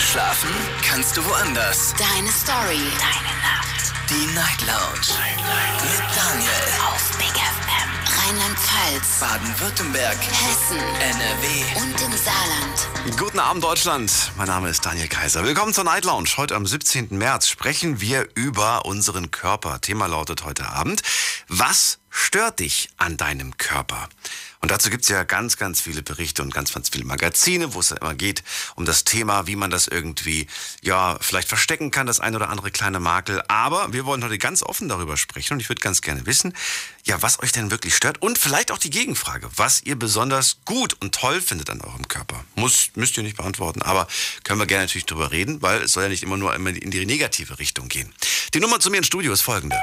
[0.00, 0.48] Schlafen
[0.88, 1.92] kannst du woanders.
[1.98, 2.78] Deine Story.
[3.00, 3.92] Deine Nacht.
[4.08, 5.18] Die Night Lounge.
[5.82, 6.50] Mit Daniel.
[6.86, 8.28] Auf Big FM.
[8.28, 9.18] Rheinland-Pfalz.
[9.18, 10.16] Baden-Württemberg.
[10.16, 10.78] Hessen.
[11.00, 11.80] NRW.
[11.82, 13.18] Und im Saarland.
[13.18, 14.12] Guten Abend, Deutschland.
[14.36, 15.42] Mein Name ist Daniel Kaiser.
[15.42, 16.28] Willkommen zur Night Lounge.
[16.36, 17.08] Heute am 17.
[17.18, 19.80] März sprechen wir über unseren Körper.
[19.80, 21.02] Thema lautet heute Abend,
[21.48, 24.08] was stört dich an deinem Körper?
[24.60, 27.90] Und dazu gibt's ja ganz, ganz viele Berichte und ganz, ganz viele Magazine, wo es
[27.90, 28.42] ja immer geht
[28.74, 30.46] um das Thema, wie man das irgendwie,
[30.82, 33.42] ja, vielleicht verstecken kann, das ein oder andere kleine Makel.
[33.48, 36.54] Aber wir wollen heute ganz offen darüber sprechen und ich würde ganz gerne wissen,
[37.08, 40.94] ja, was euch denn wirklich stört und vielleicht auch die Gegenfrage, was ihr besonders gut
[41.00, 42.44] und toll findet an eurem Körper.
[42.54, 44.06] Muss, müsst ihr nicht beantworten, aber
[44.44, 46.90] können wir gerne natürlich drüber reden, weil es soll ja nicht immer nur immer in
[46.90, 48.12] die negative Richtung gehen.
[48.54, 49.76] Die Nummer zu mir ins Studio ist folgende.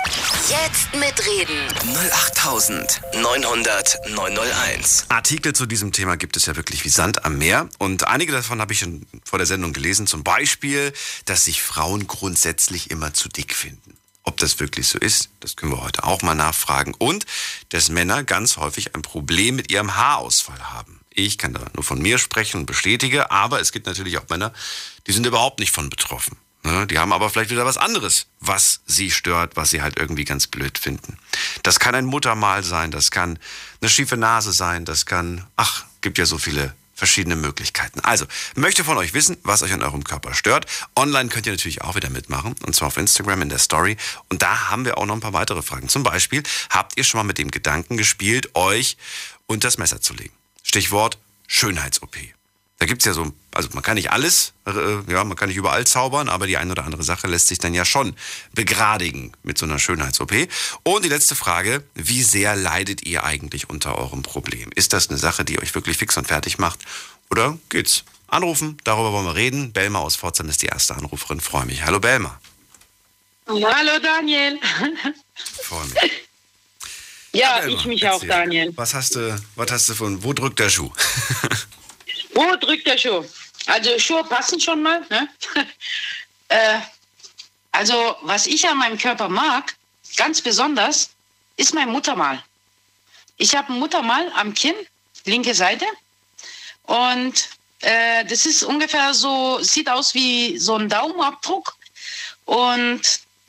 [0.50, 1.68] Jetzt mitreden.
[2.14, 5.06] 08900 901.
[5.10, 7.70] Artikel zu diesem Thema gibt es ja wirklich wie Sand am Meer.
[7.80, 10.08] Und einige davon habe ich schon vor der Sendung gelesen.
[10.08, 10.94] Zum Beispiel,
[11.26, 13.98] dass sich Frauen grundsätzlich immer zu dick finden.
[14.26, 16.94] Ob das wirklich so ist, das können wir heute auch mal nachfragen.
[16.98, 17.26] Und
[17.70, 21.00] dass Männer ganz häufig ein Problem mit ihrem Haarausfall haben.
[21.12, 24.52] Ich kann da nur von mir sprechen und bestätige, aber es gibt natürlich auch Männer,
[25.08, 26.38] die sind überhaupt nicht von betroffen.
[26.64, 26.88] Ne?
[26.88, 30.48] Die haben aber vielleicht wieder was anderes, was sie stört, was sie halt irgendwie ganz
[30.48, 31.18] blöd finden.
[31.62, 33.38] Das kann ein Muttermal sein, das kann
[33.80, 38.00] eine schiefe Nase sein, das kann, ach, gibt ja so viele verschiedene Möglichkeiten.
[38.00, 40.66] Also, möchte von euch wissen, was euch an eurem Körper stört.
[40.96, 43.98] Online könnt ihr natürlich auch wieder mitmachen, und zwar auf Instagram in der Story.
[44.30, 45.90] Und da haben wir auch noch ein paar weitere Fragen.
[45.90, 48.98] Zum Beispiel, habt ihr schon mal mit dem Gedanken gespielt, euch
[49.46, 50.34] unter das Messer zu legen?
[50.64, 52.35] Stichwort Schönheits-OP.
[52.86, 55.88] Da gibt's ja so, also man kann nicht alles, äh, ja, man kann nicht überall
[55.88, 58.16] zaubern, aber die eine oder andere Sache lässt sich dann ja schon
[58.54, 60.48] begradigen mit so einer Schönheits-OP.
[60.84, 64.70] Und die letzte Frage, wie sehr leidet ihr eigentlich unter eurem Problem?
[64.76, 66.78] Ist das eine Sache, die euch wirklich fix und fertig macht?
[67.32, 68.04] Oder geht's?
[68.28, 69.74] Anrufen, darüber wollen wir reden.
[69.74, 71.40] Belma aus Pforzheim ist die erste Anruferin.
[71.40, 71.84] Freue mich.
[71.84, 72.40] Hallo Belma.
[73.48, 74.60] Hallo Daniel.
[75.64, 76.12] Freue mich.
[77.32, 78.32] Ja, Belma, ich mich erzähl.
[78.32, 78.74] auch, Daniel.
[78.76, 80.92] Was hast du, was hast du von, wo drückt der Schuh?
[82.36, 83.24] Wo drückt der Schuh?
[83.66, 85.02] Also Schuhe passen schon mal.
[85.10, 85.28] Ne?
[86.50, 86.80] äh,
[87.72, 89.74] also was ich an meinem Körper mag,
[90.18, 91.10] ganz besonders,
[91.58, 92.44] ist mein Muttermal.
[93.38, 94.76] Ich habe ein Muttermal am Kinn,
[95.26, 95.86] linke Seite.
[96.84, 97.50] Und
[97.82, 101.76] äh, das ist ungefähr so, sieht aus wie so ein Daumenabdruck.
[102.46, 103.02] Und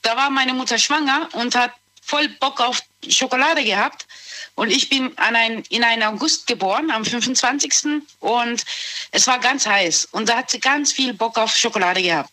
[0.02, 4.05] da war meine Mutter schwanger und hat voll Bock auf Schokolade gehabt.
[4.56, 8.02] Und ich bin an ein, in einen August geboren, am 25.
[8.20, 8.64] Und
[9.12, 10.08] es war ganz heiß.
[10.12, 12.30] Und da hat sie ganz viel Bock auf Schokolade gehabt.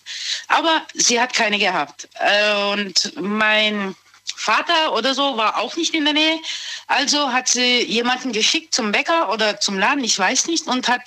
[0.47, 2.07] Aber sie hat keine gehabt.
[2.15, 3.95] Äh, Und mein
[4.35, 6.39] Vater oder so war auch nicht in der Nähe.
[6.87, 11.01] Also hat sie jemanden geschickt zum Bäcker oder zum Laden, ich weiß nicht, und hat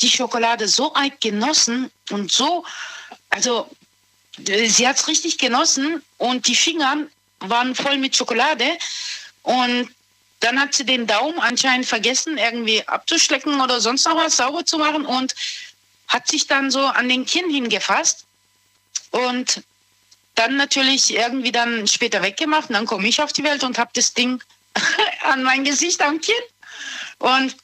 [0.00, 2.64] die Schokolade so arg genossen und so,
[3.30, 3.68] also
[4.46, 6.96] äh, sie hat es richtig genossen und die Finger
[7.40, 8.78] waren voll mit Schokolade.
[9.42, 9.90] Und
[10.42, 14.76] dann hat sie den Daumen anscheinend vergessen, irgendwie abzuschlecken oder sonst noch was sauber zu
[14.76, 15.34] machen und
[16.08, 18.26] hat sich dann so an den Kinn hingefasst
[19.12, 19.62] und
[20.34, 22.68] dann natürlich irgendwie dann später weggemacht.
[22.68, 24.42] Und dann komme ich auf die Welt und habe das Ding
[25.22, 26.34] an mein Gesicht am Kinn.
[27.18, 27.56] Und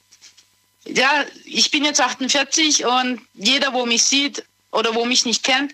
[0.84, 5.72] ja, ich bin jetzt 48 und jeder, wo mich sieht oder wo mich nicht kennt,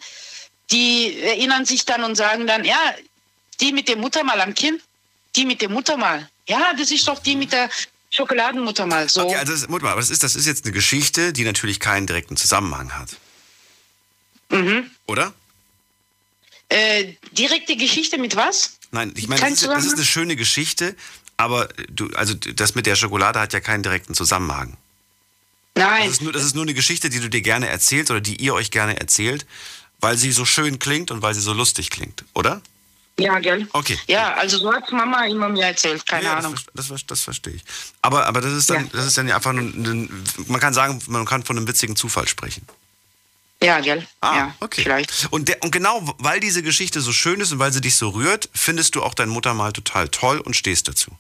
[0.70, 2.78] die erinnern sich dann und sagen dann, ja,
[3.60, 4.80] die mit dem Muttermal am Kinn,
[5.36, 6.28] die mit dem Muttermal.
[6.46, 7.70] Ja, das ist doch die mit der
[8.10, 9.08] Schokoladenmuttermal.
[9.08, 9.26] So.
[9.26, 12.06] Okay, also das, mal, aber das ist, das ist jetzt eine Geschichte, die natürlich keinen
[12.06, 13.16] direkten Zusammenhang hat.
[14.50, 14.90] Mhm.
[15.06, 15.32] Oder?
[16.68, 18.78] Äh, direkte Geschichte mit was?
[18.90, 20.94] Nein, ich meine, das ist, das ist eine schöne Geschichte,
[21.36, 24.76] aber du, also das mit der Schokolade hat ja keinen direkten Zusammenhang.
[25.74, 26.04] Nein.
[26.04, 28.36] Das ist, nur, das ist nur eine Geschichte, die du dir gerne erzählst oder die
[28.36, 29.44] ihr euch gerne erzählt,
[30.00, 32.62] weil sie so schön klingt und weil sie so lustig klingt, oder?
[33.18, 33.68] Ja, gell?
[33.72, 33.98] Okay.
[34.08, 36.56] Ja, also so hat Mama immer mir erzählt, keine ja, Ahnung.
[36.74, 37.62] Das, das, das verstehe ich.
[38.02, 38.90] Aber, aber das ist dann, Ja.
[38.92, 41.94] das ist dann ja einfach nur, ein, man kann sagen, man kann von einem witzigen
[41.94, 42.66] Zufall sprechen.
[43.62, 44.04] Ja, gell?
[44.20, 44.82] Ah, ja, okay.
[44.82, 45.28] Vielleicht.
[45.30, 48.08] Und, der, und genau, weil diese Geschichte so schön ist und weil sie dich so
[48.10, 51.12] rührt, findest du auch dein Muttermal total toll und stehst dazu.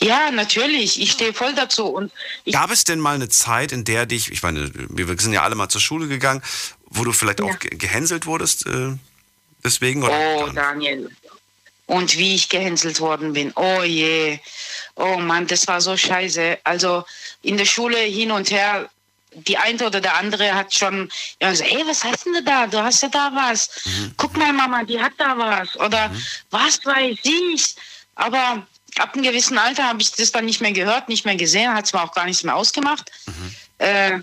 [0.00, 1.00] Ja, natürlich.
[1.00, 1.86] Ich stehe voll dazu.
[1.86, 2.12] Und
[2.44, 5.42] ich, Gab es denn mal eine Zeit, in der dich, ich meine, wir sind ja
[5.42, 6.42] alle mal zur Schule gegangen,
[6.86, 7.46] wo du vielleicht Ja.
[7.46, 8.92] auch ge- gehänselt wurdest äh,
[9.64, 10.02] deswegen?
[10.04, 10.48] Oh?
[10.54, 11.10] Daniel.
[11.86, 13.52] Und wie ich gehänselt worden bin.
[13.56, 14.38] Oh je.
[14.96, 16.58] Oh Mann, das war so scheiße.
[16.64, 17.04] Also
[17.42, 18.88] in der Schule hin und her.
[19.34, 21.10] Die eine oder der andere hat schon
[21.40, 22.66] ja, gesagt, ey, was hast denn du da?
[22.66, 23.70] Du hast ja da was.
[24.18, 25.74] Guck mal, Mama, die hat da was.
[25.76, 26.10] Oder
[26.50, 27.74] was weiß ich.
[28.14, 28.66] Aber
[28.98, 31.86] ab einem gewissen Alter habe ich das dann nicht mehr gehört, nicht mehr gesehen, hat
[31.86, 33.10] es mir auch gar nichts mehr ausgemacht.
[33.78, 34.18] Äh,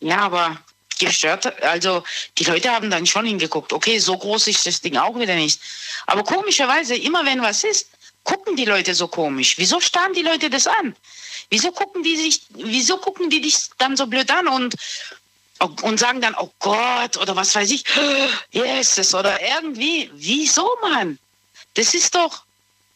[0.00, 0.58] ja, aber
[0.98, 1.62] gestört.
[1.62, 2.02] Also
[2.38, 3.72] die Leute haben dann schon hingeguckt.
[3.72, 5.60] Okay, so groß ist das Ding auch wieder nicht.
[6.06, 7.88] Aber komischerweise, immer wenn was ist,
[8.24, 9.56] gucken die Leute so komisch.
[9.58, 10.94] Wieso starren die Leute das an?
[11.50, 14.74] Wieso gucken die sich, wieso gucken die dich dann so blöd an und
[15.82, 17.84] und sagen dann, oh Gott, oder was weiß ich,
[18.50, 21.18] Jesus, oder irgendwie, wieso, Mann?
[21.74, 22.44] Das ist doch,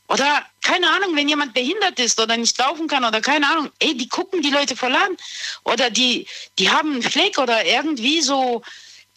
[0.06, 3.96] oder keine Ahnung, wenn jemand behindert ist oder nicht laufen kann oder keine Ahnung, ey,
[3.96, 5.16] die gucken die Leute voll an.
[5.64, 6.26] Oder die,
[6.58, 8.62] die haben einen Fleck oder irgendwie so,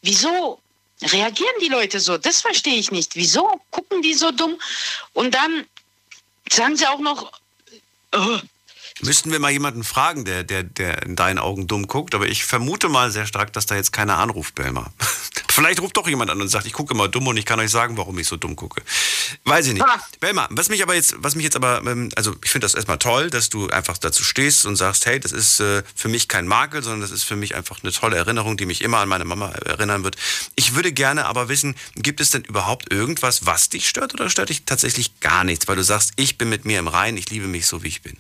[0.01, 0.59] wieso
[1.01, 2.17] reagieren die Leute so?
[2.17, 3.15] Das verstehe ich nicht.
[3.15, 4.59] Wieso gucken die so dumm?
[5.13, 5.65] Und dann
[6.51, 7.31] sagen sie auch noch,
[8.13, 8.39] oh,
[9.01, 12.45] Müssten wir mal jemanden fragen, der, der, der in deinen Augen dumm guckt, aber ich
[12.45, 14.89] vermute mal sehr stark, dass da jetzt keiner anruft, Belma.
[15.49, 17.71] Vielleicht ruft doch jemand an und sagt, ich gucke immer dumm und ich kann euch
[17.71, 18.81] sagen, warum ich so dumm gucke.
[19.43, 19.85] Weiß ich nicht.
[19.85, 20.01] Ah.
[20.21, 22.97] Belma, was mich aber jetzt, was mich jetzt aber, ähm, also ich finde das erstmal
[22.97, 26.47] toll, dass du einfach dazu stehst und sagst, hey, das ist äh, für mich kein
[26.47, 29.25] Makel, sondern das ist für mich einfach eine tolle Erinnerung, die mich immer an meine
[29.25, 30.15] Mama erinnern wird.
[30.55, 34.49] Ich würde gerne aber wissen, gibt es denn überhaupt irgendwas, was dich stört oder stört
[34.49, 37.47] dich tatsächlich gar nichts, weil du sagst, ich bin mit mir im Rein, ich liebe
[37.47, 38.17] mich so, wie ich bin?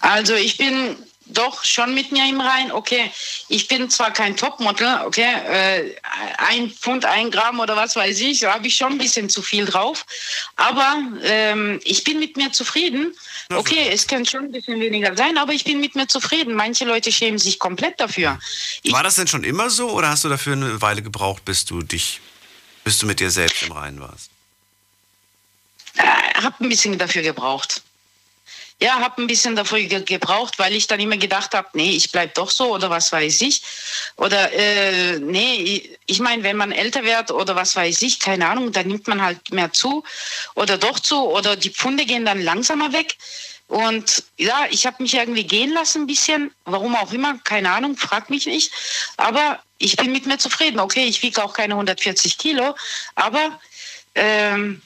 [0.00, 0.96] Also ich bin
[1.26, 2.72] doch schon mit mir im Rein.
[2.72, 3.10] Okay,
[3.48, 5.94] ich bin zwar kein Topmodel, okay, äh,
[6.38, 9.42] ein Pfund, ein Gramm oder was weiß ich, da habe ich schon ein bisschen zu
[9.42, 10.04] viel drauf.
[10.56, 13.14] Aber ähm, ich bin mit mir zufrieden.
[13.50, 16.54] Okay, es könnte schon ein bisschen weniger sein, aber ich bin mit mir zufrieden.
[16.54, 18.38] Manche Leute schämen sich komplett dafür.
[18.82, 21.64] Ich War das denn schon immer so oder hast du dafür eine Weile gebraucht, bis
[21.64, 22.20] du dich,
[22.84, 24.30] bis du mit dir selbst im Reinen warst?
[25.96, 27.82] Äh, hab ein bisschen dafür gebraucht
[28.80, 32.34] ja, habe ein bisschen dafür gebraucht, weil ich dann immer gedacht habe, nee, ich bleib
[32.34, 33.62] doch so oder was weiß ich.
[34.16, 38.72] Oder äh, nee, ich meine, wenn man älter wird oder was weiß ich, keine Ahnung,
[38.72, 40.02] dann nimmt man halt mehr zu
[40.54, 43.16] oder doch zu oder die Pfunde gehen dann langsamer weg.
[43.68, 47.96] Und ja, ich habe mich irgendwie gehen lassen ein bisschen, warum auch immer, keine Ahnung,
[47.96, 48.70] frag mich nicht.
[49.16, 50.80] Aber ich bin mit mir zufrieden.
[50.80, 52.74] Okay, ich wiege auch keine 140 Kilo,
[53.14, 53.58] aber
[54.14, 54.82] ähm,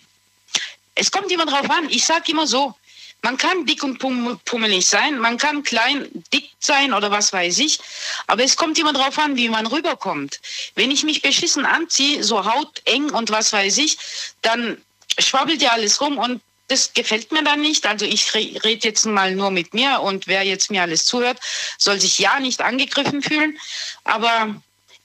[0.94, 1.88] es kommt immer drauf an.
[1.90, 2.74] Ich sage immer so,
[3.22, 7.78] man kann dick und pummelig sein, man kann klein, dick sein oder was weiß ich,
[8.26, 10.40] aber es kommt immer darauf an, wie man rüberkommt.
[10.74, 13.98] Wenn ich mich beschissen anziehe, so hauteng und was weiß ich,
[14.42, 14.80] dann
[15.18, 17.86] schwabbelt ja alles rum und das gefällt mir dann nicht.
[17.86, 21.38] Also ich rede jetzt mal nur mit mir und wer jetzt mir alles zuhört,
[21.78, 23.58] soll sich ja nicht angegriffen fühlen.
[24.04, 24.54] Aber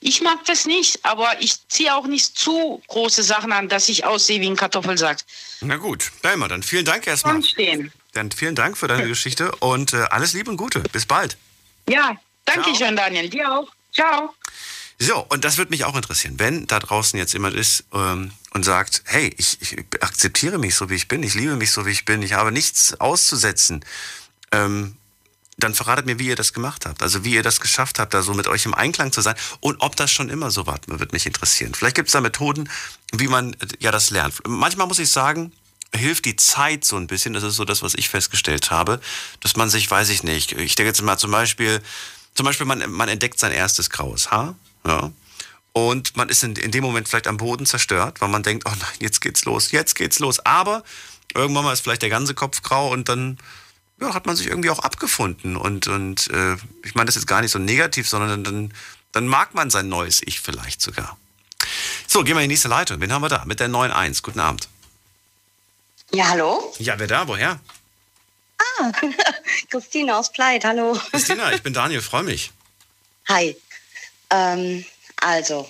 [0.00, 4.04] ich mag das nicht, aber ich ziehe auch nicht zu große Sachen an, dass ich
[4.04, 5.20] aussehe wie ein Kartoffelsack.
[5.62, 7.42] Na gut, Daimler, dann vielen Dank erstmal.
[7.42, 7.90] Stehen.
[8.14, 10.80] Dann vielen Dank für deine Geschichte und äh, alles Liebe und Gute.
[10.80, 11.36] Bis bald.
[11.88, 12.76] Ja, danke Ciao.
[12.76, 13.28] schön, Daniel.
[13.28, 13.68] Dir auch.
[13.92, 14.34] Ciao.
[14.98, 18.64] So, und das würde mich auch interessieren, wenn da draußen jetzt jemand ist ähm, und
[18.64, 21.90] sagt, hey, ich, ich, akzeptiere mich so, wie ich bin, ich liebe mich so, wie
[21.90, 23.84] ich bin, ich habe nichts auszusetzen,
[24.52, 24.96] ähm,
[25.56, 27.02] dann verratet mir, wie ihr das gemacht habt.
[27.02, 29.80] Also wie ihr das geschafft habt, da so mit euch im Einklang zu sein und
[29.80, 31.74] ob das schon immer so war, würde mich interessieren.
[31.74, 32.68] Vielleicht gibt es da Methoden,
[33.12, 34.34] wie man äh, ja das lernt.
[34.46, 35.52] Manchmal muss ich sagen,
[35.94, 37.32] hilft die Zeit so ein bisschen.
[37.34, 39.00] Das ist so das, was ich festgestellt habe,
[39.40, 41.80] dass man sich, weiß ich nicht, ich denke jetzt mal zum Beispiel,
[42.34, 44.56] zum Beispiel man, man entdeckt sein erstes graues Haar,
[44.86, 45.12] ja,
[45.74, 48.72] und man ist in, in dem Moment vielleicht am Boden zerstört, weil man denkt, oh
[48.78, 50.38] nein, jetzt geht's los, jetzt geht's los.
[50.46, 50.84] Aber
[51.34, 53.38] irgendwann mal ist vielleicht der ganze Kopf grau und dann
[54.00, 55.56] ja, hat man sich irgendwie auch abgefunden.
[55.56, 56.54] Und, und äh,
[56.84, 58.72] ich meine das jetzt gar nicht so negativ, sondern dann,
[59.10, 61.18] dann mag man sein neues Ich vielleicht sogar.
[62.06, 63.00] So, gehen wir in die nächste Leitung.
[63.00, 63.44] Wen haben wir da?
[63.44, 64.22] Mit der 9.1.
[64.22, 64.68] Guten Abend.
[66.14, 66.72] Ja, hallo?
[66.78, 67.26] Ja, wer da?
[67.26, 67.58] Woher?
[68.56, 68.92] Ah,
[69.70, 70.96] Christina aus Pleit, hallo.
[71.10, 72.52] Christina, ich bin Daniel, freue mich.
[73.28, 73.56] Hi.
[74.30, 74.84] Ähm,
[75.20, 75.68] also,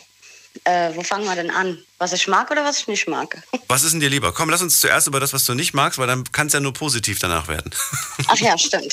[0.65, 1.83] äh, wo fangen wir denn an?
[1.97, 3.43] Was ich mag oder was ich nicht mag?
[3.69, 4.35] Was ist denn dir lieber?
[4.35, 6.61] Komm, lass uns zuerst über das, was du nicht magst, weil dann kann es ja
[6.61, 7.75] nur positiv danach werden.
[8.27, 8.93] Ach ja, stimmt.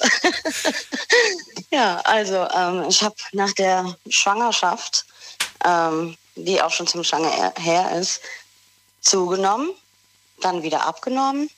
[1.72, 5.06] ja, also ähm, ich habe nach der Schwangerschaft,
[5.66, 8.22] ähm, die auch schon ziemlich lange her ist,
[9.02, 9.72] zugenommen
[10.44, 11.50] dann wieder abgenommen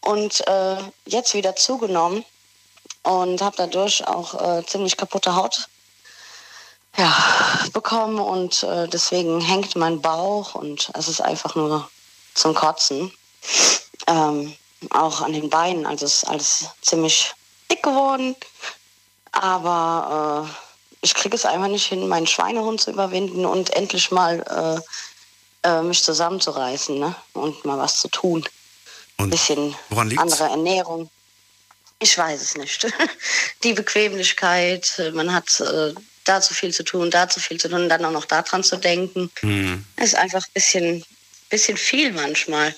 [0.00, 0.76] und äh,
[1.06, 2.24] jetzt wieder zugenommen
[3.02, 5.68] und habe dadurch auch äh, ziemlich kaputte Haut
[6.96, 7.14] ja,
[7.72, 11.88] bekommen und äh, deswegen hängt mein Bauch und es ist einfach nur
[12.34, 13.12] zum Kotzen.
[14.06, 14.54] Ähm,
[14.90, 17.32] auch an den Beinen, also ist alles ziemlich
[17.70, 18.36] dick geworden.
[19.30, 24.82] Aber äh, ich kriege es einfach nicht hin, meinen Schweinehund zu überwinden und endlich mal
[25.64, 27.14] äh, äh, mich zusammenzureißen ne?
[27.32, 28.44] und mal was zu tun.
[29.18, 29.74] Ein bisschen
[30.16, 31.10] andere Ernährung.
[32.00, 32.86] Ich weiß es nicht.
[33.62, 37.88] Die Bequemlichkeit, man hat äh, da zu viel zu tun, da zu viel zu tun,
[37.88, 39.30] dann auch noch daran zu denken.
[39.40, 39.84] Hm.
[39.96, 41.04] ist einfach ein bisschen,
[41.48, 42.74] bisschen viel manchmal.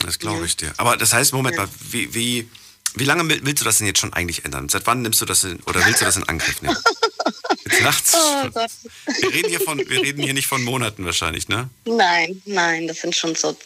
[0.00, 0.72] Das glaube ich dir.
[0.76, 1.62] Aber das heißt, Moment ja.
[1.62, 2.50] mal, wie, wie,
[2.94, 4.68] wie lange willst du das denn jetzt schon eigentlich ändern?
[4.68, 6.76] Seit wann nimmst du das in, oder willst du das in Angriff nehmen?
[7.64, 8.14] Jetzt nachts.
[8.14, 8.70] Oh Gott.
[9.20, 11.68] Wir reden, hier von, wir reden hier nicht von Monaten wahrscheinlich, ne?
[11.84, 13.56] Nein, nein, das sind schon so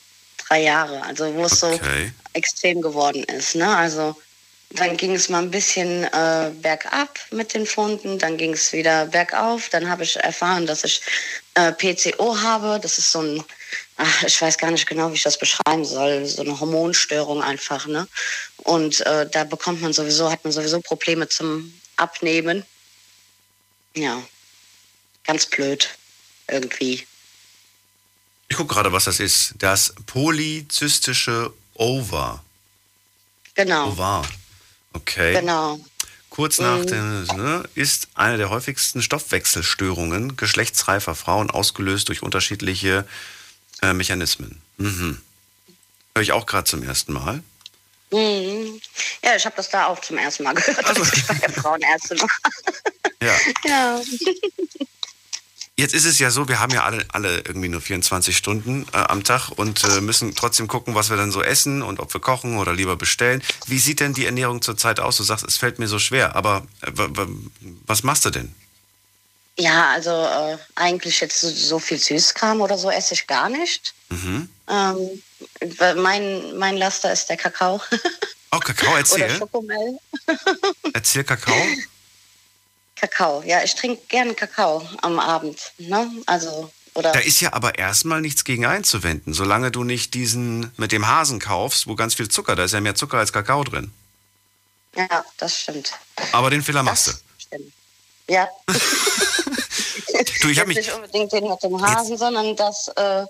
[0.48, 2.06] drei Jahre, also wo es Okay.
[2.06, 3.54] so extrem geworden ist.
[3.54, 3.68] Ne?
[3.76, 4.16] Also
[4.74, 9.06] dann ging es mal ein bisschen äh, bergab mit den Funden, dann ging es wieder
[9.06, 9.68] bergauf.
[9.68, 11.02] Dann habe ich erfahren, dass ich
[11.54, 12.80] äh, PCO habe.
[12.82, 13.44] Das ist so ein,
[13.98, 17.86] ach, ich weiß gar nicht genau, wie ich das beschreiben soll, so eine Hormonstörung einfach.
[17.86, 18.08] Ne?
[18.58, 22.64] Und äh, da bekommt man sowieso, hat man sowieso Probleme zum Abnehmen.
[23.94, 24.22] Ja,
[25.24, 25.88] ganz blöd
[26.48, 27.06] irgendwie.
[28.48, 29.54] Ich gucke gerade, was das ist.
[29.58, 32.42] Das polyzystische Ova.
[33.54, 34.28] Genau, Ovar.
[34.92, 35.34] Okay.
[35.34, 35.78] genau.
[36.30, 36.64] Kurz Mhm.
[36.64, 43.06] nach dem, ne, ist eine der häufigsten Stoffwechselstörungen geschlechtsreifer Frauen ausgelöst durch unterschiedliche
[43.82, 44.60] äh, Mechanismen.
[44.78, 45.20] Mhm.
[46.14, 47.42] Höre ich auch gerade zum ersten Mal.
[48.10, 48.80] Mhm.
[49.22, 51.50] Ja, ich habe das da auch zum ersten Mal gehört, Also- als ich bei der
[51.52, 52.28] Frauenärztin war.
[53.22, 53.36] Ja.
[53.64, 54.00] Ja.
[55.76, 58.96] Jetzt ist es ja so, wir haben ja alle, alle irgendwie nur 24 Stunden äh,
[58.98, 62.20] am Tag und äh, müssen trotzdem gucken, was wir dann so essen und ob wir
[62.20, 63.42] kochen oder lieber bestellen.
[63.66, 65.16] Wie sieht denn die Ernährung zurzeit aus?
[65.16, 67.26] Du sagst, es fällt mir so schwer, aber äh, wa- wa-
[67.86, 68.54] was machst du denn?
[69.58, 73.94] Ja, also äh, eigentlich jetzt so, viel Süßkram oder so esse ich gar nicht.
[74.10, 74.48] Mhm.
[74.68, 75.22] Ähm,
[75.96, 77.80] mein, mein Laster ist der Kakao
[78.50, 79.30] Oh, Kakao, oder erzähl.
[79.38, 79.98] Schokomel.
[80.92, 81.54] Erzähl Kakao.
[83.02, 85.72] Kakao, ja, ich trinke gerne Kakao am Abend.
[85.78, 86.08] Ne?
[86.26, 90.92] Also, oder Da ist ja aber erstmal nichts gegen einzuwenden, solange du nicht diesen mit
[90.92, 93.92] dem Hasen kaufst, wo ganz viel Zucker, da ist ja mehr Zucker als Kakao drin.
[94.94, 95.92] ja, das stimmt.
[96.30, 97.12] Aber den Fehler machst du.
[97.38, 97.72] Stimmt.
[98.28, 98.48] Ja,
[100.42, 103.24] Du, ich Jetzt habe mich, nicht unbedingt den mit dem Hasen, sondern das, äh,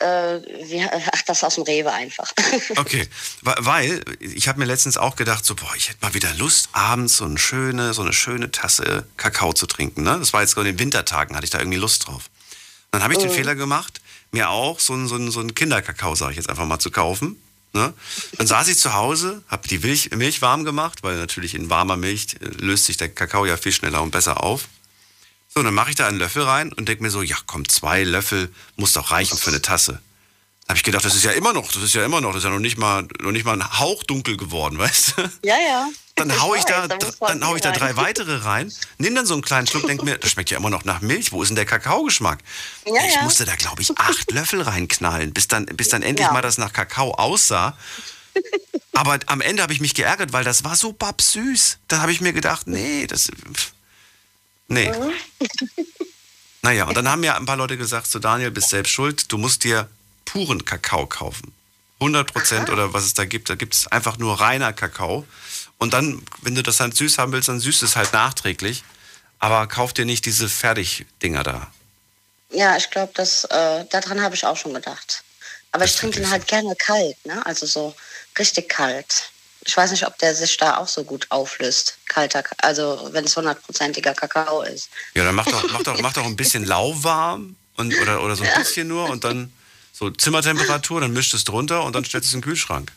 [0.00, 2.30] äh, wie, ach, das aus dem Rewe einfach.
[2.76, 3.08] Okay,
[3.42, 7.16] weil ich habe mir letztens auch gedacht, so boah, ich hätte mal wieder Lust, abends
[7.18, 10.02] so eine schöne, so eine schöne Tasse Kakao zu trinken.
[10.02, 10.16] Ne?
[10.18, 12.24] Das war jetzt so in den Wintertagen, hatte ich da irgendwie Lust drauf.
[12.90, 14.00] Dann habe ich den Fehler gemacht,
[14.32, 16.90] mir auch so einen so einen- so einen Kinderkakao, sage ich jetzt einfach mal, zu
[16.90, 17.40] kaufen.
[17.72, 17.94] Ne?
[18.36, 21.96] Dann saß ich zu Hause, habe die Milch, Milch warm gemacht, weil natürlich in warmer
[21.96, 24.64] Milch äh, löst sich der Kakao ja viel schneller und besser auf.
[25.52, 28.04] So, dann mache ich da einen Löffel rein und denke mir so, ja komm, zwei
[28.04, 30.00] Löffel muss doch reichen für eine Tasse.
[30.66, 32.38] Da habe ich gedacht, das ist ja immer noch, das ist ja immer noch, das
[32.38, 35.22] ist ja noch nicht mal, noch nicht mal ein Hauch dunkel geworden, weißt du?
[35.44, 35.88] ja, ja.
[36.14, 39.42] Dann hau ich, da, dann hau ich da drei weitere rein, nimm dann so einen
[39.42, 41.32] kleinen Schluck, denk mir, das schmeckt ja immer noch nach Milch.
[41.32, 42.40] Wo ist denn der Kakaogeschmack?
[42.84, 43.22] Ja, ich ja.
[43.22, 46.32] musste da, glaube ich, acht Löffel reinknallen, bis dann, bis dann endlich Ja.
[46.34, 47.76] mal das nach Kakao aussah.
[48.92, 51.78] Aber am Ende habe ich mich geärgert, weil das war so babsüß.
[51.88, 53.30] Da habe ich mir gedacht, nee, das.
[53.54, 53.72] pff,
[54.70, 54.90] Nee.
[56.62, 59.38] Naja, und dann haben mir ein paar Leute gesagt, so Daniel, bist selbst schuld, du
[59.38, 59.88] musst dir
[60.26, 61.54] puren Kakao kaufen.
[62.00, 65.26] 100 Prozent oder was es da gibt, da gibt es einfach nur reiner Kakao.
[65.78, 68.84] Und dann, wenn du das dann süß haben willst, dann süß es halt nachträglich.
[69.38, 71.72] Aber kauf dir nicht diese Fertigdinger da.
[72.50, 75.24] Ja, ich glaube, das äh, daran habe ich auch schon gedacht.
[75.72, 77.44] Aber Das ich trinke ihn halt gerne kalt, ne?
[77.46, 77.94] Also so
[78.38, 79.30] richtig kalt.
[79.64, 81.96] Ich weiß nicht, ob der sich da auch so gut auflöst.
[82.08, 84.88] Kalter, Ka- also wenn es hundertprozentiger Kakao ist.
[85.14, 88.44] Ja, dann mach doch, mach doch, mach doch ein bisschen lauwarm und, oder, oder so
[88.44, 89.52] ein bisschen nur und dann
[89.92, 92.90] so Zimmertemperatur, dann mischt es drunter und dann stellst du es in den Kühlschrank.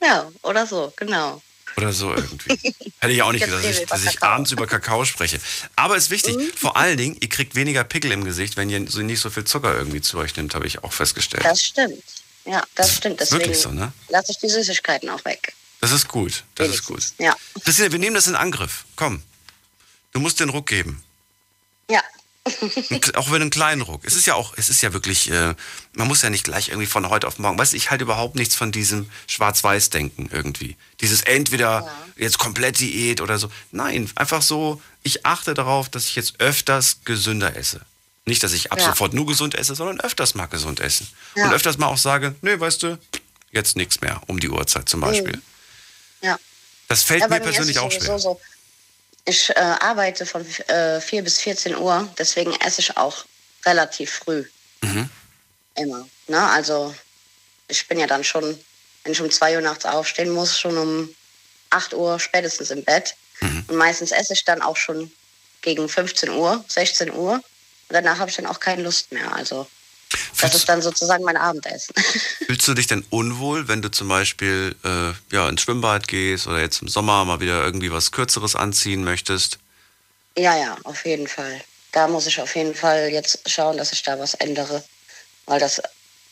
[0.00, 1.42] Ja, oder so, genau.
[1.76, 2.50] Oder so irgendwie.
[2.98, 5.40] Hätte ich auch nicht gedacht, dass ich, dass ich abends über Kakao spreche.
[5.76, 9.20] Aber ist wichtig, vor allen Dingen, ihr kriegt weniger Pickel im Gesicht, wenn ihr nicht
[9.20, 11.44] so viel Zucker irgendwie zu euch nimmt, habe ich auch festgestellt.
[11.44, 12.02] Das stimmt.
[12.44, 13.20] Ja, das stimmt.
[13.20, 13.92] ist Deswegen wirklich so, ne?
[14.08, 15.52] lasse ich die Süßigkeiten auch weg.
[15.80, 17.02] Das ist gut, das ist gut.
[17.18, 17.34] Ja.
[17.64, 18.84] Christine, wir nehmen das in Angriff.
[18.96, 19.22] Komm.
[20.12, 21.02] Du musst den Ruck geben.
[21.88, 22.02] Ja.
[23.14, 24.02] Auch wenn einen kleinen Ruck.
[24.04, 25.54] Es ist ja auch, es ist ja wirklich, äh,
[25.92, 27.58] man muss ja nicht gleich irgendwie von heute auf morgen.
[27.58, 30.76] Weißt du, ich halte überhaupt nichts von diesem Schwarz-Weiß-Denken irgendwie.
[31.00, 33.50] Dieses entweder jetzt komplett Diät oder so.
[33.72, 37.80] Nein, einfach so, ich achte darauf, dass ich jetzt öfters gesünder esse.
[38.24, 38.86] Nicht, dass ich ab Ja.
[38.86, 41.08] sofort nur gesund esse, sondern öfters mal gesund essen.
[41.36, 41.46] Ja.
[41.46, 42.98] Und öfters mal auch sage, nö, weißt du,
[43.52, 45.40] jetzt nichts mehr um die Uhrzeit zum Beispiel.
[46.20, 46.38] Ja.
[46.88, 48.18] Das fällt ja, mir persönlich auch schwer.
[48.18, 48.40] So.
[49.24, 53.24] Ich äh, arbeite von äh, 4 bis 14 Uhr, deswegen esse ich auch
[53.64, 54.44] relativ früh.
[54.82, 55.08] Mhm.
[55.76, 56.08] Immer.
[56.26, 56.42] Ne?
[56.50, 56.94] Also
[57.68, 58.58] ich bin ja dann schon,
[59.04, 61.14] wenn ich um 2 Uhr nachts aufstehen muss, schon um
[61.70, 63.14] 8 Uhr spätestens im Bett.
[63.40, 63.64] Mhm.
[63.68, 65.12] Und meistens esse ich dann auch schon
[65.62, 67.34] gegen 15 Uhr, 16 Uhr.
[67.34, 67.42] Und
[67.88, 69.34] danach habe ich dann auch keine Lust mehr.
[69.34, 69.66] Also
[70.10, 71.94] das Fühlst- ist dann sozusagen mein Abendessen.
[72.46, 76.60] Fühlst du dich denn unwohl, wenn du zum Beispiel äh, ja, ins Schwimmbad gehst oder
[76.60, 79.58] jetzt im Sommer mal wieder irgendwie was Kürzeres anziehen möchtest?
[80.36, 81.60] Ja, ja, auf jeden Fall.
[81.92, 84.82] Da muss ich auf jeden Fall jetzt schauen, dass ich da was ändere.
[85.46, 85.80] Weil das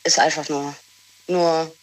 [0.05, 0.75] ist einfach nur,
[1.27, 1.75] nur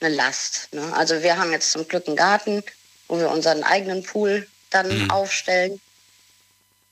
[0.00, 0.68] eine Last.
[0.72, 0.92] Ne?
[0.94, 2.62] Also wir haben jetzt zum Glück einen Garten,
[3.08, 5.10] wo wir unseren eigenen Pool dann Mhm.
[5.10, 5.80] aufstellen.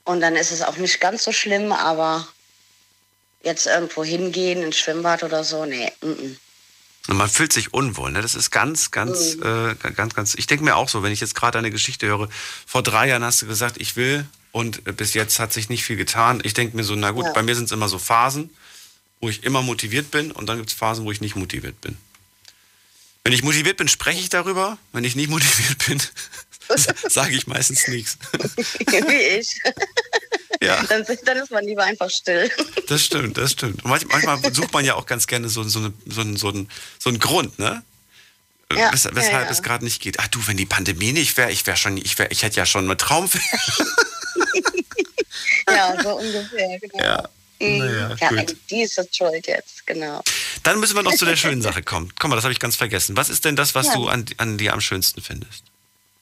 [0.04, 2.26] Und dann ist es auch nicht ganz so schlimm, aber
[3.42, 5.90] jetzt irgendwo hingehen, ins Schwimmbad oder so, nee.
[6.02, 6.36] Mm -mm.
[7.08, 8.12] Und man fühlt sich unwohl.
[8.12, 8.22] Ne?
[8.22, 9.74] Das ist ganz, ganz, mhm.
[9.82, 10.34] äh, ganz, ganz.
[10.36, 12.28] Ich denke mir auch so, wenn ich jetzt gerade eine Geschichte höre.
[12.64, 15.96] Vor drei Jahren hast du gesagt, ich will, und bis jetzt hat sich nicht viel
[15.96, 16.40] getan.
[16.44, 17.32] Ich denke mir so, na gut, ja.
[17.32, 18.50] bei mir sind es immer so Phasen,
[19.20, 21.96] wo ich immer motiviert bin, und dann gibt es Phasen, wo ich nicht motiviert bin.
[23.24, 24.78] Wenn ich motiviert bin, spreche ich darüber.
[24.92, 26.00] Wenn ich nicht motiviert bin,
[27.08, 28.18] sage ich meistens nichts.
[28.86, 29.60] Wie ich.
[30.60, 30.82] Ja.
[30.84, 32.50] Dann, dann, ist man lieber einfach still.
[32.88, 33.84] Das stimmt, das stimmt.
[33.84, 36.68] Und manchmal sucht man ja auch ganz gerne so, so, eine, so, einen, so, einen,
[36.98, 37.82] so einen Grund, ne?
[38.76, 39.50] Ja, Wes weshalb ja, ja.
[39.50, 40.18] es gerade nicht geht.
[40.18, 42.66] Ach du, wenn die Pandemie nicht wäre, ich wäre schon, ich wäre, ich hätte ja
[42.66, 43.28] schon einen Traum.
[45.68, 47.04] ja, so ungefähr, genau.
[47.04, 47.28] Ja.
[47.60, 47.78] Mhm.
[47.78, 48.56] Naja, ja, gut.
[48.70, 50.22] die ist das schuld jetzt, genau.
[50.62, 52.12] Dann müssen wir noch zu der schönen Sache kommen.
[52.18, 53.16] Komm mal, das habe ich ganz vergessen.
[53.16, 53.94] Was ist denn das, was ja.
[53.94, 55.64] du an, an dir am schönsten findest?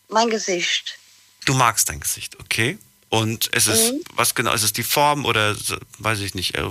[0.08, 0.98] Mein Gesicht.
[1.44, 2.78] Du magst dein Gesicht, okay?
[3.10, 4.04] Und ist es, mhm.
[4.14, 5.56] was genau, ist es die Form oder
[5.98, 6.62] weiß ich nicht, äh,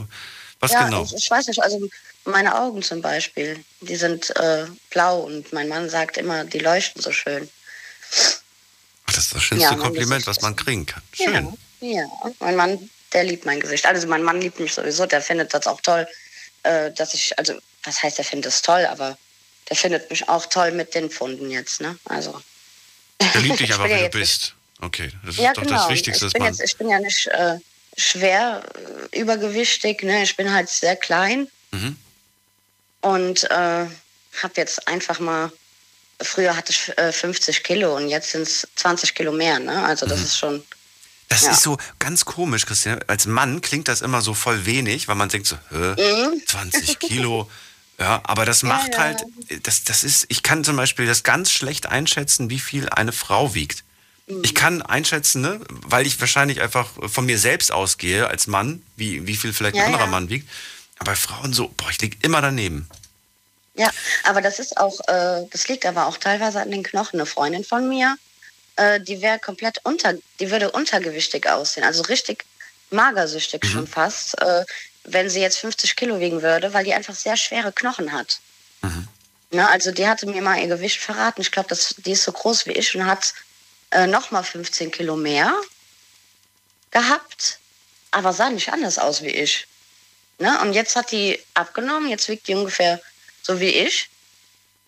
[0.61, 1.03] was ja, genau?
[1.03, 1.87] Ich, ich, weiß nicht, also
[2.25, 7.01] meine Augen zum Beispiel, die sind äh, blau und mein Mann sagt immer, die leuchten
[7.01, 7.49] so schön.
[9.05, 11.03] Ach, das ist das schönste ja, Kompliment, was man kriegen kann.
[11.13, 11.57] Schön.
[11.81, 12.05] Ja, ja,
[12.39, 13.85] mein Mann, der liebt mein Gesicht.
[13.85, 16.07] Also mein Mann liebt mich sowieso, der findet das auch toll,
[16.63, 17.53] äh, dass ich, also
[17.83, 19.17] was heißt, der findet es toll, aber
[19.69, 21.97] der findet mich auch toll mit den Pfunden jetzt, ne?
[22.05, 22.41] Also.
[23.21, 24.55] Der liebt dich aber, wie du bist.
[24.81, 25.77] Okay, das ist ja, doch genau.
[25.77, 26.27] das Wichtigste.
[26.27, 27.57] Ich bin, jetzt, ich bin ja nicht äh,
[27.97, 28.63] schwer
[29.11, 30.23] äh, übergewichtig, ne?
[30.23, 31.97] ich bin halt sehr klein mhm.
[33.01, 33.85] und äh,
[34.41, 35.51] habe jetzt einfach mal,
[36.21, 39.59] früher hatte ich äh, 50 Kilo und jetzt sind es 20 Kilo mehr.
[39.59, 39.83] Ne?
[39.83, 40.25] Also das mhm.
[40.25, 40.63] ist schon...
[41.27, 41.51] Das ja.
[41.51, 42.99] ist so ganz komisch, Christian.
[43.05, 46.41] Als Mann klingt das immer so voll wenig, weil man denkt so, mhm.
[46.47, 47.49] 20 Kilo.
[47.99, 48.99] Ja, aber das macht ja, ja.
[48.99, 49.25] halt,
[49.63, 53.53] das, das ist, ich kann zum Beispiel das ganz schlecht einschätzen, wie viel eine Frau
[53.53, 53.83] wiegt.
[54.43, 59.25] Ich kann einschätzen, ne, weil ich wahrscheinlich einfach von mir selbst ausgehe als Mann, wie,
[59.25, 60.09] wie viel vielleicht ein anderer ja.
[60.09, 60.47] Mann wiegt.
[60.99, 62.87] Aber bei Frauen so, boah, ich liege immer daneben.
[63.73, 63.89] Ja,
[64.23, 67.19] aber das ist auch, äh, das liegt aber auch teilweise an den Knochen.
[67.19, 68.17] Eine Freundin von mir,
[68.75, 72.45] äh, die wäre komplett unter, die würde untergewichtig aussehen, also richtig
[72.91, 73.67] magersüchtig mhm.
[73.67, 74.65] schon fast, äh,
[75.05, 78.39] wenn sie jetzt 50 Kilo wiegen würde, weil die einfach sehr schwere Knochen hat.
[78.81, 79.07] Mhm.
[79.51, 81.41] Na, ne, also die hatte mir mal ihr Gewicht verraten.
[81.41, 83.33] Ich glaube, die ist so groß wie ich und hat
[83.91, 85.53] äh, nochmal 15 Kilo mehr
[86.91, 87.59] gehabt,
[88.11, 89.67] aber sah nicht anders aus wie ich.
[90.39, 90.59] Ne?
[90.61, 93.01] Und jetzt hat die abgenommen, jetzt wiegt die ungefähr
[93.41, 94.09] so wie ich.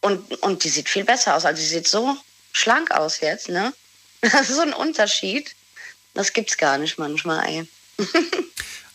[0.01, 1.45] Und, und die sieht viel besser aus.
[1.45, 2.17] Also die sieht so
[2.53, 3.73] schlank aus jetzt, ne?
[4.21, 5.55] Das ist so ein Unterschied.
[6.13, 7.67] Das gibt's gar nicht manchmal, ey.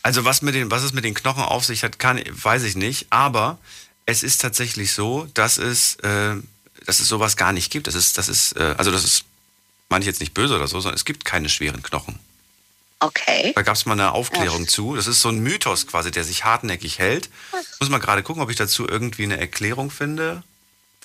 [0.03, 2.75] also was, mit den, was es mit den Knochen auf sich hat, kann, weiß ich
[2.75, 3.07] nicht.
[3.09, 3.57] Aber
[4.05, 6.35] es ist tatsächlich so, dass es, äh,
[6.85, 7.87] dass es sowas gar nicht gibt.
[7.87, 9.25] Das ist, das ist, äh, also das ist
[9.89, 12.19] meine ich jetzt nicht böse oder so, sondern es gibt keine schweren Knochen.
[12.99, 13.53] Okay.
[13.55, 14.67] Da gab es mal eine Aufklärung ja.
[14.67, 14.95] zu.
[14.95, 17.29] Das ist so ein Mythos quasi, der sich hartnäckig hält.
[17.79, 20.43] Muss mal gerade gucken, ob ich dazu irgendwie eine Erklärung finde.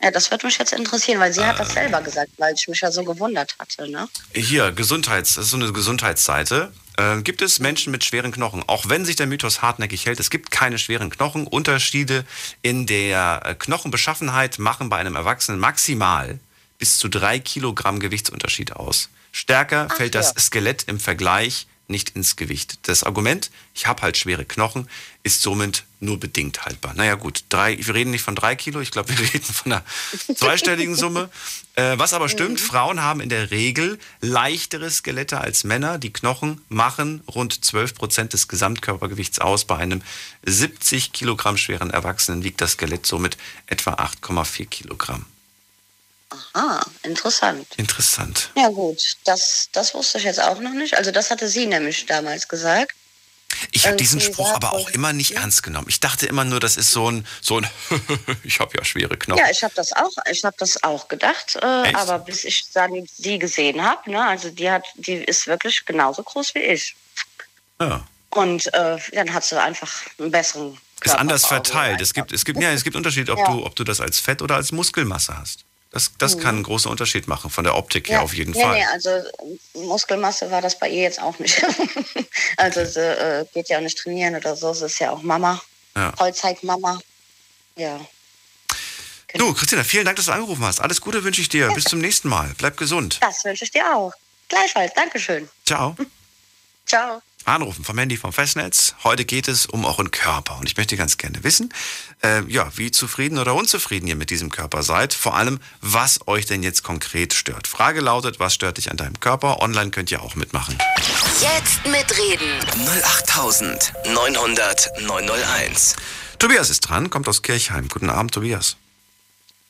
[0.02, 1.74] Ja, das wird mich jetzt interessieren, weil sie äh, hat das äh.
[1.74, 3.88] selber gesagt, weil ich mich ja so gewundert hatte.
[3.88, 4.08] Ne?
[4.34, 6.72] Hier, Gesundheits, das ist so eine Gesundheitsseite.
[6.96, 8.64] Äh, gibt es Menschen mit schweren Knochen?
[8.66, 11.46] Auch wenn sich der Mythos hartnäckig hält, es gibt keine schweren Knochen.
[11.46, 12.24] Unterschiede
[12.62, 16.40] in der äh, Knochenbeschaffenheit machen bei einem Erwachsenen maximal
[16.82, 19.08] bis zu drei Kilogramm Gewichtsunterschied aus.
[19.30, 22.80] Stärker Ach, fällt das Skelett im Vergleich nicht ins Gewicht.
[22.88, 24.88] Das Argument, ich habe halt schwere Knochen,
[25.22, 26.92] ist somit nur bedingt haltbar.
[26.94, 29.84] Naja gut, drei, wir reden nicht von drei Kilo, ich glaube, wir reden von einer
[30.34, 31.30] zweistelligen Summe.
[31.76, 32.64] Äh, was aber stimmt, mhm.
[32.64, 35.98] Frauen haben in der Regel leichtere Skelette als Männer.
[35.98, 39.66] Die Knochen machen rund 12 Prozent des Gesamtkörpergewichts aus.
[39.66, 40.02] Bei einem
[40.46, 43.36] 70 Kilogramm schweren Erwachsenen wiegt das Skelett somit
[43.68, 45.26] etwa 8,4 Kilogramm.
[46.52, 47.66] Aha, interessant.
[47.76, 48.50] Interessant.
[48.56, 50.96] Ja gut, das, das wusste ich jetzt auch noch nicht.
[50.96, 52.92] Also das hatte sie nämlich damals gesagt.
[53.70, 55.86] Ich habe diesen Spruch aber auch immer nicht ernst genommen.
[55.88, 57.68] Ich dachte immer nur, das ist so ein, so ein
[58.44, 59.38] ich habe ja schwere Knochen.
[59.38, 63.06] Ja, ich habe das auch, ich habe das auch gedacht, äh, aber bis ich dann
[63.14, 66.96] sie gesehen habe, ne, also die hat, die ist wirklich genauso groß wie ich.
[67.80, 68.06] Ja.
[68.30, 70.78] Und äh, dann hat sie einfach einen besseren.
[71.00, 72.00] Körper ist anders verteilt.
[72.00, 73.46] Es gibt, es gibt, ja, es gibt Unterschied, ob ja.
[73.46, 75.64] du, ob du das als Fett oder als Muskelmasse hast.
[75.92, 76.64] Das, das kann einen mhm.
[76.64, 78.16] großen Unterschied machen, von der Optik ja.
[78.16, 78.78] her auf jeden nee, Fall.
[78.78, 79.10] Nee, also
[79.74, 81.62] Muskelmasse war das bei ihr jetzt auch nicht.
[82.56, 82.90] also okay.
[82.90, 85.60] sie äh, geht ja auch nicht trainieren oder so, sie ist ja auch Mama,
[85.94, 86.12] ja.
[86.16, 86.98] Vollzeit-Mama.
[87.76, 88.00] Ja.
[89.28, 89.46] Genau.
[89.48, 90.80] Du, Christina, vielen Dank, dass du angerufen hast.
[90.80, 91.68] Alles Gute wünsche ich dir.
[91.68, 91.74] Ja.
[91.74, 92.54] Bis zum nächsten Mal.
[92.56, 93.18] Bleib gesund.
[93.20, 94.12] Das wünsche ich dir auch.
[94.48, 94.92] Gleichfalls.
[94.94, 95.48] Dankeschön.
[95.64, 95.96] Ciao.
[96.86, 97.22] Ciao.
[97.44, 98.94] Anrufen vom Handy vom Festnetz.
[99.04, 100.58] Heute geht es um euren Körper.
[100.58, 101.72] Und ich möchte ganz gerne wissen,
[102.22, 105.14] äh, ja, wie zufrieden oder unzufrieden ihr mit diesem Körper seid.
[105.14, 107.66] Vor allem, was euch denn jetzt konkret stört.
[107.66, 109.60] Frage lautet, was stört dich an deinem Körper?
[109.60, 110.78] Online könnt ihr auch mitmachen.
[111.40, 112.60] Jetzt mitreden.
[113.04, 115.96] 08900 901.
[116.38, 117.88] Tobias ist dran, kommt aus Kirchheim.
[117.88, 118.76] Guten Abend, Tobias.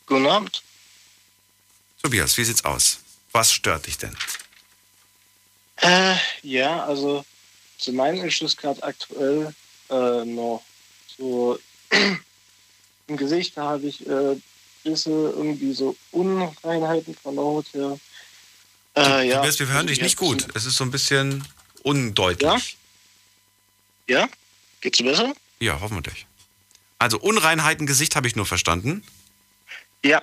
[0.06, 0.62] Guten Abend.
[2.02, 2.98] Tobias, wie sieht's aus?
[3.32, 4.16] Was stört dich denn?
[5.76, 7.24] Äh, ja, also
[7.82, 9.54] zu meinem es gerade aktuell
[9.90, 10.62] äh, noch
[11.18, 11.58] so
[13.08, 14.36] im Gesicht, da habe ich äh,
[14.84, 17.98] bisschen irgendwie so Unreinheiten von der Haut her.
[18.96, 19.36] Äh, ja.
[19.36, 20.48] Tobias, wir hören dich nicht gut.
[20.54, 21.46] Es ist so ein bisschen
[21.82, 22.76] undeutlich.
[24.08, 24.28] Ja?
[24.80, 25.32] Geht's besser?
[25.60, 26.26] Ja, hoffentlich.
[26.98, 29.04] Also Unreinheiten Gesicht habe ich nur verstanden.
[30.04, 30.22] Ja.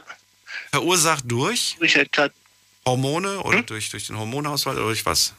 [0.72, 2.34] Verursacht durch Ich halt
[2.86, 3.66] Hormone oder Hm?
[3.66, 5.34] durch, durch den Hormonhaushalt oder durch was?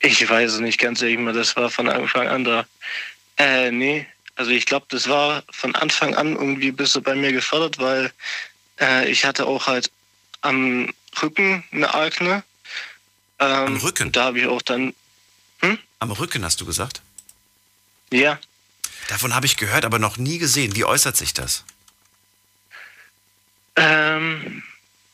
[0.00, 2.66] Ich weiß es nicht ganz ehrlich mal, das war von Anfang an da.
[3.36, 4.06] Äh, nee.
[4.36, 8.12] Also ich glaube, das war von Anfang an irgendwie ein bisschen bei mir gefördert, weil
[8.80, 9.90] äh, ich hatte auch halt
[10.42, 12.44] am Rücken eine Akne.
[13.40, 14.12] Ähm, Am Rücken?
[14.12, 14.94] Da habe ich auch dann,
[15.98, 17.02] Am Rücken hast du gesagt.
[18.12, 18.38] ja,
[19.08, 20.76] Davon habe ich gehört, aber noch nie gesehen.
[20.76, 21.64] Wie äußert sich das?
[23.76, 24.62] Ähm,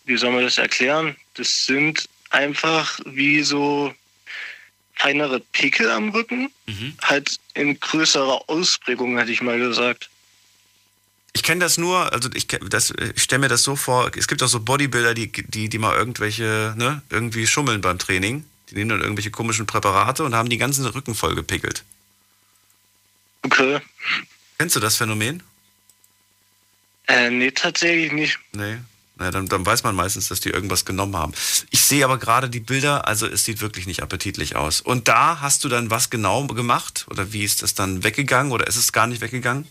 [0.04, 1.16] wie soll man das erklären?
[1.34, 3.94] Das sind einfach wie so
[4.96, 6.96] feinere Pickel am Rücken, Mhm.
[7.02, 10.08] halt in größerer Ausprägung, hätte ich mal gesagt.
[11.36, 14.42] Ich kenne das nur, also ich, das- ich stelle mir das so vor, es gibt
[14.42, 18.44] auch so Bodybuilder, die, die, die mal irgendwelche, ne, irgendwie schummeln beim Training.
[18.70, 21.82] Die nehmen dann irgendwelche komischen Präparate und haben die ganzen Rücken voll gepickelt.
[23.42, 23.80] Okay.
[24.58, 25.42] Kennst du das Phänomen?
[27.08, 28.38] Äh, nee, tatsächlich nicht.
[28.52, 28.78] Nee.
[29.16, 31.32] Na, dann, dann weiß man meistens, dass die irgendwas genommen haben.
[31.70, 34.80] Ich sehe aber gerade die Bilder, also es sieht wirklich nicht appetitlich aus.
[34.80, 37.06] Und da hast du dann was genau gemacht?
[37.10, 38.50] Oder wie ist das dann weggegangen?
[38.50, 39.68] Oder ist es gar nicht weggegangen?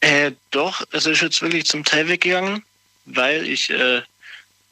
[0.00, 2.64] Äh, doch, es ist jetzt wirklich zum Teil weggegangen,
[3.04, 4.02] weil ich äh,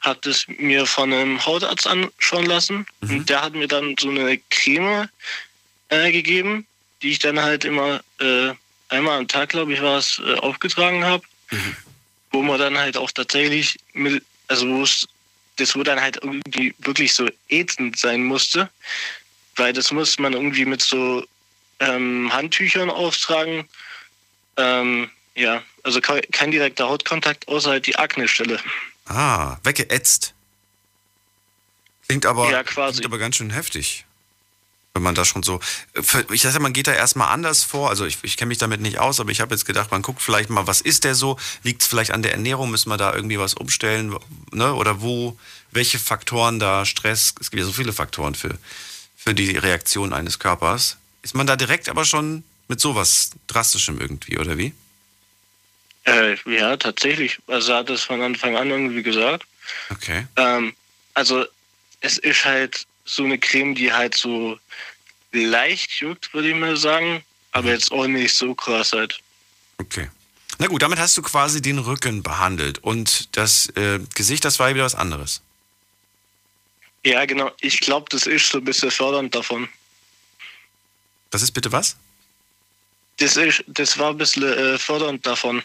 [0.01, 4.39] habe das mir von einem Hautarzt anschauen lassen und der hat mir dann so eine
[4.51, 5.09] Creme
[5.91, 6.67] äh, gegeben,
[7.03, 8.53] die ich dann halt immer äh,
[8.89, 11.23] einmal am Tag, glaube ich, war es, äh, aufgetragen habe,
[12.31, 15.07] wo man dann halt auch tatsächlich mit, also wo es,
[15.57, 18.71] das wo dann halt irgendwie wirklich so ätzend sein musste,
[19.57, 21.25] weil das muss man irgendwie mit so
[21.81, 23.69] ähm, Handtüchern auftragen.
[24.57, 28.61] Ähm, ja, also kein, direkter Hautkontakt, außer halt die Akne-Stelle.
[29.07, 30.35] Ah, weggeätzt.
[32.07, 32.95] Klingt aber, Ja, quasi.
[32.95, 34.05] klingt aber ganz schön heftig.
[34.93, 35.61] Wenn man da schon so.
[36.33, 37.91] Ich ja, man geht da erstmal anders vor.
[37.91, 40.21] Also ich, ich kenne mich damit nicht aus, aber ich habe jetzt gedacht, man guckt
[40.21, 41.39] vielleicht mal, was ist der so?
[41.63, 42.71] Liegt es vielleicht an der Ernährung?
[42.71, 44.17] Müssen wir da irgendwie was umstellen?
[44.51, 44.75] Ne?
[44.75, 45.39] Oder wo,
[45.71, 47.35] welche Faktoren da Stress?
[47.41, 48.59] Es gibt ja so viele Faktoren für,
[49.17, 50.97] für die Reaktion eines Körpers.
[51.23, 54.75] Ist man da direkt aber schon mit sowas Drastischem irgendwie, oder wie?
[56.05, 57.39] Äh, ja, tatsächlich.
[57.47, 59.45] Also er hat es von Anfang an irgendwie gesagt.
[59.91, 60.27] Okay.
[60.37, 60.75] Ähm,
[61.15, 61.45] also
[62.01, 64.59] es ist halt so eine Creme, die halt so
[65.33, 67.25] leicht juckt, würde ich mal sagen.
[67.53, 69.21] Aber jetzt auch nicht so krass halt.
[69.79, 70.09] Okay.
[70.59, 74.73] Na gut, damit hast du quasi den Rücken behandelt und das äh, Gesicht, das war
[74.75, 75.41] wieder was anderes.
[77.05, 77.51] Ja, genau.
[77.61, 79.69] Ich glaube, das ist so ein bisschen fördernd davon.
[81.31, 81.97] Das ist bitte was?
[83.19, 85.63] Das, ist, das war ein bisschen äh, fördernd davon,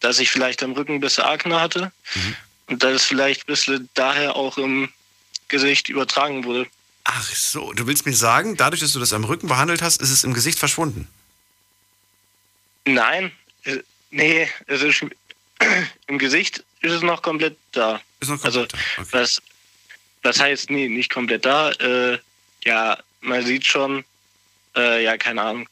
[0.00, 1.92] dass ich vielleicht am Rücken ein bisschen Akne hatte
[2.66, 4.92] und dass es vielleicht ein bisschen daher auch im
[5.50, 6.66] Gesicht übertragen wurde.
[7.04, 10.10] Ach so, du willst mir sagen, dadurch, dass du das am Rücken behandelt hast, ist
[10.10, 11.06] es im Gesicht verschwunden.
[12.86, 13.32] Nein,
[13.64, 13.78] äh,
[14.10, 15.04] nee, es ist
[16.06, 18.00] im Gesicht ist es noch komplett da.
[18.20, 19.12] Ist noch Also komplett da, okay.
[19.12, 19.42] was,
[20.22, 21.72] was heißt nee, nicht komplett da?
[21.72, 22.18] Äh,
[22.64, 24.04] ja, man sieht schon,
[24.76, 25.68] äh, ja, keine Ahnung.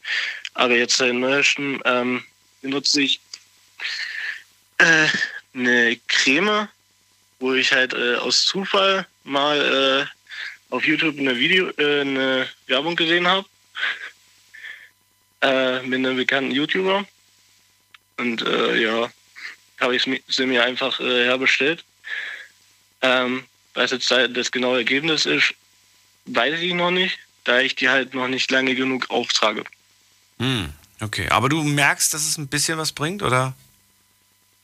[0.55, 2.25] Aber jetzt in neuesten ähm,
[2.63, 3.21] benutze ich
[4.79, 5.07] äh,
[5.55, 6.69] eine Creme,
[7.39, 12.97] wo ich halt äh, aus Zufall mal äh, auf YouTube eine Video, äh, eine Werbung
[12.97, 13.47] gesehen habe.
[15.41, 17.05] Äh, mit einem bekannten YouTuber.
[18.17, 19.09] Und äh, ja,
[19.81, 21.85] habe ich sie mir einfach äh, herbestellt.
[23.03, 25.55] Ähm, was jetzt da das genaue Ergebnis ist,
[26.27, 29.63] weiß ich noch nicht, da ich die halt noch nicht lange genug auftrage.
[30.41, 33.55] Hm, okay, aber du merkst, dass es ein bisschen was bringt, oder?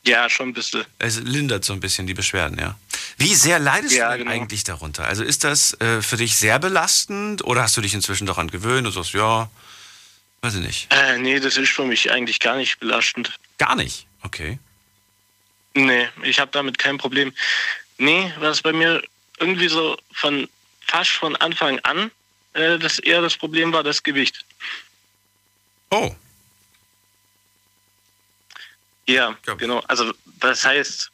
[0.07, 0.85] Ja, schon ein bisschen.
[0.99, 2.77] Es lindert so ein bisschen die Beschwerden, ja.
[3.17, 4.33] Wie sehr leidest Ja, du denn genau.
[4.43, 5.07] eigentlich darunter?
[5.07, 8.87] Also ist das äh, für dich sehr belastend oder hast du dich inzwischen daran gewöhnt
[8.87, 9.49] und sagst, ja,
[10.43, 10.93] weiß ich nicht.
[10.93, 13.33] Äh, nee, das ist für mich eigentlich gar nicht belastend.
[13.59, 14.07] Gar nicht.
[14.23, 14.59] Okay.
[15.75, 17.33] Nee, ich habe damit kein Problem.
[17.99, 19.03] Nee, was bei mir
[19.39, 20.49] irgendwie so von
[20.87, 22.11] fast von Anfang an
[22.53, 24.45] äh, das eher das Problem war das Gewicht.
[25.91, 26.15] Oh,
[29.07, 29.55] Ja, Ja.
[29.55, 29.81] genau.
[29.89, 31.11] Also das heißt,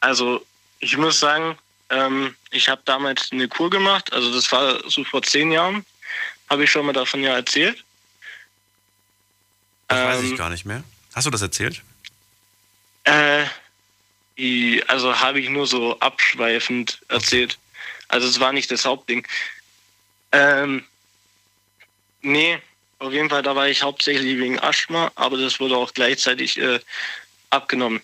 [0.00, 0.44] also
[0.80, 1.56] ich muss sagen,
[1.90, 4.12] ähm, ich habe damals eine Kur gemacht.
[4.12, 5.84] Also das war so vor zehn Jahren.
[6.48, 7.84] Habe ich schon mal davon ja erzählt.
[9.88, 10.82] das weiß ich Ähm, gar nicht mehr.
[11.14, 11.82] Hast du das erzählt?
[13.04, 13.44] Äh,
[14.88, 17.58] also habe ich nur so abschweifend erzählt.
[18.08, 19.26] Also es war nicht das Hauptding.
[20.32, 20.84] Ähm,
[22.22, 22.60] nee,
[23.00, 26.80] auf jeden Fall, da war ich hauptsächlich wegen Asthma, aber das wurde auch gleichzeitig äh,
[27.48, 28.00] abgenommen.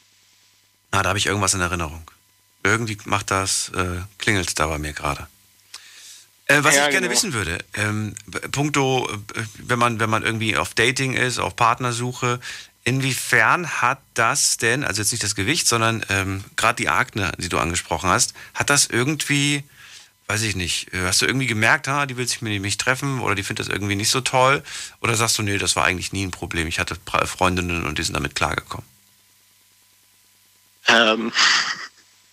[0.91, 2.11] Ah, da habe ich irgendwas in Erinnerung.
[2.65, 5.29] Irgendwie macht das, äh, klingelt da bei mir gerade.
[6.47, 7.13] Äh, was Ja, ich gerne genau.
[7.13, 8.15] wissen würde, ähm,
[8.53, 12.41] puncto, äh, wenn man, wenn man irgendwie auf Dating ist, auf Partnersuche,
[12.85, 17.49] inwiefern hat das denn, also jetzt nicht das Gewicht, sondern ähm, gerade die Akne, die
[17.49, 19.65] du angesprochen hast, hat das irgendwie,
[20.27, 23.21] weiß ich nicht, äh, hast du irgendwie gemerkt, ha, die will sich mit mich treffen
[23.21, 24.63] oder die findet das irgendwie nicht so toll?
[25.01, 28.03] Oder sagst du, nee, das war eigentlich nie ein Problem, ich hatte Freundinnen und die
[28.03, 28.87] sind damit klargekommen?
[30.89, 31.33] Ähm,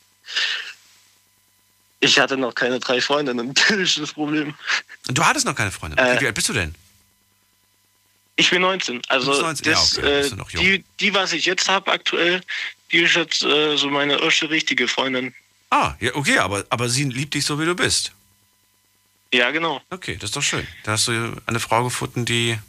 [1.99, 4.55] ich hatte noch keine drei Freundinnen, das ist das Problem.
[5.05, 5.99] Du hattest noch keine Freundin.
[5.99, 6.73] Äh, Wie alt bist du denn?
[8.35, 9.01] Ich bin 19.
[9.09, 11.69] Also Du bist 19, ja, das, okay, dann bist äh, die, die, was ich jetzt
[11.69, 12.41] habe aktuell,
[12.91, 15.35] die ist jetzt äh, so meine erste richtige Freundin.
[15.73, 18.11] Ah, ja, okay, aber, aber sie liebt dich so, wie du bist.
[19.33, 19.81] Ja, genau.
[19.89, 20.67] Okay, das ist doch schön.
[20.83, 22.59] Da hast du eine Frau gefunden, die,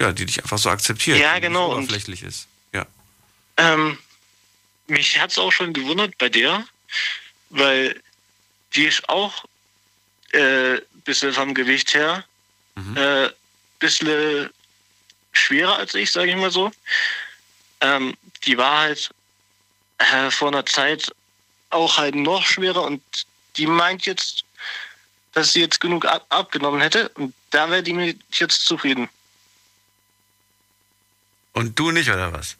[0.00, 1.18] ja, die dich einfach so akzeptiert.
[1.18, 2.46] Ja, genau, und- oberflächlich ist.
[2.72, 2.86] Ja.
[3.58, 3.98] Ähm,
[4.86, 6.64] mich hat's auch schon gewundert bei der,
[7.50, 8.00] weil
[8.74, 9.44] die ist auch
[10.32, 12.24] äh, bisschen vom Gewicht her,
[12.76, 12.96] Mhm.
[12.96, 13.28] äh,
[13.78, 14.48] bisschen
[15.32, 16.72] schwerer als ich, sage ich mal so.
[17.82, 18.16] Ähm,
[18.46, 19.10] die war halt
[19.98, 21.12] äh, vor einer Zeit
[21.72, 23.02] auch halt noch schwerer und
[23.56, 24.44] die meint jetzt,
[25.32, 29.08] dass sie jetzt genug ab abgenommen hätte und da wäre die mit jetzt zufrieden.
[31.52, 32.56] Und du nicht, oder was?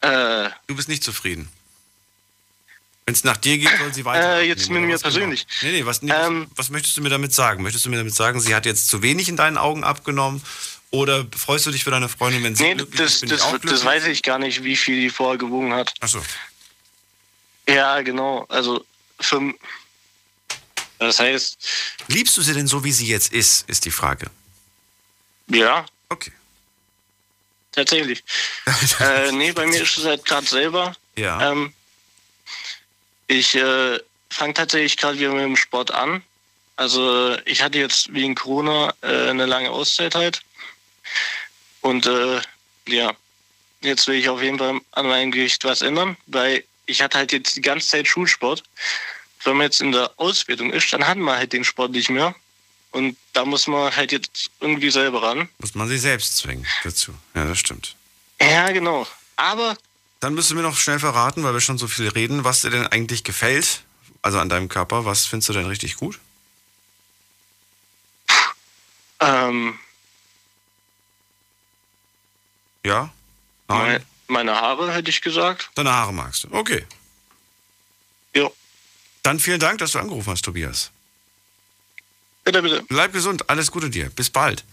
[0.00, 1.48] Äh, Du bist nicht zufrieden.
[3.06, 4.38] Wenn es nach dir geht, soll sie weiter.
[4.38, 4.98] Äh, jetzt mit mir genau?
[4.98, 5.46] persönlich.
[5.60, 7.62] Nee, nee, was, nee Ähm, was, was möchtest du mir damit sagen?
[7.62, 10.42] Möchtest du mir damit sagen, sie hat jetzt zu wenig in deinen Augen abgenommen?
[10.90, 13.24] Oder freust du dich für deine Freundin, wenn sie nee, glücklich das, ist?
[13.24, 15.92] Ich das, das weiß ich gar nicht, wie viel die vorher gewogen hat.
[16.00, 16.22] Achso.
[17.68, 18.44] Ja, genau.
[18.48, 18.84] Also
[19.20, 19.54] für,
[20.98, 21.56] das heißt,
[22.08, 24.30] Liebst du sie denn so, wie sie jetzt ist, ist die Frage.
[25.48, 26.32] ja, Okay.
[27.72, 28.22] tatsächlich.
[29.00, 30.94] äh, nee, bei mir ist es halt gerade selber.
[31.16, 31.50] ja.
[31.52, 31.72] Ähm,
[33.26, 33.98] ich äh,
[34.30, 36.22] fange tatsächlich gerade wieder mit dem Sport an.
[36.76, 40.42] Also ich hatte jetzt wegen Corona äh, eine lange Auszeit halt.
[41.80, 42.40] Und äh,
[42.86, 43.14] ja,
[43.80, 47.32] jetzt will ich auf jeden Fall an meinem Gewicht was ändern, weil ich hatte halt
[47.32, 48.62] jetzt die ganze Zeit Schulsport.
[49.44, 52.34] Wenn man jetzt in der Ausbildung ist, dann hat man halt den Sport nicht mehr.
[52.92, 55.48] Und da muss man halt jetzt irgendwie selber ran.
[55.58, 57.12] Muss man sich selbst zwingen dazu.
[57.34, 57.96] Ja, das stimmt.
[58.40, 59.06] Ja, genau.
[59.36, 59.76] Aber
[60.20, 62.70] Dann müsst du mir noch schnell verraten, weil wir schon so viel reden, was dir
[62.70, 63.82] denn eigentlich gefällt,
[64.22, 65.04] also an deinem Körper.
[65.04, 66.18] Was findest du denn richtig gut?
[69.20, 69.78] ähm,
[72.84, 73.12] Ja?
[73.68, 74.04] mein, Nein?
[74.26, 75.70] Meine Haare hätte ich gesagt.
[75.74, 76.48] Deine Haare magst du.
[76.52, 76.84] Okay.
[78.34, 78.50] Ja.
[79.22, 80.90] Dann vielen Dank, dass du angerufen hast, Tobias.
[82.44, 82.84] Bitte, bitte.
[82.88, 84.10] Bleib gesund, alles Gute dir.
[84.10, 84.64] Bis bald.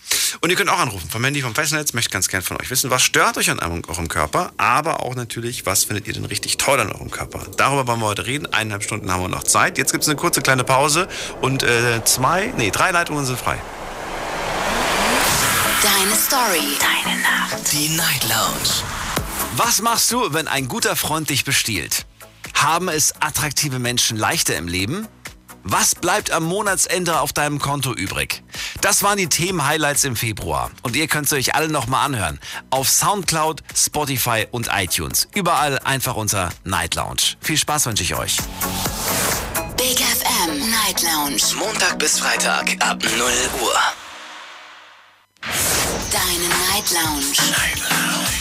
[0.42, 1.94] Und ihr könnt auch anrufen vom Handy, vom Festnetz.
[1.94, 5.16] Möchte ganz gern von euch wissen, was stört euch an eurem eurem Körper, aber auch
[5.16, 7.48] natürlich, was findet ihr denn richtig toll an eurem Körper.
[7.56, 8.46] Darüber wollen wir heute reden.
[8.48, 9.78] Eineinhalb Stunden haben wir noch Zeit.
[9.78, 11.08] Jetzt gibt es eine kurze kleine Pause
[11.42, 13.58] und äh, zwei, nee, drei Leitungen sind frei.
[15.82, 16.78] Deine Story.
[16.80, 17.72] Deine Nacht.
[17.72, 19.01] Die Night Lounge.
[19.58, 22.06] Was machst du, wenn ein guter Freund dich bestiehlt?
[22.56, 25.10] Haben es attraktive Menschen leichter im Leben?
[25.64, 28.44] Was bleibt am Monatsende auf deinem Konto übrig?
[28.80, 30.72] Das waren die Themen-Highlights im Februar.
[30.84, 32.40] Und ihr könnt sie euch alle nochmal anhören.
[32.70, 35.28] Auf Soundcloud, Spotify und iTunes.
[35.36, 37.36] Überall einfach unter Night Lounge.
[37.42, 38.38] Viel Spaß wünsche ich euch.
[39.76, 41.42] Big FM Night Lounge.
[41.60, 43.12] Montag bis Freitag ab 0
[43.62, 43.80] Uhr.
[46.12, 47.36] Deine Night Lounge.
[47.52, 48.41] Night Lounge.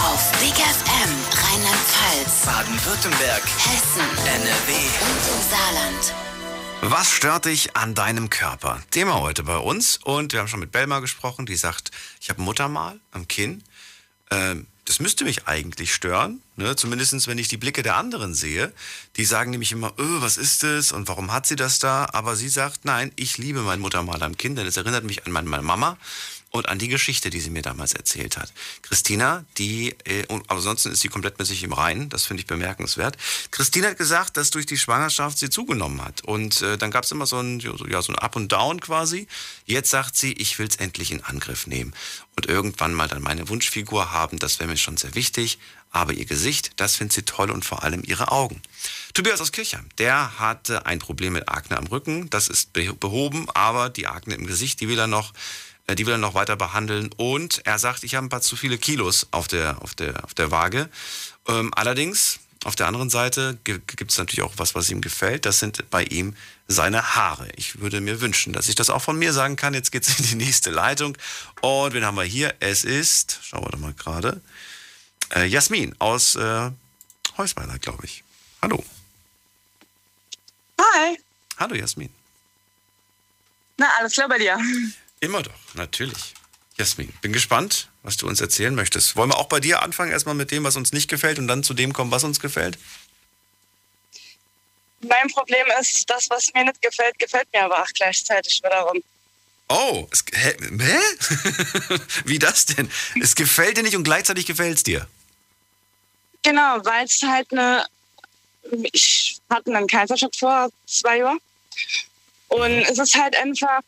[0.00, 4.72] Auf Big FM Rheinland-Pfalz, Baden-Württemberg, Hessen NRW.
[5.02, 6.14] und im Saarland.
[6.82, 8.80] Was stört dich an deinem Körper?
[8.92, 9.98] Thema heute bei uns.
[10.04, 13.64] Und wir haben schon mit Belma gesprochen, die sagt, ich habe Muttermal am Kinn.
[14.30, 16.42] Ähm, das müsste mich eigentlich stören.
[16.54, 16.76] Ne?
[16.76, 18.72] Zumindest wenn ich die Blicke der anderen sehe.
[19.16, 22.06] Die sagen nämlich immer, öh, was ist das und warum hat sie das da?
[22.12, 25.32] Aber sie sagt, nein, ich liebe mein Muttermal am Kind, denn es erinnert mich an
[25.32, 25.98] meine Mama
[26.50, 28.52] und an die Geschichte, die sie mir damals erzählt hat.
[28.82, 32.46] Christina, die, äh, und ansonsten ist sie komplett mit sich im Reinen, das finde ich
[32.46, 33.16] bemerkenswert.
[33.50, 36.22] Christina hat gesagt, dass durch die Schwangerschaft sie zugenommen hat.
[36.24, 39.26] Und äh, dann gab es immer so ein, ja, so ein Up und Down quasi.
[39.66, 41.94] Jetzt sagt sie, ich will es endlich in Angriff nehmen.
[42.36, 45.58] Und irgendwann mal dann meine Wunschfigur haben, das wäre mir schon sehr wichtig.
[45.90, 48.60] Aber ihr Gesicht, das findet sie toll und vor allem ihre Augen.
[49.14, 52.28] Tobias aus Kirchheim, der hatte ein Problem mit Akne am Rücken.
[52.30, 55.32] Das ist behoben, aber die Akne im Gesicht, die will er noch
[55.94, 57.10] die will er noch weiter behandeln.
[57.16, 60.34] Und er sagt, ich habe ein paar zu viele Kilos auf der, auf der, auf
[60.34, 60.88] der Waage.
[61.46, 65.46] Ähm, allerdings, auf der anderen Seite gibt es natürlich auch was, was ihm gefällt.
[65.46, 66.34] Das sind bei ihm
[66.66, 67.48] seine Haare.
[67.56, 69.74] Ich würde mir wünschen, dass ich das auch von mir sagen kann.
[69.74, 71.16] Jetzt geht es in die nächste Leitung.
[71.60, 72.54] Und wen haben wir hier?
[72.60, 74.40] Es ist, schauen wir doch mal gerade,
[75.34, 76.70] äh, Jasmin aus äh,
[77.36, 78.24] Heusweiler, glaube ich.
[78.60, 78.84] Hallo.
[80.80, 81.18] Hi.
[81.58, 82.10] Hallo Jasmin.
[83.76, 84.58] Na, alles klar bei dir?
[85.20, 86.34] Immer doch, natürlich.
[86.76, 89.16] Jasmin, bin gespannt, was du uns erzählen möchtest.
[89.16, 91.64] Wollen wir auch bei dir anfangen, erstmal mit dem, was uns nicht gefällt und dann
[91.64, 92.78] zu dem kommen, was uns gefällt?
[95.00, 99.02] Mein Problem ist, das, was mir nicht gefällt, gefällt mir aber auch gleichzeitig wiederum.
[99.68, 100.56] Oh, es, hä?
[100.60, 101.98] hä?
[102.24, 102.90] Wie das denn?
[103.20, 105.06] Es gefällt dir nicht und gleichzeitig gefällt es dir?
[106.42, 107.84] Genau, weil es halt eine.
[108.92, 111.40] Ich hatte einen Kaiserschnitt vor zwei Jahren.
[112.48, 113.80] Und es ist halt einfach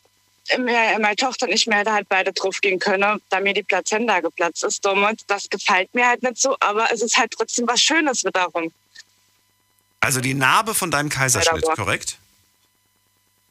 [0.57, 4.63] meine Tochter und ich mir halt beide drauf gehen können, da mir die Plazenta geplatzt
[4.63, 4.83] ist.
[4.85, 8.71] Damals, das gefällt mir halt nicht so, aber es ist halt trotzdem was Schönes wiederum.
[9.99, 12.17] Also die Narbe von deinem Kaiserschnitt, korrekt?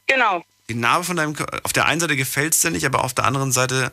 [0.07, 0.43] Genau.
[0.69, 3.25] Die Narbe von deinem, auf der einen Seite gefällt es dir nicht, aber auf der
[3.25, 3.91] anderen Seite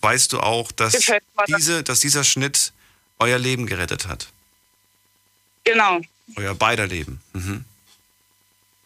[0.00, 0.96] weißt du auch, dass,
[1.48, 2.72] diese, dass dieser Schnitt
[3.18, 4.28] euer Leben gerettet hat.
[5.64, 6.00] Genau.
[6.36, 7.20] Euer beider Leben.
[7.32, 7.64] Mhm.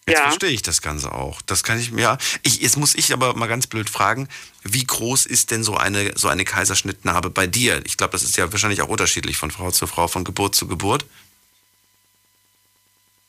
[0.07, 0.25] Jetzt ja.
[0.25, 1.41] verstehe ich das Ganze auch.
[1.43, 2.03] Das kann ich mir.
[2.03, 2.19] Ja.
[2.43, 4.29] Ich, jetzt muss ich aber mal ganz blöd fragen,
[4.63, 7.81] wie groß ist denn so eine, so eine Kaiserschnittnarbe bei dir?
[7.87, 10.69] Ich glaube, das ist ja wahrscheinlich auch unterschiedlich von Frau zu Frau, von Geburt zu
[10.69, 11.07] Geburt.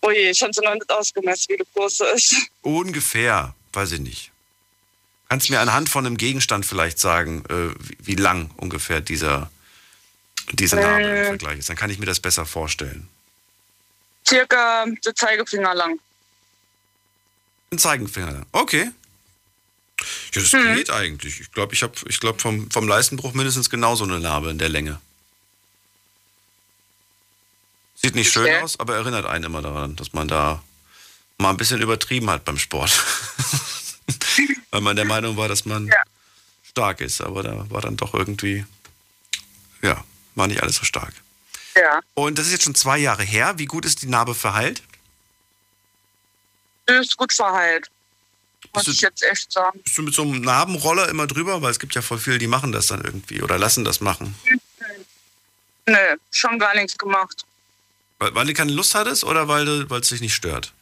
[0.02, 2.36] Oh je, ich habe sie noch nicht ausgemessen, wie groß sie ist.
[2.62, 4.32] Ungefähr, weiß ich nicht.
[5.30, 9.50] Kannst du mir anhand von einem Gegenstand vielleicht sagen, äh, wie, wie, lang ungefähr dieser,
[10.52, 11.70] diese Narbe äh, im Vergleich ist?
[11.70, 13.08] Dann kann ich mir das besser vorstellen.
[14.28, 16.00] Circa der Zeigefinger lang.
[17.72, 18.46] Ein Zeigenfinger.
[18.52, 18.92] Okay.
[20.34, 20.76] Ja, das hm.
[20.76, 21.42] geht eigentlich.
[21.42, 24.70] Ich glaube, ich habe ich glaub vom, vom Leistenbruch mindestens genauso eine Narbe in der
[24.70, 25.00] Länge.
[27.96, 30.62] Sieht nicht schön aus, aber erinnert einen immer daran, dass man da
[31.38, 32.92] mal ein bisschen übertrieben hat beim Sport.
[34.72, 36.02] Weil man der Meinung war, dass man ja.
[36.64, 38.66] stark ist, aber da war dann doch irgendwie,
[39.82, 40.04] ja,
[40.36, 41.14] war nicht alles so stark.
[41.76, 42.02] Ja.
[42.14, 43.58] Und das ist jetzt schon zwei Jahre her.
[43.58, 44.84] Wie gut ist die Narbe verheilt?
[46.88, 47.90] Ist gut verheilt.
[48.74, 49.80] Muss ich jetzt echt sagen.
[49.84, 51.62] Bist du mit so einem Narbenroller immer drüber?
[51.62, 54.36] Weil es gibt ja voll viele, die machen das dann irgendwie oder lassen das machen.
[55.86, 57.46] Nö, schon gar nichts gemacht.
[58.20, 60.74] Weil, weil du keine Lust hattest oder weil es dich nicht stört?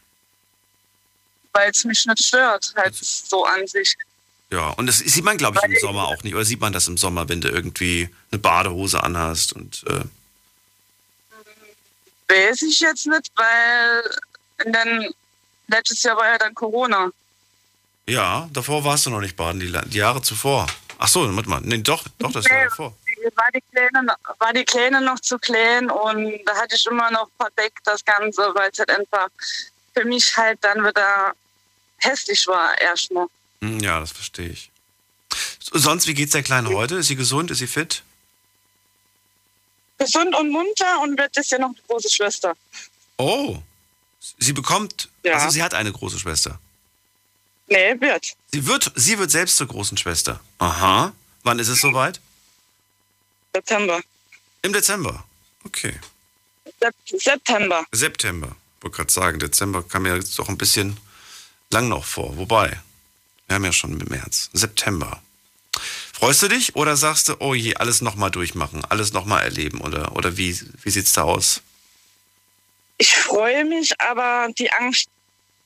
[1.52, 3.94] Weil es mich nicht stört, halt also, so an sich.
[4.50, 6.34] Ja, und das sieht man, glaube ich, im Sommer auch nicht.
[6.34, 9.84] Oder sieht man das im Sommer, wenn du irgendwie eine Badehose anhast und.
[9.86, 10.04] Äh
[12.28, 14.02] Weiß ich jetzt nicht, weil
[14.64, 15.14] in den
[15.68, 17.10] Letztes Jahr war ja dann Corona.
[18.06, 20.66] Ja, davor warst du noch nicht baden, die, die Jahre zuvor.
[20.98, 21.60] Ach so, warte mal.
[21.62, 22.94] Nee, doch, doch, das nee, Jahr davor.
[23.36, 27.28] War die, Kleine, war die Kleine noch zu klein und da hatte ich immer noch
[27.38, 29.28] verdeckt das Ganze, weil es halt einfach
[29.94, 31.32] für mich halt dann wieder
[31.98, 33.26] hässlich war erstmal.
[33.62, 34.70] Hm, ja, das verstehe ich.
[35.72, 36.96] Sonst, wie geht's der Kleinen heute?
[36.96, 37.50] Ist sie gesund?
[37.50, 38.02] Ist sie fit?
[39.98, 42.54] Gesund und munter und wird ist ja noch die große Schwester.
[43.16, 43.58] Oh,
[44.38, 45.34] Sie bekommt, ja.
[45.34, 46.58] also sie hat eine große Schwester.
[47.66, 48.34] Nee, wird.
[48.52, 50.40] Sie wird, sie wird selbst zur großen Schwester.
[50.58, 51.12] Aha.
[51.42, 52.20] Wann ist es soweit?
[53.54, 54.00] September.
[54.62, 55.24] Im Dezember.
[55.64, 55.98] Okay.
[57.06, 57.86] September.
[57.92, 58.56] September.
[58.78, 60.98] Ich wollte gerade sagen, Dezember kam mir jetzt doch ein bisschen
[61.70, 62.36] lang noch vor.
[62.36, 62.80] Wobei,
[63.46, 64.50] wir haben ja schon im März.
[64.52, 65.22] September.
[66.12, 69.80] Freust du dich oder sagst du, oh je, alles nochmal durchmachen, alles nochmal erleben?
[69.80, 71.62] Oder, oder wie, wie sieht es da aus?
[72.98, 75.08] Ich freue mich, aber die Angst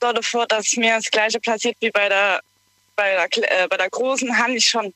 [0.00, 2.40] davor, dass mir das Gleiche passiert wie bei der,
[2.96, 4.94] bei der, äh, bei der großen, habe ich schon.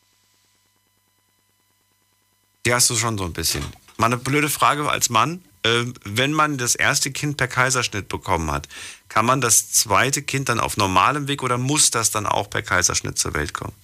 [2.64, 3.64] Die hast du schon so ein bisschen.
[3.97, 5.42] Mal eine blöde Frage als Mann.
[5.64, 8.69] Äh, wenn man das erste Kind per Kaiserschnitt bekommen hat,
[9.09, 12.63] kann man das zweite Kind dann auf normalem Weg oder muss das dann auch per
[12.63, 13.75] Kaiserschnitt zur Welt kommen?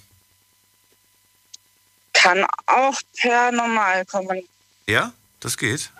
[2.14, 4.42] Kann auch per normal kommen.
[4.86, 5.90] Ja, das geht.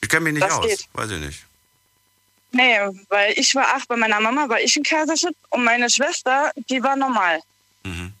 [0.00, 0.66] Ich kenne mich nicht Das aus.
[0.66, 0.88] geht.
[0.94, 1.44] Weiß ich nicht.
[2.54, 2.78] Nee,
[3.08, 6.80] weil ich war acht, bei meiner Mama war ich ein Kaiserschnitt und meine Schwester, die
[6.80, 7.40] war normal.
[7.82, 8.12] Mhm.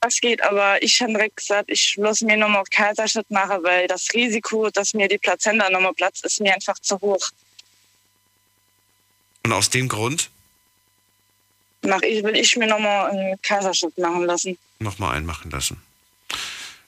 [0.00, 3.88] Das geht, aber ich habe direkt gesagt, ich muss mir nochmal auf Kaiserschnitt machen, weil
[3.88, 7.28] das Risiko, dass mir die Plazenta nochmal platzt, ist mir einfach zu hoch.
[9.42, 10.30] Und aus dem Grund
[11.82, 14.56] Mach ich, will ich mir nochmal einen Kaiserschnitt machen lassen.
[14.78, 15.82] nochmal einmachen lassen.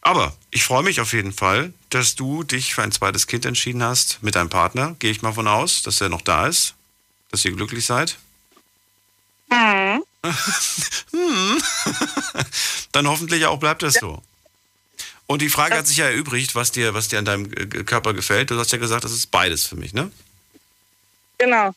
[0.07, 3.83] Aber ich freue mich auf jeden Fall, dass du dich für ein zweites Kind entschieden
[3.83, 4.95] hast mit deinem Partner.
[5.01, 6.75] Gehe ich mal von aus, dass er noch da ist,
[7.33, 8.17] dass ihr glücklich seid.
[9.51, 10.05] Mhm.
[12.93, 14.23] Dann hoffentlich auch bleibt das so.
[15.27, 17.51] Und die Frage hat sich ja erübrigt, was dir, was dir an deinem
[17.85, 18.53] Körper gefällt.
[18.53, 20.13] Du hast ja gesagt, das ist beides für mich, ne?
[21.39, 21.75] Genau.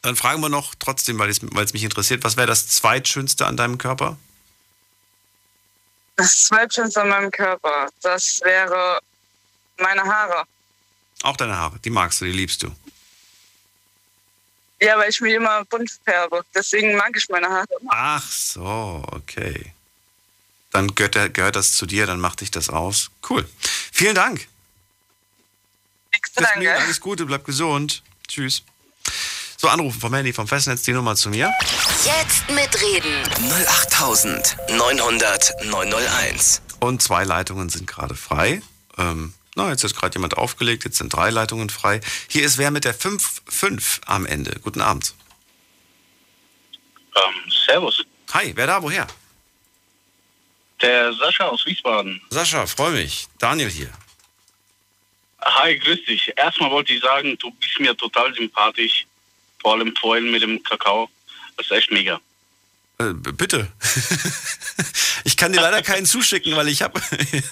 [0.00, 3.76] Dann fragen wir noch trotzdem, weil es mich interessiert, was wäre das zweitschönste an deinem
[3.76, 4.16] Körper?
[6.16, 9.00] Das Zweitschönste an meinem Körper, das wäre
[9.78, 10.44] meine Haare.
[11.22, 11.78] Auch deine Haare.
[11.80, 12.74] Die magst du, die liebst du.
[14.80, 16.44] Ja, weil ich mich immer bunt färbe.
[16.54, 17.90] Deswegen mag ich meine Haare immer.
[17.94, 19.72] Ach so, okay.
[20.70, 23.10] Dann gehört, gehört das zu dir, dann mach dich das aus.
[23.28, 23.48] Cool.
[23.92, 24.46] Vielen Dank.
[26.12, 28.02] Nichts zu Bis alles Gute, bleib gesund.
[28.28, 28.62] Tschüss.
[29.58, 31.52] So, anrufen vom Handy, vom Festnetz, die Nummer zu mir.
[32.04, 33.22] Jetzt mitreden.
[33.68, 36.62] 08900 901.
[36.80, 38.60] Und zwei Leitungen sind gerade frei.
[38.98, 42.00] Ähm, na, jetzt hat gerade jemand aufgelegt, jetzt sind drei Leitungen frei.
[42.28, 44.60] Hier ist wer mit der 5-5 am Ende.
[44.62, 45.14] Guten Abend.
[47.16, 48.04] Ähm, servus.
[48.34, 49.06] Hi, wer da, woher?
[50.82, 52.20] Der Sascha aus Wiesbaden.
[52.28, 53.26] Sascha, freue mich.
[53.38, 53.90] Daniel hier.
[55.40, 56.32] Hi, grüß dich.
[56.36, 59.06] Erstmal wollte ich sagen, du bist mir total sympathisch.
[59.66, 61.10] Vor allem vorhin mit dem Kakao.
[61.56, 62.20] Das ist echt mega.
[62.98, 63.66] Äh, bitte.
[65.24, 67.02] ich kann dir leider keinen zuschicken, weil ich habe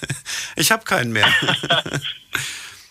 [0.55, 1.27] ich hab keinen mehr.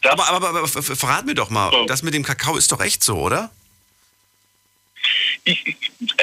[0.04, 1.86] aber, aber, aber f- verrat mir doch mal, So.
[1.86, 3.50] das mit dem Kakao ist doch echt so, oder?
[5.44, 5.74] Ich,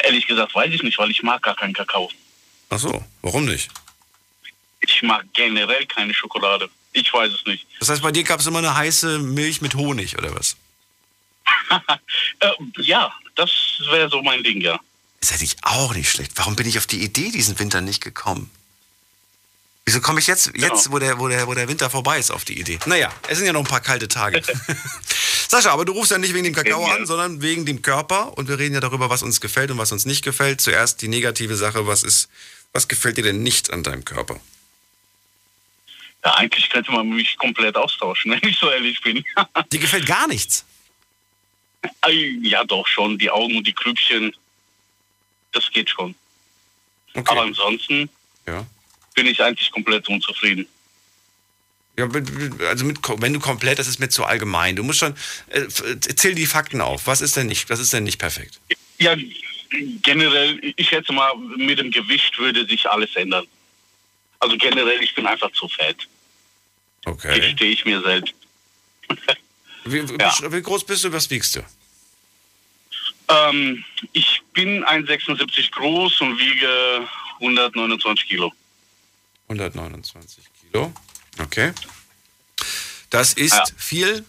[0.04, 2.12] ehrlich gesagt weiß ich nicht, weil ich mag gar keinen Kakao.
[2.70, 3.72] Ach so, warum nicht?
[4.82, 6.70] Ich mag generell keine Schokolade.
[6.94, 7.66] Ich weiß es nicht.
[7.80, 10.56] Das heißt, bei dir gab es immer eine heiße Milch mit Honig, oder was?
[12.40, 12.50] Äh,
[12.82, 13.52] ja, das
[13.92, 14.80] wäre so mein Ding, ja.
[15.20, 16.32] Ist ja nicht auch nicht schlecht.
[16.36, 18.50] Warum bin ich auf die Idee diesen Winter nicht gekommen?
[19.86, 22.46] Wieso komme ich jetzt, jetzt wo, der, wo, der, wo der Winter vorbei ist, auf
[22.46, 22.80] die Idee?
[22.86, 24.42] Naja, es sind ja noch ein paar kalte Tage.
[25.48, 26.96] Sascha, aber du rufst ja nicht wegen dem Kakao Ja.
[26.96, 28.38] an, sondern wegen dem Körper.
[28.38, 30.62] Und wir reden ja darüber, was uns gefällt und was uns nicht gefällt.
[30.62, 32.30] Zuerst die negative Sache, was ist,
[32.74, 34.40] was gefällt dir denn nicht an deinem Körper?
[36.24, 39.24] Ja, eigentlich könnte man mich komplett austauschen, wenn ich so ehrlich bin.
[39.72, 40.64] Dir gefällt gar nichts.
[42.06, 43.18] Äh, ja, doch schon.
[43.18, 44.36] Die Augen und die Krüppchen.
[45.52, 46.16] Das geht schon.
[47.14, 47.30] Okay.
[47.32, 48.10] Aber ansonsten
[48.48, 48.66] ja.
[49.16, 50.68] bin ich eigentlich komplett unzufrieden.
[51.98, 52.08] Ja,
[52.70, 54.76] also mit, wenn du komplett, das ist mir zu allgemein.
[54.76, 55.14] Du musst schon,
[55.50, 57.06] äh, zähl die Fakten auf.
[57.06, 58.62] Was ist denn nicht, was ist denn nicht perfekt?
[58.98, 59.16] Ja,
[60.02, 63.46] generell, ich schätze mal, mit dem Gewicht würde sich alles ändern.
[64.40, 66.08] Also generell, ich bin einfach zu fett.
[67.06, 67.40] Okay.
[67.40, 68.34] Gestehe ich mir selbst.
[69.86, 70.34] Wie, Ja.
[70.52, 71.62] wie groß bist du, was wiegst du?
[73.30, 77.08] Ähm, ich bin 1,76 groß und wiege
[77.40, 78.52] 129 Kilo.
[79.48, 80.94] 129 Kilo.
[81.40, 81.74] Okay.
[83.10, 83.64] Das ist Ja.
[83.78, 84.26] viel.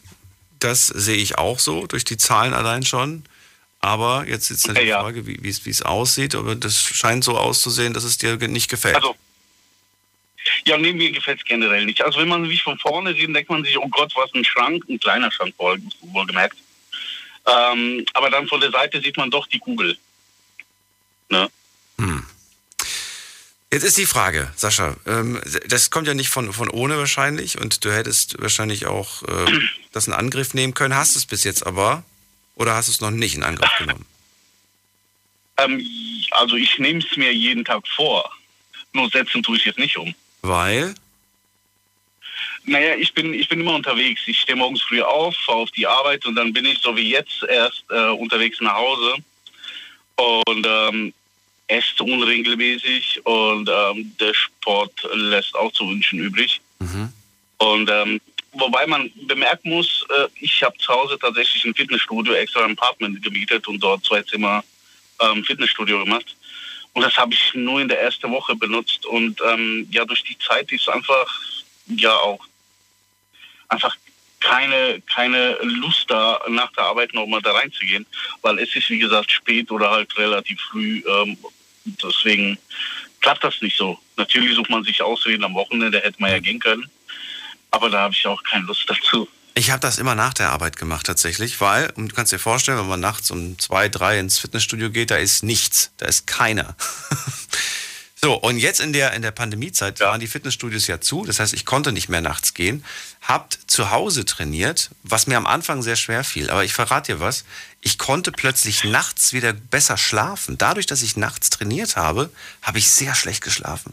[0.61, 3.25] Das sehe ich auch so, durch die Zahlen allein schon.
[3.81, 5.01] Aber jetzt ist die Ja.
[5.01, 6.37] Frage, wie es aussieht.
[6.37, 8.95] Aber das scheint so auszusehen, dass es dir nicht gefällt.
[8.95, 9.17] Also,
[10.67, 12.03] ja, nee, mir gefällt es generell nicht.
[12.03, 14.85] Also wenn man mich von vorne sieht, denkt man sich, oh Gott, was ein Schrank,
[14.89, 16.57] ein kleiner Schrank, wohl, wohlgemerkt.
[17.47, 19.97] Ähm, aber dann von der Seite sieht man doch die Kugel.
[21.29, 21.49] Ne?
[23.73, 27.87] Jetzt ist die Frage, Sascha, ähm, das kommt ja nicht von, von ohne wahrscheinlich und
[27.87, 29.61] du hättest wahrscheinlich auch äh,
[29.93, 30.95] das in Angriff nehmen können.
[30.95, 32.05] Hast du es bis jetzt aber
[32.55, 34.05] oder hast du es noch nicht in Angriff genommen?
[35.57, 35.83] Ähm,
[36.33, 38.31] also ich nehme es mir jeden Tag vor.
[38.93, 40.15] Nur setzen tue ich es nicht um.
[40.43, 40.95] Weil,
[42.65, 44.23] Naja, ich bin, ich bin immer unterwegs.
[44.27, 47.11] Ich stehe morgens früh auf, fahre auf die Arbeit und dann bin ich so wie
[47.11, 49.15] jetzt erst äh, unterwegs nach Hause
[50.17, 51.13] und ähm,
[51.69, 56.61] esse unregelmäßig und ähm, der Sport lässt auch zu wünschen übrig.
[57.59, 58.21] Und ähm,
[58.53, 63.23] wobei man bemerken muss, äh, ich habe zu Hause tatsächlich ein Fitnessstudio, extra ein Apartment
[63.23, 64.63] gemietet und dort zwei Zimmer
[65.21, 66.37] ähm, Fitnessstudio gemacht.
[66.95, 69.07] Und das habe ich nur in der ersten Woche benutzt.
[69.07, 71.41] Und ähm, ja, durch die Zeit ist einfach
[71.87, 72.45] ja auch
[73.69, 73.97] einfach
[74.41, 78.05] keine, keine Lust da, nach der Arbeit nochmal da reinzugehen,
[78.43, 81.03] weil es ist, wie gesagt, spät oder halt relativ früh.
[81.07, 81.39] Ähm,
[81.85, 82.59] deswegen
[83.21, 83.99] klappt das nicht so.
[84.17, 86.91] Natürlich sucht man sich Ausreden am Wochenende, hätte man ja gehen können.
[87.71, 89.29] Aber da habe ich auch keine Lust dazu.
[89.55, 92.79] Ich habe das immer nach der Arbeit gemacht tatsächlich, weil, und du kannst dir vorstellen,
[92.79, 96.75] wenn man nachts um zwei, drei ins Fitnessstudio geht, da ist nichts, da ist keiner.
[98.23, 100.07] so, und jetzt in der, in der Pandemiezeit ja.
[100.07, 102.83] waren die Fitnessstudios ja zu, das heißt, ich konnte nicht mehr nachts gehen,
[103.21, 107.21] habt zu Hause trainiert, was mir am Anfang sehr schwer fiel, aber ich verrate dir
[107.21, 107.45] was,
[107.83, 110.57] ich konnte plötzlich nachts wieder besser schlafen.
[110.57, 112.31] Dadurch, dass ich nachts trainiert habe,
[112.63, 113.93] habe ich sehr schlecht geschlafen.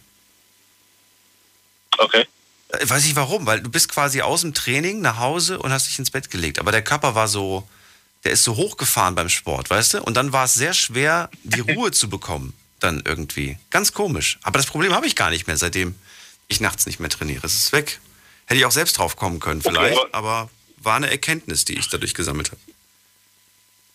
[1.97, 2.25] Okay.
[2.69, 5.87] Äh, weiß ich warum, weil du bist quasi aus dem Training nach Hause und hast
[5.87, 6.59] dich ins Bett gelegt.
[6.59, 7.67] Aber der Körper war so,
[8.23, 10.03] der ist so hochgefahren beim Sport, weißt du?
[10.03, 12.53] Und dann war es sehr schwer, die Ruhe zu bekommen.
[12.79, 13.57] Dann irgendwie.
[13.71, 14.39] Ganz komisch.
[14.41, 15.95] Aber das Problem habe ich gar nicht mehr, seitdem
[16.47, 17.45] ich nachts nicht mehr trainiere.
[17.45, 17.99] Es ist weg.
[18.45, 19.97] Hätte ich auch selbst drauf kommen können, vielleicht.
[19.97, 22.61] Okay, aber war eine Erkenntnis, die ich dadurch gesammelt habe.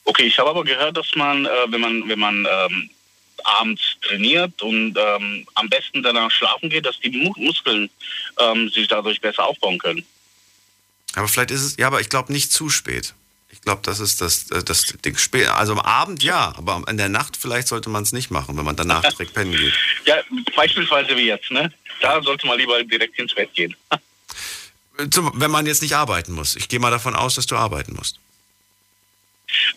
[0.04, 2.90] Okay, ich habe aber gehört, dass man, äh, wenn man, wenn man ähm,
[3.44, 7.90] abends trainiert und ähm, am besten danach schlafen geht, dass die Muskeln
[8.38, 10.04] ähm, sich dadurch besser aufbauen können.
[11.14, 13.14] Aber vielleicht ist es, ja, aber ich glaube nicht zu spät.
[13.50, 15.16] Ich glaube, das ist das, äh, das Ding.
[15.48, 18.64] Also am Abend ja, aber in der Nacht vielleicht sollte man es nicht machen, wenn
[18.64, 19.74] man danach direkt pennen geht.
[20.06, 20.16] Ja,
[20.54, 21.72] beispielsweise wie jetzt, ne?
[22.00, 23.74] Da sollte man lieber direkt ins Bett gehen.
[24.96, 26.56] wenn man jetzt nicht arbeiten muss.
[26.56, 28.20] Ich gehe mal davon aus, dass du arbeiten musst.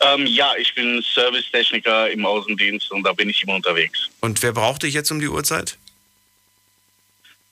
[0.02, 4.10] Ähm, ja, ich bin Servicetechniker im Außendienst und da bin ich immer unterwegs.
[4.22, 5.78] Und wer braucht dich jetzt um die Uhrzeit?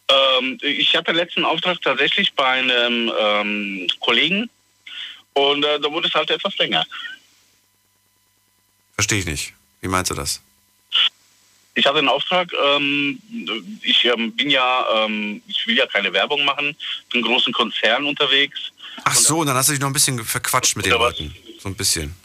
[0.07, 4.49] Ähm, ich hatte letzten Auftrag tatsächlich bei einem ähm, Kollegen
[5.33, 6.85] und äh, da wurde es halt etwas länger.
[8.93, 9.53] Verstehe ich nicht.
[9.81, 10.41] Wie meinst du das?
[11.77, 13.19] Ich hatte einen Auftrag, ähm,
[13.81, 16.75] ich ähm, bin ja, ähm, ich will ja keine Werbung machen,
[17.11, 18.71] bin in großen Konzern unterwegs.
[19.03, 21.35] Ach so, und dann hast du dich noch ein bisschen verquatscht mit den Leuten.
[21.65, 22.15] So ein bisschen.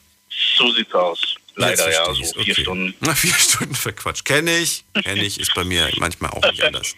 [0.58, 1.34] So sieht's aus.
[1.54, 2.54] Leider ja, so vier okay.
[2.60, 2.94] Stunden.
[3.00, 4.26] Na, vier Stunden verquatscht.
[4.26, 6.94] Kenne ich, kenne ich, ist bei mir manchmal auch nicht anders.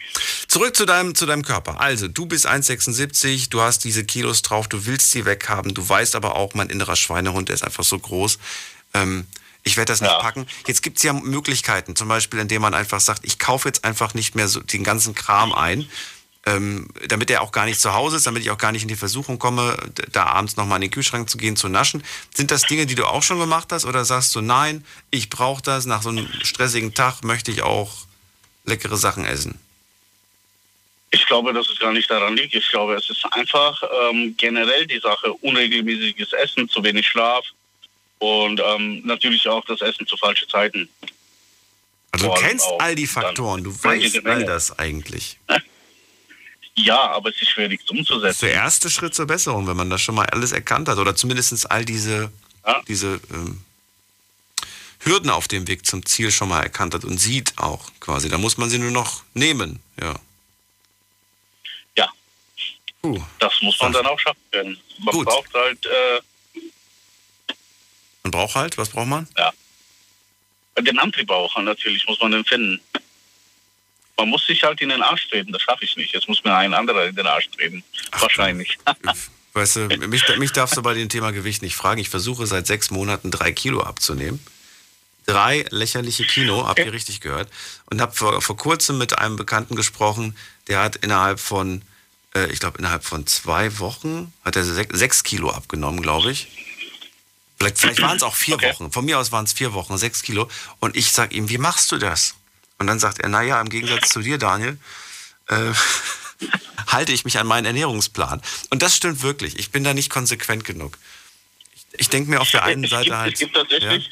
[0.49, 1.80] Zurück zu deinem, zu deinem Körper.
[1.80, 6.16] Also, du bist 1,76, du hast diese Kilos drauf, du willst sie weghaben, du weißt
[6.16, 8.40] aber auch, mein innerer Schweinehund, der ist einfach so groß.
[8.93, 9.28] Ähm,
[9.62, 10.18] ich werde das nicht ja.
[10.18, 10.49] packen.
[10.66, 14.14] Jetzt gibt es ja Möglichkeiten, zum Beispiel, indem man einfach sagt, ich kaufe jetzt einfach
[14.14, 15.88] nicht mehr so den ganzen Kram ein,
[16.45, 18.88] ähm, damit er auch gar nicht zu Hause ist, damit ich auch gar nicht in
[18.88, 19.76] die Versuchung komme,
[20.11, 22.03] da abends nochmal in den Kühlschrank zu gehen, zu naschen.
[22.34, 25.62] Sind das Dinge, die du auch schon gemacht hast oder sagst du, nein, ich brauche
[25.62, 27.93] das, nach so einem stressigen Tag möchte ich auch
[28.64, 29.59] leckere Sachen essen?
[31.12, 32.55] Ich glaube, dass es gar nicht daran liegt.
[32.55, 33.80] Ich glaube, es ist einfach
[34.11, 37.45] ähm, generell die Sache, unregelmäßiges Essen, zu wenig Schlaf
[38.18, 40.88] und ähm, natürlich auch das Essen zu falschen Zeiten.
[42.12, 45.38] Also du kennst all die Faktoren, du weißt all das eigentlich.
[46.75, 48.23] Ja, aber es ist schwierig umzusetzen.
[48.23, 50.99] Das ist der erste Schritt zur Besserung, wenn man das schon mal alles erkannt hat
[50.99, 52.33] oder zumindest all diese,
[52.66, 52.83] ja.
[52.89, 53.62] diese ähm,
[55.01, 58.29] Hürden auf dem Weg zum Ziel schon mal erkannt hat und sieht auch quasi.
[58.29, 60.14] Da muss man sie nur noch nehmen, ja.
[61.97, 62.09] Ja.
[63.03, 64.79] Uh, das muss man dann auch schaffen können.
[64.99, 65.27] Man Gut.
[65.27, 65.85] braucht halt.
[65.85, 66.20] Äh,
[68.23, 69.29] man braucht halt, was braucht man?
[69.37, 69.53] Ja.
[70.81, 72.81] Den Antrieb auch, natürlich muss man den finden.
[74.23, 76.14] Man muss sich halt in den Arsch treten, das schaffe ich nicht.
[76.14, 77.83] Jetzt muss mir ein anderer in den Arsch treten.
[78.12, 78.79] Ach, Wahrscheinlich.
[79.53, 82.01] Weißt du, mich, mich darfst du bei dem Thema Gewicht nicht fragen.
[82.01, 84.39] Ich versuche seit sechs Monaten drei Kilo abzunehmen.
[85.27, 87.51] Drei lächerliche Kilo, habt ihr richtig gehört.
[87.87, 90.37] Und habe vor, vor kurzem mit einem Bekannten gesprochen,
[90.68, 91.83] der hat innerhalb von,
[92.37, 96.47] äh, ich glaube, innerhalb von zwei Wochen, hat er sech, sechs Kilo abgenommen, glaube ich.
[97.59, 98.70] Vielleicht, vielleicht waren es auch vier okay.
[98.70, 98.93] Wochen.
[98.93, 100.49] Von mir aus waren es vier Wochen, sechs Kilo.
[100.79, 102.37] Und ich sage ihm, wie machst du das?
[102.83, 104.76] Und dann sagt er, naja, im Gegensatz zu dir, Daniel,
[105.49, 105.55] äh,
[106.89, 108.43] halte ich mich an meinen Ernährungsplan.
[108.70, 109.57] Und das stimmt wirklich.
[109.57, 110.99] Ich bin da nicht konsequent genug.
[111.74, 113.35] Ich, ich denke mir auf der einen es Seite gibt, halt.
[113.35, 114.11] Es gibt tatsächlich.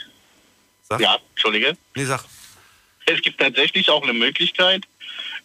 [0.89, 1.77] Ja, ja, Entschuldige.
[1.97, 2.25] Nee, sag.
[3.07, 4.85] Es gibt tatsächlich auch eine Möglichkeit,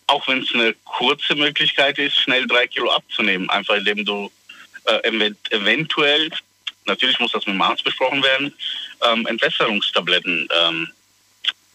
[0.05, 3.49] auch wenn es eine kurze Möglichkeit ist, schnell drei Kilo abzunehmen.
[3.49, 4.31] Einfach indem du
[4.83, 4.99] äh,
[5.49, 6.29] eventuell,
[6.85, 8.53] natürlich muss das mit dem Arzt besprochen werden,
[9.01, 10.91] ähm, Entwässerungstabletten ähm,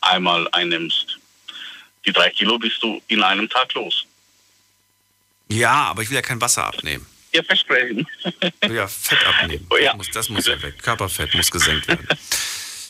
[0.01, 1.20] einmal einnimmst.
[2.07, 4.07] Die drei Kilo bist du in einem Tag los.
[5.49, 7.07] Ja, aber ich will ja kein Wasser abnehmen.
[7.33, 8.07] Ja, versprechen.
[8.69, 9.67] Ja, Fett abnehmen.
[9.71, 9.91] Oh, ja.
[9.91, 10.83] Das, muss, das muss ja weg.
[10.83, 12.07] Körperfett muss gesenkt werden.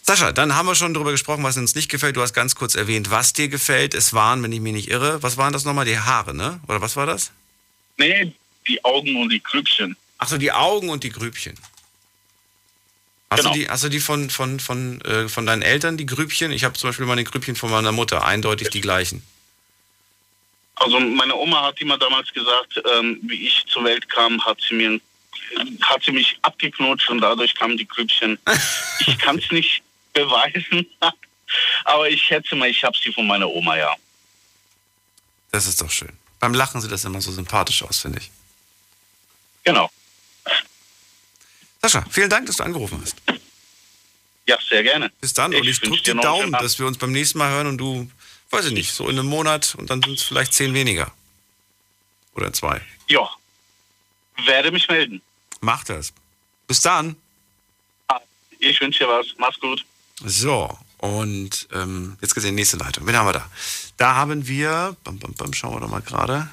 [0.03, 2.17] Sascha, dann haben wir schon darüber gesprochen, was uns nicht gefällt.
[2.17, 3.95] Du hast ganz kurz erwähnt, was dir gefällt.
[3.95, 5.85] Es waren, wenn ich mich nicht irre, was waren das nochmal?
[5.85, 6.61] Die Haare, ne?
[6.69, 7.33] Oder was war das?
[7.99, 8.33] Nee,
[8.67, 9.97] die Augen und die Grübchen.
[10.19, 11.55] Achso, die Augen und die Grübchen.
[13.31, 13.53] Hast, genau.
[13.53, 16.51] du die, hast du die von, von, von, äh, von deinen Eltern, die Grübchen?
[16.51, 19.23] Ich habe zum Beispiel meine Grübchen von meiner Mutter, eindeutig die gleichen.
[20.75, 24.75] Also meine Oma hat immer damals gesagt, ähm, wie ich zur Welt kam, hat sie
[24.75, 25.01] mir
[25.83, 28.39] hat sie mich abgeknutscht und dadurch kamen die Grübchen.
[29.07, 30.87] ich kann es nicht beweisen,
[31.85, 33.95] aber ich schätze mal, ich habe sie von meiner Oma, ja.
[35.51, 36.13] Das ist doch schön.
[36.39, 38.31] Beim Lachen sieht das immer so sympathisch aus, finde ich.
[39.65, 39.91] Genau.
[41.83, 43.17] Sascha, vielen Dank, dass du angerufen hast.
[44.47, 45.11] Ja, sehr gerne.
[45.21, 47.67] Bis dann und ich drücke dir die Daumen, dass wir uns beim nächsten Mal hören
[47.69, 48.11] und du,
[48.51, 51.13] weiß ich nicht, so in einem Monat und dann sind es vielleicht zehn weniger.
[52.35, 52.81] Oder zwei.
[53.09, 53.29] Ja,
[54.45, 55.23] werde mich melden.
[55.61, 56.13] Mach das.
[56.67, 57.17] Bis dann.
[58.59, 59.27] Ich wünsche dir was.
[59.39, 59.85] Mach's gut.
[60.23, 63.07] So, und ähm, jetzt geht's in die nächste Leitung.
[63.07, 63.51] Wen haben wir da?
[63.97, 66.49] Da haben wir, bam, bam, bam, schauen wir doch mal gerade.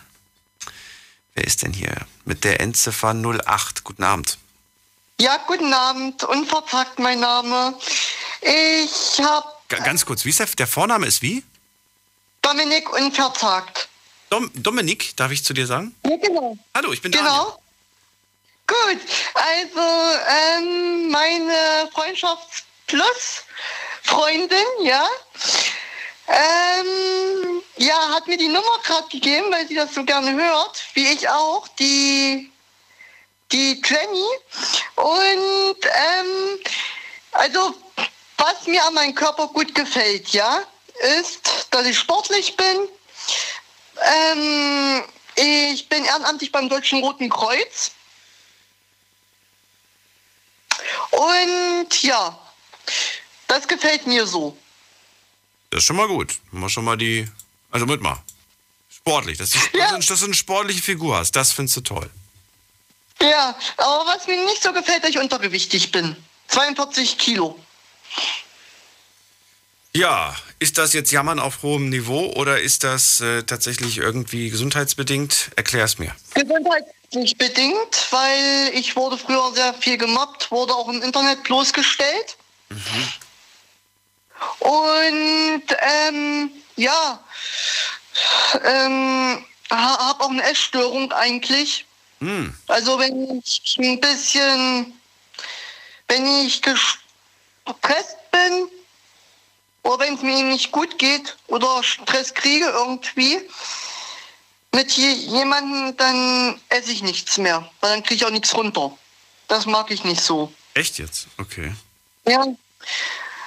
[1.35, 1.95] Wer ist denn hier?
[2.23, 3.83] Mit der Endziffer 08.
[3.83, 4.37] Guten Abend.
[5.19, 6.23] Ja, guten Abend.
[6.23, 7.73] Unverpackt mein Name.
[8.41, 11.43] Ich habe Ga- ganz kurz, wie ist der, der Vorname ist wie?
[12.41, 13.89] Dominik Unverzagt.
[14.29, 15.95] Dom, Dominik, darf ich zu dir sagen?
[16.05, 16.57] Ja, genau.
[16.75, 17.29] Hallo, ich bin Daniel.
[17.31, 17.59] Genau.
[18.67, 18.99] Gut,
[19.33, 20.17] also
[20.59, 23.43] ähm, meine Freundschafts Plus
[24.03, 25.05] Freundin, ja,
[26.27, 31.07] ähm, ja, hat mir die Nummer gerade gegeben, weil sie das so gerne hört, wie
[31.07, 32.51] ich auch, die
[33.51, 34.27] die Jenny.
[34.95, 36.59] Und ähm,
[37.31, 37.75] also
[38.37, 40.63] was mir an meinem Körper gut gefällt, ja,
[41.19, 42.87] ist, dass ich sportlich bin.
[44.01, 45.03] Ähm,
[45.35, 47.91] ich bin ehrenamtlich beim Deutschen Roten Kreuz.
[51.11, 52.37] Und ja,
[53.47, 54.57] das gefällt mir so.
[55.69, 56.39] Das ist schon mal gut.
[56.51, 57.27] Wir schon mal die.
[57.71, 58.23] Also mit mal.
[58.89, 61.31] Sportlich, dass du, dass du eine sportliche Figur hast.
[61.31, 62.09] Das findest du toll.
[63.21, 66.15] Ja, aber was mir nicht so gefällt, dass ich untergewichtig bin.
[66.49, 67.59] 42 Kilo.
[69.93, 75.49] Ja, ist das jetzt Jammern auf hohem Niveau oder ist das äh, tatsächlich irgendwie gesundheitsbedingt?
[75.55, 76.15] Erklär's mir.
[76.35, 82.37] Gesundheitlich bedingt, weil ich wurde früher sehr viel gemobbt, wurde auch im Internet bloßgestellt.
[84.59, 87.19] Und ähm, ja,
[88.63, 91.86] ähm, ha- hab auch eine Essstörung eigentlich.
[92.19, 92.53] Hm.
[92.67, 94.93] Also wenn ich ein bisschen,
[96.07, 98.67] wenn ich gestresst bin
[99.83, 103.41] oder wenn es mir nicht gut geht oder Stress kriege irgendwie
[104.71, 108.95] mit je jemandem, dann esse ich nichts mehr, weil dann kriege ich auch nichts runter.
[109.47, 110.51] Das mag ich nicht so.
[110.73, 111.27] Echt jetzt?
[111.37, 111.73] Okay.
[112.25, 112.45] Ja.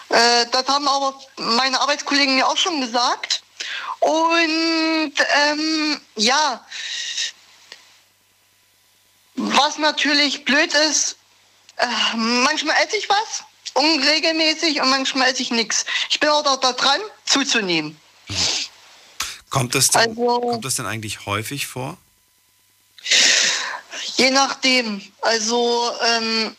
[0.08, 3.42] Äh, das haben aber meine Arbeitskollegen mir auch schon gesagt.
[4.00, 5.12] Und
[5.46, 6.64] ähm, ja,
[9.36, 11.16] was natürlich blöd ist,
[11.76, 13.42] äh, manchmal esse ich was,
[13.74, 15.84] unregelmäßig und manchmal esse ich nichts.
[16.10, 17.98] Ich bin auch da, da dran, zuzunehmen.
[19.50, 21.96] Kommt das, denn, Also- kommt das denn eigentlich häufig vor?
[24.16, 25.00] Je nachdem.
[25.22, 26.56] Also, ähm,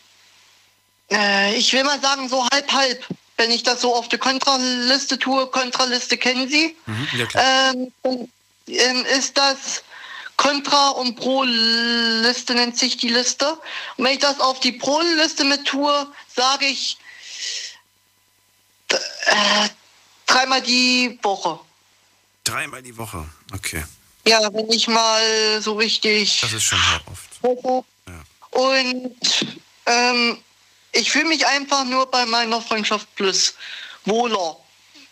[1.11, 3.05] äh, ich will mal sagen, so halb, halb.
[3.37, 7.91] Wenn ich das so auf der Kontraliste tue, Kontraliste kennen Sie, Mhm, ja, ähm,
[8.67, 9.83] ähm, ist das
[10.41, 13.47] Kontra- und Pro-Liste nennt sich die Liste.
[13.97, 16.97] Und wenn ich das auf die Pro-Liste mit tue, sage ich
[18.89, 19.69] äh,
[20.25, 21.59] dreimal die Woche.
[22.43, 23.23] Dreimal die Woche.
[23.53, 23.83] Okay.
[24.25, 27.85] Ja, wenn ich mal so richtig Das ist schon oft.
[28.49, 29.45] Und
[29.85, 30.43] ähm,
[30.91, 33.53] ich fühle mich einfach nur bei meiner Freundschaft Plus
[34.05, 34.57] wohler.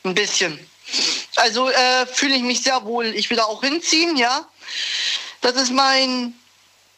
[0.04, 0.60] Ein bisschen.
[1.36, 3.06] Also äh, fühle ich mich sehr wohl.
[3.06, 4.48] Ich will da auch hinziehen, ja.
[5.42, 6.34] Das ist mein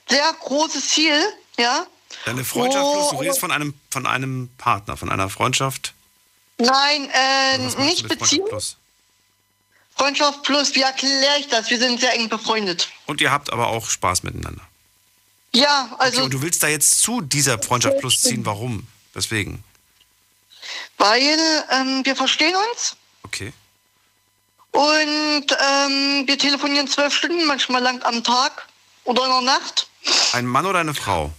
[0.09, 1.19] sehr großes Ziel,
[1.57, 1.85] ja.
[2.25, 5.93] Deine Freundschaft Oh, plus, du redest von einem, von einem Partner, von einer Freundschaft.
[6.57, 8.49] Nein, äh, du nicht Freundschaft Beziehung.
[8.49, 8.77] plus?
[9.95, 11.69] Freundschaft Plus, wie erkläre ich das?
[11.69, 12.89] Wir sind sehr eng befreundet.
[13.05, 14.61] Und ihr habt aber auch Spaß miteinander.
[15.53, 18.45] Ja, also okay, und du willst da jetzt zu dieser Freundschaft plus ziehen.
[18.45, 18.87] Warum?
[19.13, 19.63] Deswegen.
[20.97, 21.37] weil
[21.71, 22.95] ähm, wir verstehen uns.
[23.23, 23.51] Okay.
[24.71, 28.67] Und ähm, wir telefonieren zwölf Stunden, manchmal lang am Tag
[29.03, 29.87] oder in der Nacht.
[30.33, 31.31] Ein Mann oder eine Frau?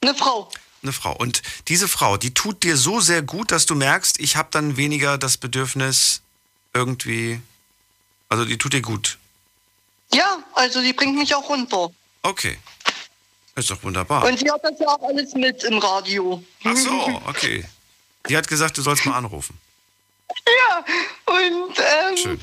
[0.00, 0.50] Eine Frau.
[0.82, 1.14] Eine Frau.
[1.16, 4.76] Und diese Frau, die tut dir so sehr gut, dass du merkst, ich habe dann
[4.76, 6.22] weniger das Bedürfnis
[6.74, 7.40] irgendwie.
[8.28, 9.18] Also die tut dir gut.
[10.12, 11.90] Ja, also die bringt mich auch runter.
[12.22, 12.58] Okay.
[13.54, 14.24] Ist doch wunderbar.
[14.24, 16.42] Und sie hat das ja auch alles mit im Radio.
[16.64, 17.64] Ach so, okay.
[18.28, 19.58] Die hat gesagt, du sollst mal anrufen.
[20.68, 20.84] Ja,
[21.26, 22.40] und ähm,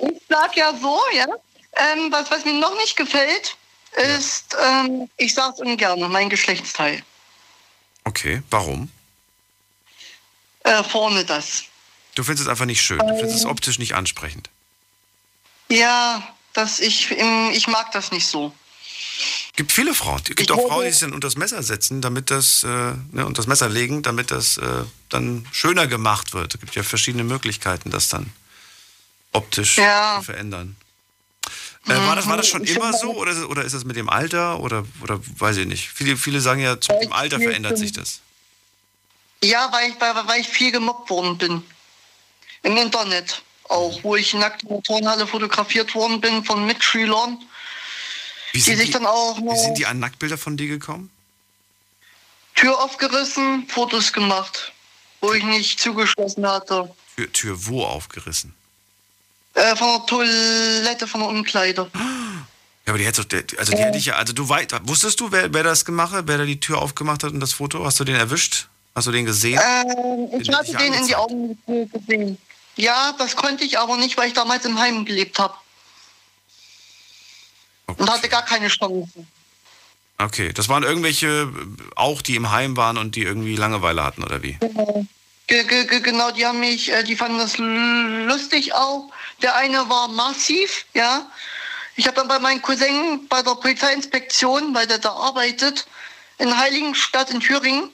[0.00, 1.26] ich sag ja so, ja.
[1.76, 3.56] Ähm, was, was mir noch nicht gefällt,
[4.16, 7.02] ist, ähm, ich sag's ungern, mein Geschlechtsteil.
[8.04, 8.90] Okay, warum?
[10.64, 11.64] Äh, vorne das.
[12.14, 12.98] Du findest es einfach nicht schön.
[12.98, 14.50] Du findest es optisch nicht ansprechend.
[15.68, 18.52] Ja, das ich, ähm, ich mag das nicht so.
[19.56, 20.18] Gibt viele Frauen.
[20.18, 22.66] Es gibt Ich auch Frauen, die sich dann unter das Messer setzen, damit das, äh,
[22.66, 26.54] ne, unter das Messer legen, damit das äh, dann schöner gemacht wird.
[26.54, 28.32] Es gibt ja verschiedene Möglichkeiten, das dann
[29.32, 30.16] optisch Ja.
[30.18, 30.76] zu verändern.
[31.86, 34.60] Äh, war, das, war das schon immer so oder, oder ist das mit dem Alter
[34.60, 35.88] oder, oder weiß ich nicht?
[35.88, 38.20] Viele, viele sagen ja, mit dem Alter verändert sich das.
[39.42, 41.62] Ja, weil ich, weil, weil ich viel gemobbt worden bin.
[42.62, 47.38] Im Internet auch, wo ich nackt in der Turnhalle fotografiert worden bin von Mitschülern,
[48.52, 51.10] Wie die sind sich die, dann auch wie sind die an Nacktbilder von dir gekommen?
[52.54, 54.72] Tür aufgerissen, Fotos gemacht,
[55.20, 56.92] wo ich nicht zugeschlossen hatte.
[57.16, 58.54] Tür, Tür wo aufgerissen?
[59.54, 61.90] Äh, von der Toilette, von der Umkleide.
[62.86, 65.30] Ja, aber die hätte doch, also die hätte ich ja, also du weißt, wusstest du,
[65.30, 67.84] wer, wer das gemacht hat, wer da die Tür aufgemacht hat und das Foto?
[67.84, 68.68] Hast du den erwischt?
[68.94, 69.60] Hast du den gesehen?
[69.62, 71.14] Ähm, ich Den hatte den in die.
[71.14, 72.38] Augen gesehen.
[72.76, 75.52] Ja, das konnte ich aber nicht, weil ich damals im Heim gelebt habe
[77.96, 79.26] und hatte gar keine Chance.
[80.18, 81.48] Okay, das waren irgendwelche
[81.94, 84.58] auch, die im Heim waren und die irgendwie Langeweile hatten, oder wie?
[85.46, 89.10] Ge ge ge genau, die haben mich, äh, die fanden das lustig auch.
[89.42, 91.26] Der eine war massiv, ja.
[91.96, 95.86] Ich habe dann bei meinem Cousin bei der Polizeiinspektion, weil der da arbeitet,
[96.38, 97.90] in Heiligenstadt in Thüringen,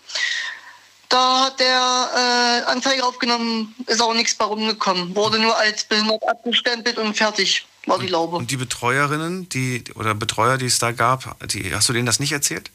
[1.08, 5.14] da hat der äh, Anzeige aufgenommen, ist auch nichts bei rumgekommen.
[5.14, 8.36] Wurde nur als behindert abgestempelt und fertig war die Laube.
[8.36, 12.20] Und die Betreuerinnen, die oder Betreuer, die es da gab, die, hast du denen das
[12.20, 12.70] nicht erzählt?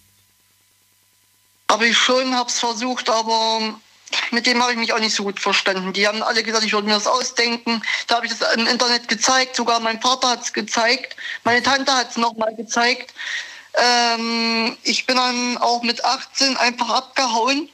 [1.70, 3.80] Habe ich schon, habe es versucht, aber
[4.32, 5.94] mit dem habe ich mich auch nicht so gut verstanden.
[5.94, 7.82] Die haben alle gesagt, ich würde mir das ausdenken.
[8.08, 11.92] Da habe ich das im Internet gezeigt, sogar mein Vater hat es gezeigt, meine Tante
[11.92, 13.14] hat es nochmal gezeigt.
[13.76, 17.70] Ähm, ich bin dann auch mit 18 einfach abgehauen.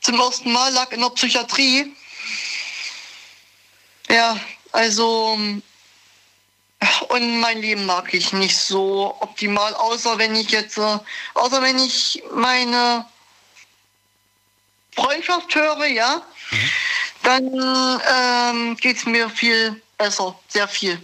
[0.00, 1.92] Zum ersten Mal lag in der Psychiatrie.
[4.08, 4.38] Ja,
[4.70, 5.38] also
[7.08, 10.98] und mein Leben mag ich nicht so optimal, außer wenn ich jetzt, äh,
[11.34, 13.04] außer wenn ich meine
[14.94, 16.22] Freundschaft höre, ja,
[17.22, 21.00] dann ähm, geht es mir viel besser, sehr viel.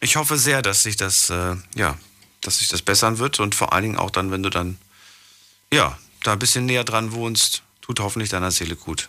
[0.00, 1.96] Ich hoffe sehr, dass sich das, äh, ja,
[2.42, 4.78] dass sich das bessern wird und vor allen Dingen auch dann, wenn du dann,
[5.72, 9.08] ja, da ein bisschen näher dran wohnst, tut hoffentlich deiner Seele gut.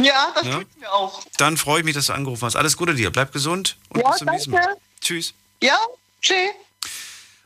[0.00, 0.58] Ja, das Ja?
[0.58, 1.22] tut mir auch.
[1.38, 2.56] Dann freue ich mich, dass du angerufen hast.
[2.56, 4.76] Alles Gute dir, bleib gesund und Ja, bis zum nächsten Mal.
[5.00, 5.34] Tschüss.
[5.62, 5.78] Ja,
[6.20, 6.36] tschüss.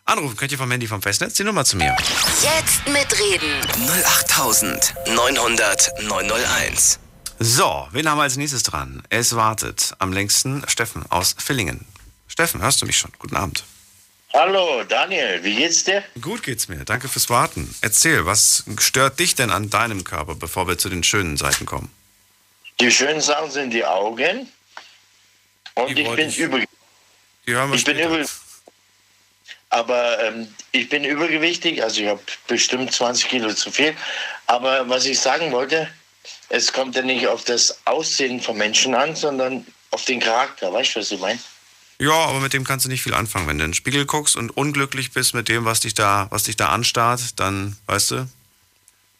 [0.04, 1.96] Anrufen könnt ihr vom Handy vom Festnetz die Nummer zu mir.
[2.42, 3.60] Jetzt mitreden.
[4.06, 6.98] 08900 901.
[7.38, 9.02] So, wen haben wir als nächstes dran?
[9.08, 11.86] Es wartet am längsten Steffen aus Villingen.
[12.28, 13.12] Steffen, hörst du mich schon?
[13.18, 13.64] Guten Abend.
[14.32, 16.04] Hallo, Daniel, wie geht's dir?
[16.20, 16.84] Gut geht's mir.
[16.84, 17.74] Danke fürs Warten.
[17.80, 21.90] Erzähl, was stört dich denn an deinem Körper, bevor wir zu den schönen Seiten kommen?
[22.80, 24.48] Die schönen Sachen sind die Augen.
[25.74, 26.60] Und Die ich bin ich- über.
[27.50, 28.16] Die hören wir Ich bin später.
[28.16, 28.28] über.
[29.70, 33.94] Aber ähm, ich bin übergewichtig, also ich habe bestimmt 20 Kilo zu viel.
[34.46, 35.88] Aber was ich sagen wollte,
[36.48, 40.72] es kommt ja nicht auf das Aussehen von Menschen an, sondern auf den Charakter.
[40.72, 41.40] Weißt du, was ich meine?
[41.98, 43.48] Ja, aber mit dem kannst du nicht viel anfangen.
[43.48, 46.44] Wenn du in den Spiegel guckst und unglücklich bist mit dem, was dich da, was
[46.44, 48.28] dich da anstarrt, dann, weißt du,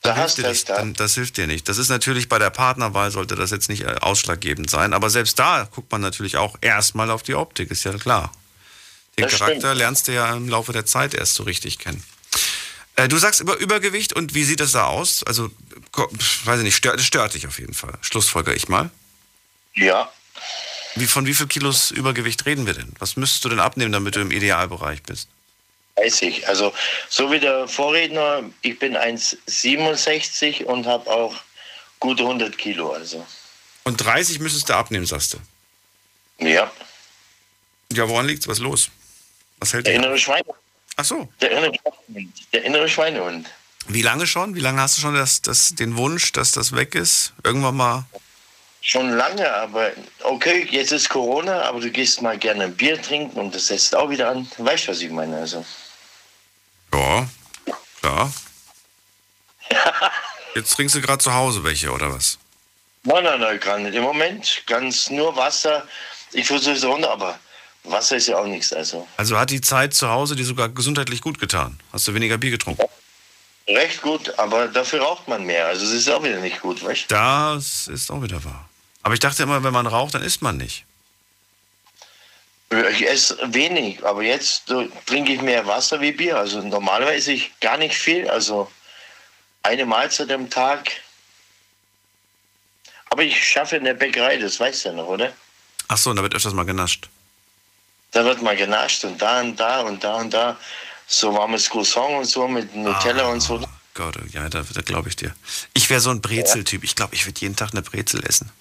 [0.03, 0.77] Da dann hilft hast dir du nicht, da.
[0.77, 1.69] dann, das hilft dir nicht.
[1.69, 5.39] Das ist natürlich bei der Partnerwahl sollte das jetzt nicht äh, ausschlaggebend sein, aber selbst
[5.39, 8.33] da guckt man natürlich auch erstmal auf die Optik, ist ja klar.
[9.19, 9.77] Den Das Charakter stimmt.
[9.77, 12.03] lernst du ja im Laufe der Zeit erst so richtig kennen.
[12.97, 15.23] Äh, du sagst über Übergewicht und wie sieht das da aus?
[15.25, 15.51] Also,
[16.45, 17.93] weiß ich nicht, stört, das stört dich auf jeden Fall.
[18.01, 18.91] Schlussfolger ich mal.
[19.75, 20.11] Ja.
[20.95, 22.93] Wie, von wie viel Kilos Übergewicht reden wir denn?
[22.99, 25.29] Was müsstest du denn abnehmen, damit du im Idealbereich bist?
[26.01, 26.47] Weiß ich.
[26.49, 26.73] Also,
[27.09, 31.35] so wie der Vorredner, ich bin 1,67 und habe auch
[31.99, 32.93] gute 100 Kilo.
[32.93, 33.27] Also,
[33.85, 36.45] Und 30 müsstest du abnehmen, sagst du.
[36.47, 36.71] ja.
[37.93, 38.47] Ja, woran liegt's?
[38.47, 38.89] Was ist los?
[39.59, 40.57] Was hält Der innere Schweinehund.
[40.97, 41.29] Ach so.
[41.41, 42.33] Der innere Schweinehund.
[42.53, 43.49] Der innere Schweinehund.
[43.89, 44.55] Wie lange schon?
[44.55, 47.33] Wie lange hast du schon das, das, den Wunsch, dass das weg ist?
[47.43, 48.05] Irgendwann mal.
[48.83, 49.91] Schon lange, aber
[50.23, 53.95] okay, jetzt ist Corona, aber du gehst mal gerne ein Bier trinken und das setzt
[53.97, 54.49] auch wieder an.
[54.57, 55.37] Weißt du, was ich meine?
[55.37, 55.65] Also,
[56.93, 57.29] Ja,
[58.01, 58.33] klar.
[60.55, 62.39] Jetzt trinkst du gerade zu Hause welche, oder was?
[63.03, 63.95] nein, nein, nein, gar nicht.
[63.95, 65.87] Im Moment ganz nur Wasser.
[66.33, 67.39] Ich versuche es runter, aber
[67.85, 68.73] Wasser ist ja auch nichts.
[68.73, 71.79] Also, Also hat die Zeit zu Hause dir sogar gesundheitlich gut getan?
[71.93, 72.83] Hast du weniger Bier getrunken?
[73.69, 75.67] recht gut, aber dafür raucht man mehr.
[75.67, 77.15] Also, es ist auch wieder nicht gut, weißt du?
[77.15, 78.69] Das ist auch wieder wahr.
[79.03, 80.85] Aber ich dachte immer, wenn man raucht, dann isst man nicht.
[82.71, 86.37] Ich esse wenig, aber jetzt so, trinke ich mehr Wasser wie Bier.
[86.37, 88.71] Also normalerweise ich gar nicht viel, also
[89.63, 90.91] eine Mahlzeit am Tag.
[93.11, 95.33] Aber ich schaffe in der Bäckerei, das weißt du ja noch, oder?
[95.89, 97.09] Ach so, und da wird öfters mal genascht.
[98.13, 100.57] Da wird mal genascht und da und da und da und da.
[101.09, 103.61] So warmes Croissant und so mit Nutella und so.
[103.95, 105.35] Gott, ja, da, da glaube ich dir.
[105.75, 106.85] Ich wäre so ein Brezeltyp.
[106.85, 108.53] Ich glaube, ich würde jeden Tag eine Brezel essen.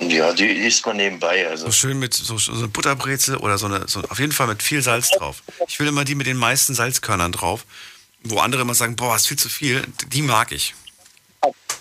[0.00, 1.48] Ja, die isst man nebenbei.
[1.48, 1.66] Also.
[1.66, 4.62] So schön mit so, so eine Butterbrezel oder so eine, so, auf jeden Fall mit
[4.62, 5.42] viel Salz drauf.
[5.68, 7.64] Ich will immer die mit den meisten Salzkörnern drauf,
[8.22, 9.82] wo andere immer sagen, boah, ist viel zu viel.
[10.08, 10.74] Die mag ich.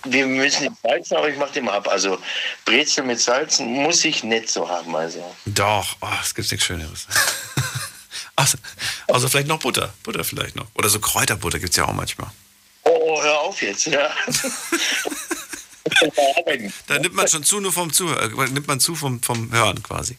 [0.05, 1.88] Wir müssen nicht salzen, aber ich mache mal ab.
[1.88, 2.20] Also
[2.66, 4.95] Brezel mit Salzen muss ich nicht so haben.
[4.95, 5.36] Also.
[5.45, 7.07] Doch, oh, es gibt nichts Schöneres.
[8.36, 8.57] also,
[9.07, 9.93] also vielleicht noch Butter.
[10.03, 10.68] Butter vielleicht noch.
[10.76, 12.30] Oder so Kräuterbutter gibt es ja auch manchmal.
[12.84, 14.09] Oh, hör auf jetzt, ja.
[16.88, 19.82] da nimmt man schon zu, nur vom Zuhören, äh, nimmt man zu vom, vom Hören
[19.84, 20.18] quasi.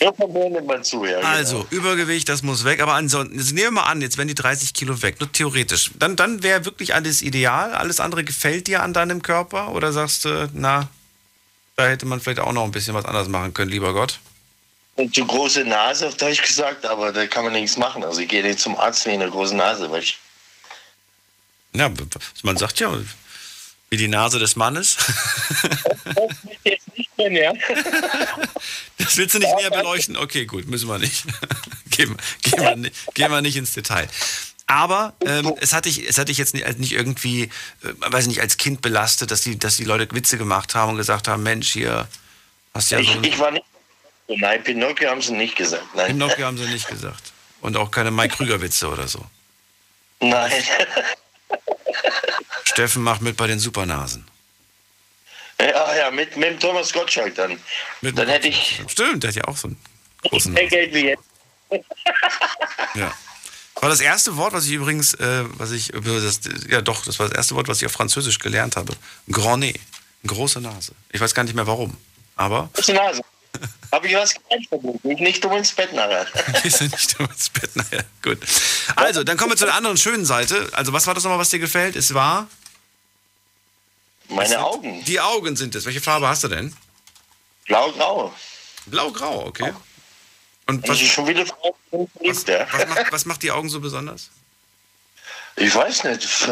[0.00, 1.18] Ja, vom Hören nimmt man zu, ja.
[1.18, 1.82] Also, genau.
[1.82, 2.80] Übergewicht, das muss weg.
[2.80, 5.90] Aber ansonsten, jetzt nehmen wir mal an, jetzt wären die 30 Kilo weg, nur theoretisch.
[5.98, 7.74] Dann, dann wäre wirklich alles ideal.
[7.74, 9.72] Alles andere gefällt dir an deinem Körper?
[9.72, 10.88] Oder sagst du, na,
[11.76, 14.20] da hätte man vielleicht auch noch ein bisschen was anderes machen können, lieber Gott?
[14.94, 18.02] Und zu große Nase, auf Deutsch gesagt, aber da kann man nichts machen.
[18.02, 20.18] Also ich gehe nicht zum Arzt wegen einer großen Nase, weil ich
[21.72, 21.90] Ja,
[22.42, 22.92] man sagt ja,
[23.90, 24.96] wie die Nase des Mannes.
[26.64, 27.52] jetzt nicht mehr, ja.
[28.98, 30.16] Das willst du nicht näher beleuchten?
[30.16, 31.24] Okay, gut, müssen wir nicht.
[31.90, 34.08] gehen, gehen, wir, nicht gehen wir nicht ins Detail.
[34.66, 37.50] Aber ähm, es, hat dich, es hat dich jetzt nicht, nicht irgendwie, äh,
[37.98, 41.26] weiß nicht, als Kind belastet, dass die, dass die Leute Witze gemacht haben und gesagt
[41.26, 42.06] haben, Mensch, hier
[42.74, 43.22] hast ja ich, so...
[43.22, 43.64] ich war nicht.
[44.28, 45.86] Nein, Pinocchio haben sie nicht gesagt.
[45.94, 46.08] Nein.
[46.08, 47.32] Pinocchio haben sie nicht gesagt.
[47.62, 49.24] Und auch keine Mike Krüger-Witze oder so.
[50.20, 50.52] Nein.
[52.68, 54.24] Steffen macht mit bei den Supernasen.
[55.60, 57.58] Ja, ja, mit, mit dem Thomas Gottschalk dann.
[58.00, 59.76] Mit dann hätte ich Stimmt, der hat ja auch so einen
[60.22, 61.22] großen mehr Geld wie jetzt.
[62.94, 63.12] Ja.
[63.74, 67.04] Das war das erste Wort, was ich übrigens, äh, was ich, äh, das, ja doch,
[67.04, 68.92] das war das erste Wort, was ich auf Französisch gelernt habe.
[69.30, 69.78] Grand Nez.
[70.26, 70.92] Große Nase.
[71.12, 71.96] Ich weiß gar nicht mehr warum.
[72.34, 72.70] Aber.
[72.74, 73.22] Große Nase.
[73.92, 74.68] Habe ich was gelernt?
[75.02, 76.26] Geh nicht dumm ins Bett nachher.
[76.62, 78.04] Gehst du nicht dumm ins Bett nachher.
[78.22, 78.38] Gut.
[78.96, 80.68] Also, dann kommen wir zu der anderen schönen Seite.
[80.72, 81.94] Also, was war das nochmal, was dir gefällt?
[81.94, 82.48] Es war.
[84.28, 85.04] Meine Augen.
[85.04, 85.84] Die Augen sind es.
[85.86, 86.74] Welche Farbe hast du denn?
[87.66, 88.32] Blau-grau.
[88.86, 89.72] Blau-grau, okay.
[90.66, 94.30] Und Was schon wieder was, was, macht, was macht die Augen so besonders?
[95.56, 96.28] Ich weiß nicht.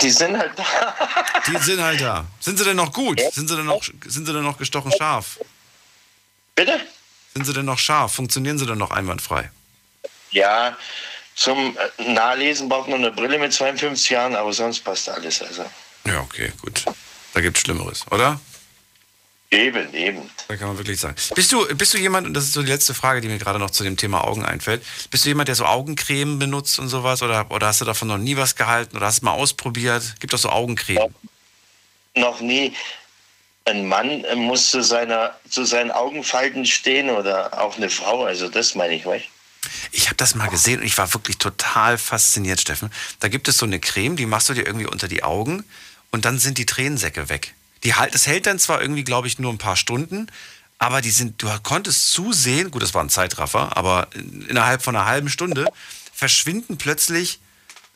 [0.00, 0.64] Die sind halt da.
[1.46, 2.24] Die sind halt da.
[2.40, 3.20] Sind sie denn noch gut?
[3.32, 5.38] Sind sie denn noch, sind sie denn noch gestochen scharf?
[6.54, 6.80] Bitte?
[7.34, 8.14] Sind sie denn noch scharf?
[8.14, 9.50] Funktionieren sie denn noch einwandfrei?
[10.30, 10.76] Ja,
[11.38, 15.40] zum äh, Nahelesen braucht man eine Brille mit 52 Jahren, aber sonst passt alles.
[15.40, 15.64] Also
[16.04, 16.84] Ja, okay, gut.
[17.32, 18.40] Da gibt es Schlimmeres, oder?
[19.50, 20.30] eben, eben.
[20.48, 21.14] Da kann man wirklich sagen.
[21.36, 23.60] Bist du, bist du jemand, und das ist so die letzte Frage, die mir gerade
[23.60, 24.82] noch zu dem Thema Augen einfällt,
[25.12, 27.22] bist du jemand, der so Augencreme benutzt und sowas?
[27.22, 28.96] Oder, oder hast du davon noch nie was gehalten?
[28.96, 30.16] Oder hast du mal ausprobiert?
[30.18, 31.14] Gibt doch so Augencreme.
[32.16, 32.74] Noch nie.
[33.64, 38.24] Ein Mann äh, muss zu, seiner, zu seinen Augenfalten stehen oder auch eine Frau.
[38.24, 39.26] Also das meine ich, weißt
[39.90, 42.90] Ich habe das mal gesehen und ich war wirklich total fasziniert, Steffen.
[43.20, 45.64] Da gibt es so eine Creme, die machst du dir irgendwie unter die Augen
[46.10, 47.54] und dann sind die Tränensäcke weg.
[47.84, 50.28] Die halt, das hält dann zwar irgendwie, glaube ich, nur ein paar Stunden,
[50.78, 54.08] aber die sind, du konntest zusehen, gut, das war ein Zeitraffer, aber
[54.48, 55.66] innerhalb von einer halben Stunde
[56.12, 57.40] verschwinden plötzlich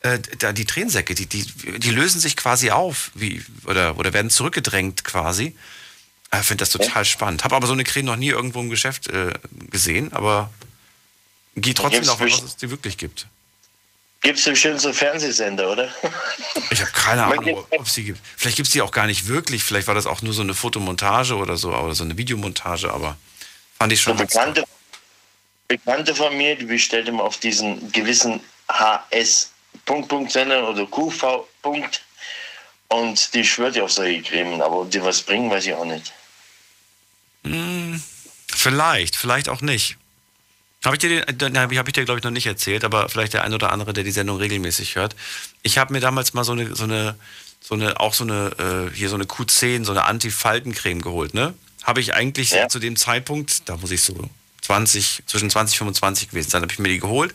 [0.01, 0.19] äh,
[0.53, 1.45] die Tränensäcke, die, die,
[1.79, 5.55] die lösen sich quasi auf, wie, oder, oder werden zurückgedrängt quasi.
[6.33, 7.43] Ich finde das total spannend.
[7.43, 9.33] Habe aber so eine Creme noch nie irgendwo im Geschäft äh,
[9.69, 10.51] gesehen, aber
[11.55, 13.27] geht trotzdem davon aus, dass es die wirklich gibt.
[14.21, 15.93] Gibt es bestimmt so Fernsehsender, oder?
[16.71, 18.19] Ich habe keine Ahnung, ob es die gibt.
[18.37, 19.63] Vielleicht gibt es die auch gar nicht wirklich.
[19.63, 23.17] Vielleicht war das auch nur so eine Fotomontage oder so, oder so eine Videomontage, aber
[23.77, 24.17] fand ich schon.
[24.17, 24.63] Eine Bekannte,
[25.67, 28.39] Bekannte von mir, die bestellt immer auf diesen gewissen
[28.69, 29.51] HS
[29.85, 32.01] Punkt, Punkt Sender oder QV Punkt
[32.87, 35.85] und die schwört ja auf solche Cremen, aber ob die was bringen, weiß ich auch
[35.85, 36.13] nicht.
[37.43, 38.01] Hm,
[38.49, 39.97] vielleicht, vielleicht auch nicht.
[40.85, 43.43] Habe ich dir, den, habe ich dir, glaube ich, noch nicht erzählt, aber vielleicht der
[43.43, 45.15] ein oder andere, der die Sendung regelmäßig hört.
[45.61, 47.15] Ich habe mir damals mal so eine, so eine,
[47.61, 51.53] so eine, auch so eine, äh, hier so eine Q10, so eine Anti-Faltencreme geholt, ne?
[51.83, 52.67] Habe ich eigentlich Ja.
[52.67, 54.13] zu dem Zeitpunkt, da muss ich so
[54.61, 57.33] 20, zwischen 20 und 25 gewesen sein, habe ich mir die geholt.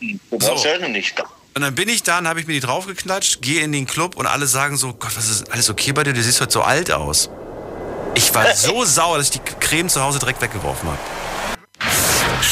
[0.00, 0.68] Du brauchst So.
[0.68, 1.18] ja nicht.
[1.54, 4.16] Und dann bin ich da und habe ich mir die draufgeklatscht, gehe in den Club
[4.16, 6.12] und alle sagen so, Gott, was ist alles okay bei dir?
[6.12, 7.30] Du siehst heute so alt aus.
[8.14, 10.98] Ich war so sauer, dass ich die Creme zu Hause direkt weggeworfen habe.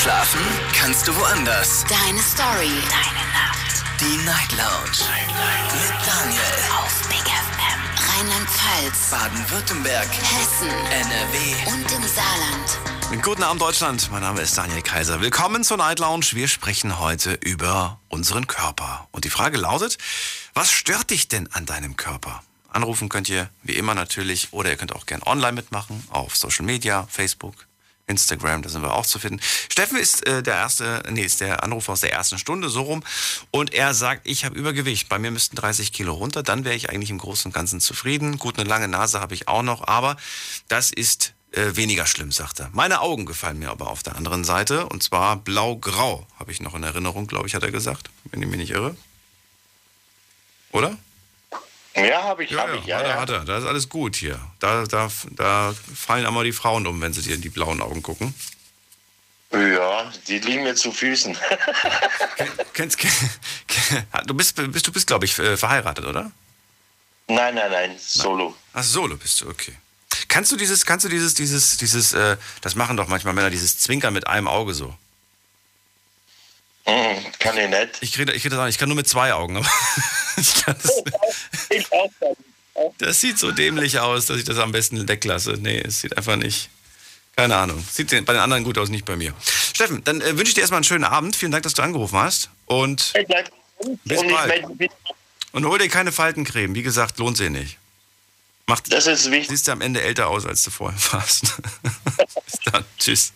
[0.07, 0.40] Schlafen
[0.72, 1.84] kannst du woanders.
[1.88, 2.70] Deine Story.
[2.88, 3.82] Deine Nacht.
[4.00, 5.02] Die Night Lounge.
[5.74, 6.42] Mit Daniel.
[6.78, 7.80] Auf Big FM.
[8.14, 9.11] Rheinland-Pfalz.
[9.11, 10.07] Baden-Württemberg.
[10.07, 10.68] Hessen.
[10.68, 11.72] NRW.
[11.72, 13.20] Und im Saarland.
[13.24, 15.20] Guten Abend Deutschland, mein Name ist Daniel Kaiser.
[15.20, 16.26] Willkommen zur Night Lounge.
[16.34, 19.09] Wir sprechen heute über unseren Körper.
[19.11, 19.98] Und die Frage lautet,
[20.54, 22.44] was stört dich denn an deinem Körper?
[22.68, 26.64] Anrufen könnt ihr wie immer natürlich oder ihr könnt auch gern online mitmachen auf Social
[26.64, 27.57] Media, Facebook,
[28.07, 29.40] Instagram, da sind wir auch zu finden.
[29.70, 33.02] Steffen ist äh, der erste, nee, ist der Anrufer aus der ersten Stunde, so rum.
[33.50, 35.09] Und er sagt, ich habe Übergewicht.
[35.09, 36.42] Bei mir müssten 30 Kilo runter.
[36.42, 38.38] Dann wäre ich eigentlich im Großen und Ganzen zufrieden.
[38.38, 40.16] Gut, eine lange Nase habe ich auch noch, aber
[40.68, 42.70] das ist äh, weniger schlimm, sagt er.
[42.72, 44.86] Meine Augen gefallen mir aber auf der anderen Seite.
[44.86, 48.48] Und zwar blau-grau, habe ich noch in Erinnerung, glaube ich, hat er gesagt, wenn ich
[48.48, 48.96] mich nicht irre.
[50.70, 50.96] Oder?
[51.97, 52.99] Ja, habe ich, Ja, habe ja, ich, ja.
[52.99, 53.20] hat er, ja.
[53.20, 53.44] hat er.
[53.44, 54.38] Da ist alles gut hier.
[54.59, 58.03] Da, da, da fallen einmal die Frauen um, wenn sie dir in die blauen Augen
[58.03, 58.34] gucken.
[59.53, 61.36] Ja, die liegen mir zu Füßen.
[62.74, 62.99] Kennst,
[64.26, 66.30] du bist, bist, du bist glaube ich, äh, verheiratet, oder?
[67.28, 68.55] nein, nein, nein, solo.
[68.72, 69.74] Ach, solo bist du, okay.
[70.28, 73.78] Kannst du dieses, kannst du dieses, dieses, dieses, äh, das machen doch manchmal Männer, dieses
[73.78, 74.97] Zwinkern mit einem Auge so?
[76.87, 77.89] Hm, kann ich nicht.
[78.01, 78.70] Ich kriege ich krieg das nicht.
[78.74, 79.57] Ich kann nur mit zwei Augen.
[79.57, 79.66] Aber
[80.37, 81.03] ich kann das,
[81.70, 82.11] Ich auch.
[82.99, 85.55] das sieht so dämlich aus, dass ich das am besten weglasse.
[85.61, 86.70] Nee, es sieht einfach nicht.
[87.37, 87.84] Keine Ahnung.
[87.93, 89.34] Sieht bei den anderen gut aus, nicht bei mir.
[89.74, 91.37] Steffen, dann äh, wünsche ich dir erstmal einen schönen Abend.
[91.37, 92.49] Vielen Dank, dass du angerufen hast.
[92.64, 93.12] Und
[94.05, 94.64] bis bald.
[95.53, 96.74] Und hol dir keine Faltencreme.
[96.74, 97.78] Wie gesagt, lohnt sich nicht.
[98.68, 99.49] Macht, Das ist wichtig.
[99.51, 101.43] Siehst du am Ende älter aus, als du vorher warst.
[102.47, 102.84] Bis dann.
[102.99, 103.32] Tschüss.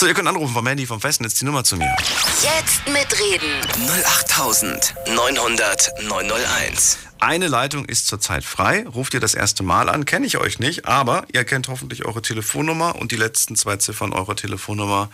[0.00, 1.94] So, ihr könnt anrufen vom Handy, vom Festnetz, die Nummer zu mir.
[2.40, 3.60] Jetzt mitreden.
[3.86, 7.00] 08900 901.
[7.18, 8.86] Eine Leitung ist zurzeit frei.
[8.86, 10.06] Ruft ihr das erste Mal an.
[10.06, 14.14] Kenne ich euch nicht, aber ihr kennt hoffentlich eure Telefonnummer und die letzten zwei Ziffern
[14.14, 15.10] eurer Telefonnummer,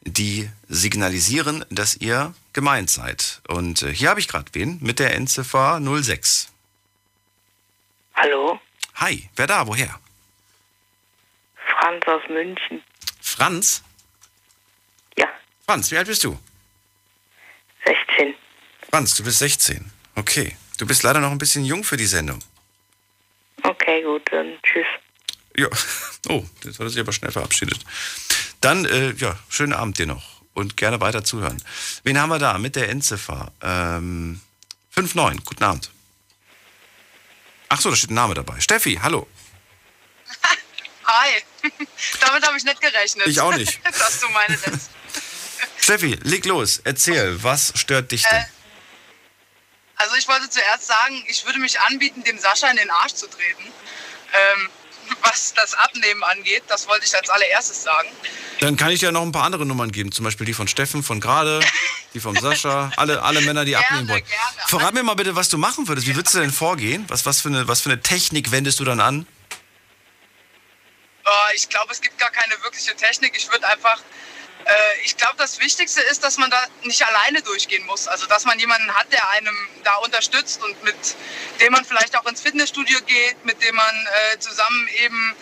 [0.00, 3.42] die signalisieren, dass ihr gemeint seid.
[3.46, 6.50] Und äh, hier habe ich gerade wen mit der Endziffer 06.
[8.14, 8.58] Hallo,
[8.94, 9.66] Hi, wer da?
[9.66, 10.00] Woher?
[11.78, 12.82] Franz aus München.
[13.20, 13.82] Franz?
[15.70, 16.36] Franz, wie alt bist du?
[17.86, 18.34] 16.
[18.90, 19.88] Franz, du bist 16.
[20.16, 20.56] Okay.
[20.78, 22.40] Du bist leider noch ein bisschen jung für die Sendung.
[23.62, 24.86] Okay, gut, dann tschüss.
[25.56, 25.68] Ja.
[26.28, 27.78] Oh, jetzt hat er sich aber schnell verabschiedet.
[28.60, 31.62] Dann, äh, ja, schönen Abend dir noch und gerne weiter zuhören.
[32.02, 33.52] Wen haben wir da mit der Endziffer?
[33.62, 34.40] Ähm,
[34.94, 35.92] 5-9, guten Abend.
[37.68, 38.58] Ach so, da steht ein Name dabei.
[38.58, 39.28] Steffi, hallo.
[41.06, 41.30] Hi.
[42.20, 43.28] Damit habe ich nicht gerechnet.
[43.28, 43.80] Ich auch nicht.
[43.84, 44.90] Dass du meine nennst.
[45.80, 48.38] Steffi, leg los, erzähl, was stört dich denn?
[48.38, 48.44] Äh,
[49.96, 53.26] Also ich wollte zuerst sagen, ich würde mich anbieten, dem Sascha in den Arsch zu
[53.26, 53.64] treten.
[54.32, 54.68] Ähm,
[55.22, 58.08] was das Abnehmen angeht, das wollte ich als allererstes sagen.
[58.60, 61.02] Dann kann ich dir noch ein paar andere Nummern geben, zum Beispiel die von Steffen,
[61.02, 61.60] von gerade,
[62.14, 64.22] die von Sascha, alle, alle Männer, die abnehmen wollen.
[64.66, 66.06] Verrat mir mal bitte, was du machen würdest.
[66.06, 67.04] Wie würdest du denn vorgehen?
[67.08, 69.26] Was, was, für eine, was für eine Technik wendest du dann an?
[71.24, 73.32] Äh, ich glaube, es gibt gar keine wirkliche Technik.
[73.36, 74.00] Ich würde einfach,
[75.04, 78.08] ich glaube, das Wichtigste ist, dass man da nicht alleine durchgehen muss.
[78.08, 80.96] Also, dass man jemanden hat, der einem da unterstützt und mit
[81.60, 85.34] dem man vielleicht auch ins Fitnessstudio geht, mit dem man äh, zusammen eben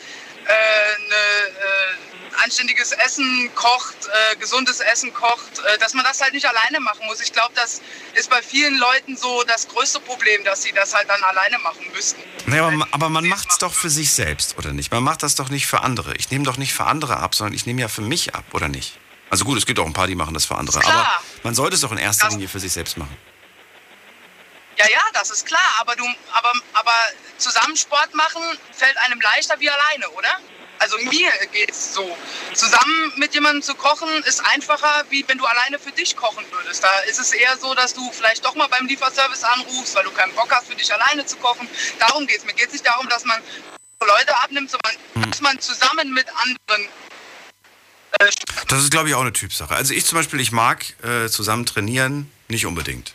[0.47, 6.33] äh, eine, äh, anständiges Essen kocht, äh, gesundes Essen kocht, äh, dass man das halt
[6.33, 7.21] nicht alleine machen muss.
[7.21, 7.81] Ich glaube, das
[8.15, 11.87] ist bei vielen Leuten so das größte Problem, dass sie das halt dann alleine machen
[11.93, 12.23] müssten.
[12.47, 14.91] Naja, aber, aber man macht es doch für sich selbst, oder nicht?
[14.93, 16.15] Man macht das doch nicht für andere.
[16.17, 18.69] Ich nehme doch nicht für andere ab, sondern ich nehme ja für mich ab, oder
[18.69, 18.99] nicht?
[19.31, 20.81] Also gut, es gibt auch ein paar, die machen das für andere.
[20.81, 20.95] Klar.
[20.95, 23.17] Aber man sollte es doch in erster Linie für sich selbst machen.
[24.79, 26.93] Ja, ja, das ist klar, aber du, aber, aber
[27.37, 30.39] zusammen Sport machen fällt einem leichter wie alleine, oder?
[30.79, 32.17] Also mir geht's so.
[32.55, 36.85] Zusammen mit jemandem zu kochen ist einfacher, wie wenn du alleine für dich kochen würdest.
[36.85, 40.13] Da ist es eher so, dass du vielleicht doch mal beim Lieferservice anrufst, weil du
[40.13, 41.69] keinen Bock hast, für dich alleine zu kochen.
[41.99, 42.45] Darum geht's.
[42.45, 43.43] Mir geht's nicht darum, dass man
[44.01, 46.89] Leute abnimmt, sondern dass man zusammen mit anderen
[48.69, 49.75] Das ist, glaube ich, auch eine Typsache.
[49.75, 53.15] Also ich zum Beispiel, ich mag äh, zusammen trainieren nicht unbedingt.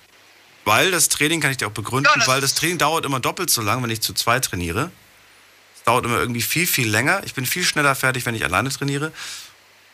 [0.66, 3.62] Weil das Training kann ich dir auch begründen, weil das Training dauert immer doppelt so
[3.62, 4.92] lang, wenn ich zu zweit trainiere.
[5.76, 7.22] Es dauert immer irgendwie viel, viel länger.
[7.26, 9.12] Ich bin viel schneller fertig, wenn ich alleine trainiere.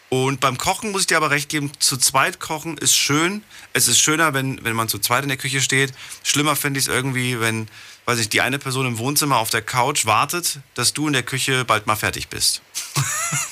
[0.09, 3.43] Und beim Kochen muss ich dir aber recht geben, zu zweit kochen ist schön.
[3.73, 5.93] Es ist schöner, wenn, wenn man zu zweit in der Küche steht.
[6.23, 7.67] Schlimmer finde ich es irgendwie, wenn,
[8.05, 11.23] weiß ich, die eine Person im Wohnzimmer auf der Couch wartet, dass du in der
[11.23, 12.61] Küche bald mal fertig bist.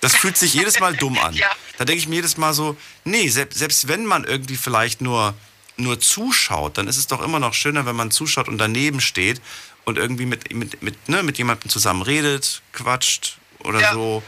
[0.00, 1.36] Das fühlt sich jedes Mal dumm an.
[1.78, 5.34] Da denke ich mir jedes Mal so, nee, selbst, selbst wenn man irgendwie vielleicht nur,
[5.76, 9.40] nur zuschaut, dann ist es doch immer noch schöner, wenn man zuschaut und daneben steht
[9.84, 14.24] und irgendwie mit, mit, mit, ne, mit jemandem zusammen redet, quatscht oder so.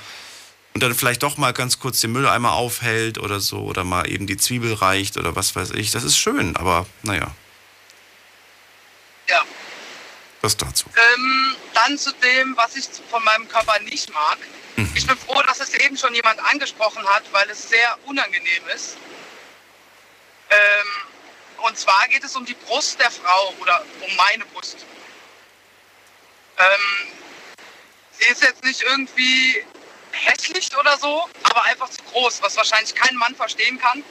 [0.74, 4.28] Und dann vielleicht doch mal ganz kurz den Mülleimer aufhält oder so oder mal eben
[4.28, 5.90] die Zwiebel reicht oder was weiß ich.
[5.90, 7.34] Das ist schön, aber naja,
[9.28, 9.42] Ja.
[10.40, 10.86] das dazu.
[10.94, 14.38] Ähm, dann zu dem, was ich von meinem Körper nicht mag.
[14.94, 18.96] Ich bin froh, dass es eben schon jemand angesprochen hat, weil es sehr unangenehm ist.
[20.50, 20.86] Ähm,
[21.58, 24.78] und zwar geht es um die Brust der Frau oder um meine Brust.
[26.58, 27.08] Ähm,
[28.12, 29.64] sie ist jetzt nicht irgendwie
[30.12, 34.02] hässlich oder so, aber einfach zu groß, was wahrscheinlich kein Mann verstehen kann.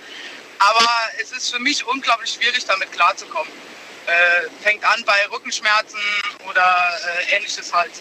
[0.59, 0.89] Aber
[1.21, 3.51] es ist für mich unglaublich schwierig, damit klarzukommen.
[4.07, 5.99] Äh, fängt an bei Rückenschmerzen
[6.47, 6.99] oder
[7.29, 7.91] äh, ähnliches halt.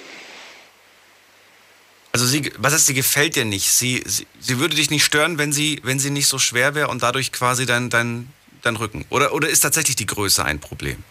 [2.13, 3.71] Also sie, was heißt, sie gefällt dir nicht?
[3.71, 6.89] Sie, sie, sie würde dich nicht stören, wenn sie, wenn sie nicht so schwer wäre
[6.89, 8.33] und dadurch quasi dein, dein,
[8.63, 9.05] dein Rücken.
[9.11, 11.05] Oder, oder ist tatsächlich die Größe ein Problem?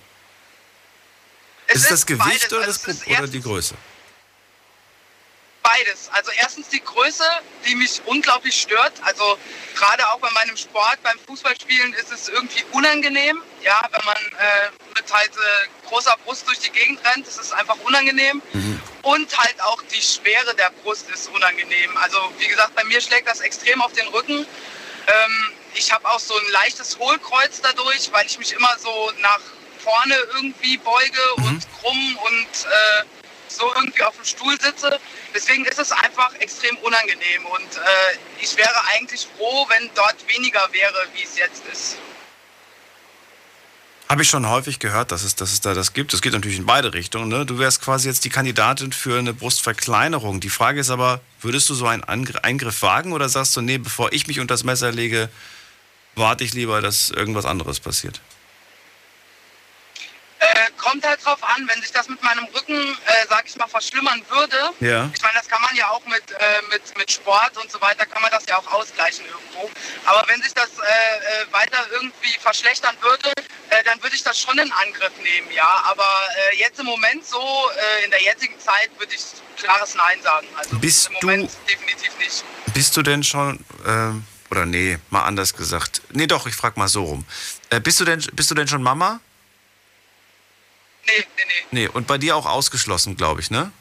[1.68, 2.54] Es ist es das Gewicht beides.
[2.54, 3.76] oder, Also das, ist oder die Größe?
[5.68, 6.10] Beides.
[6.14, 7.26] Also erstens die Größe,
[7.68, 8.94] die mich unglaublich stört.
[9.02, 9.38] Also
[9.76, 13.42] gerade auch bei meinem Sport, beim Fußballspielen ist es irgendwie unangenehm.
[13.64, 17.52] Ja, wenn man äh, mit halt äh, großer Brust durch die Gegend rennt, ist es
[17.52, 18.42] einfach unangenehm.
[19.02, 21.98] Und halt auch die Schwere der Brust ist unangenehm.
[21.98, 24.48] Also wie gesagt, bei mir schlägt das extrem auf den Rücken.
[25.08, 29.42] Ähm, ich habe auch so ein leichtes Hohlkreuz dadurch, weil ich mich immer so nach
[29.80, 33.04] vorne irgendwie beuge und krumm und äh,
[33.52, 35.00] so irgendwie auf dem Stuhl sitze.
[35.34, 40.68] Deswegen ist es einfach extrem unangenehm und äh, ich wäre eigentlich froh, wenn dort weniger
[40.72, 41.98] wäre, wie es jetzt ist.
[44.10, 46.14] Habe ich schon häufig gehört, dass es, dass es da das gibt.
[46.14, 47.28] Das geht natürlich in beide Richtungen.
[47.28, 47.46] Ne?
[47.46, 50.40] Du wärst quasi jetzt die Kandidatin für eine Brustverkleinerung.
[50.40, 53.78] Die Frage ist aber, würdest du so einen Angr- Eingriff wagen oder sagst du, nee,
[53.78, 55.30] bevor ich mich unter das Messer lege,
[56.16, 58.22] warte ich lieber, dass irgendwas anderes passiert?
[60.54, 63.68] Äh, kommt halt drauf an, wenn sich das mit meinem Rücken, äh, sag ich mal,
[63.68, 64.58] verschlimmern würde.
[64.80, 65.10] Ja.
[65.14, 68.06] Ich meine, das kann man ja auch mit, äh, mit, mit Sport und so weiter,
[68.06, 69.70] kann man das ja auch ausgleichen irgendwo.
[70.06, 73.32] Aber wenn sich das äh, äh, weiter irgendwie verschlechtern würde,
[73.70, 75.84] äh, dann würde ich das schon in Angriff nehmen, ja.
[75.86, 76.08] Aber
[76.52, 77.70] äh, jetzt im Moment so,
[78.06, 79.24] in der jetzigen Zeit, würde ich
[79.58, 80.48] klares Nein sagen.
[80.56, 82.44] Also Bist im Moment definitiv nicht.
[82.74, 83.64] Bist du denn schon,
[84.50, 86.02] oder nee, mal anders gesagt.
[86.12, 87.26] Nee, doch, ich frage mal so rum.
[87.84, 89.20] Bist, du denn, bist du denn schon Mama?
[91.08, 91.54] Nee, nee, nee.
[91.72, 93.72] Nee, und bei dir auch ausgeschlossen, glaube ich, ne?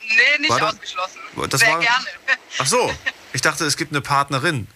[0.00, 1.18] Nee, nicht War da- ausgeschlossen.
[1.48, 2.06] das Sehr war- gerne.
[2.58, 2.92] Ach so,
[3.32, 4.68] ich dachte, es gibt eine Partnerin.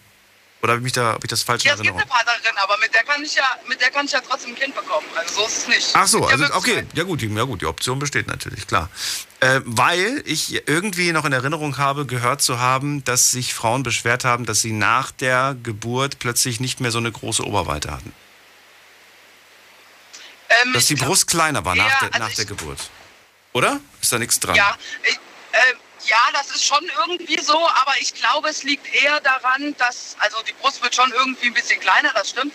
[0.63, 2.57] Oder habe ich, mich da, hab ich das falsch in Ja, es gibt eine Partnerin,
[2.57, 5.05] aber mit der kann ich ja, mit der kann ich ja trotzdem ein Kind bekommen.
[5.15, 5.89] Also so ist es nicht.
[5.93, 8.89] Ach so, Ja, also okay, ja gut, die, ja gut, die Option besteht natürlich, klar.
[9.39, 14.25] Äh, weil ich irgendwie noch in Erinnerung habe, gehört zu haben, dass sich Frauen beschwert
[14.25, 18.11] haben, dass sie nach der Geburt plötzlich nicht mehr so eine große Oberweite hatten.
[20.49, 22.79] Ähm, Dass die glaub, Brust kleiner war nach, der, also nach ich- der Geburt.
[23.53, 23.79] Oder?
[24.01, 24.55] Ist da nichts dran?
[24.55, 25.59] Ja, ich, äh,
[26.05, 30.37] ja, das ist schon irgendwie so, aber ich glaube, es liegt eher daran, dass, also
[30.43, 32.53] die Brust wird schon irgendwie ein bisschen kleiner, das stimmt,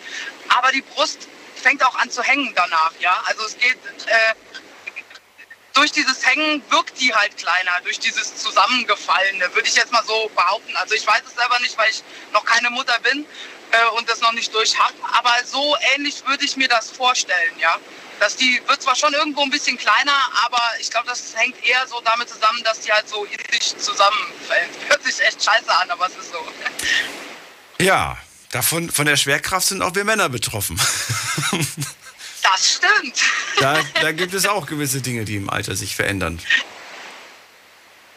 [0.48, 1.28] aber die Brust
[1.60, 3.20] fängt auch an zu hängen danach, ja.
[3.26, 3.76] Also es geht,
[4.06, 4.34] äh,
[5.74, 10.30] durch dieses Hängen wirkt die halt kleiner, durch dieses Zusammengefallene, würde ich jetzt mal so
[10.34, 10.76] behaupten.
[10.76, 13.24] Also ich weiß es selber nicht, weil ich noch keine Mutter bin
[13.72, 17.58] äh, und das noch nicht durch habe, aber so ähnlich würde ich mir das vorstellen,
[17.58, 17.76] ja.
[18.20, 20.14] Dass die wird zwar schon irgendwo ein bisschen kleiner,
[20.44, 23.76] aber ich glaube, das hängt eher so damit zusammen, dass die halt so in sich
[23.78, 24.70] zusammenfällt.
[24.88, 26.46] Hört sich echt scheiße an, aber es ist so.
[27.80, 28.16] Ja,
[28.52, 30.80] davon, von der Schwerkraft sind auch wir Männer betroffen.
[32.42, 33.22] Das stimmt.
[33.60, 36.40] da, da gibt es auch gewisse Dinge, die im Alter sich verändern.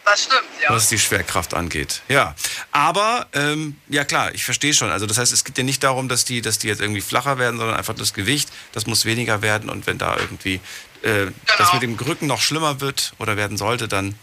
[0.05, 0.69] Das stimmt, ja.
[0.69, 2.01] was die Schwerkraft angeht.
[2.07, 2.35] Ja,
[2.71, 4.91] aber ähm, ja klar, ich verstehe schon.
[4.91, 7.39] Also das heißt, es geht ja nicht darum, dass die, dass die jetzt irgendwie flacher
[7.39, 9.69] werden, sondern einfach das Gewicht, das muss weniger werden.
[9.69, 10.61] Und wenn da irgendwie
[11.01, 11.27] äh,
[11.57, 14.15] das mit dem Rücken noch schlimmer wird oder werden sollte, dann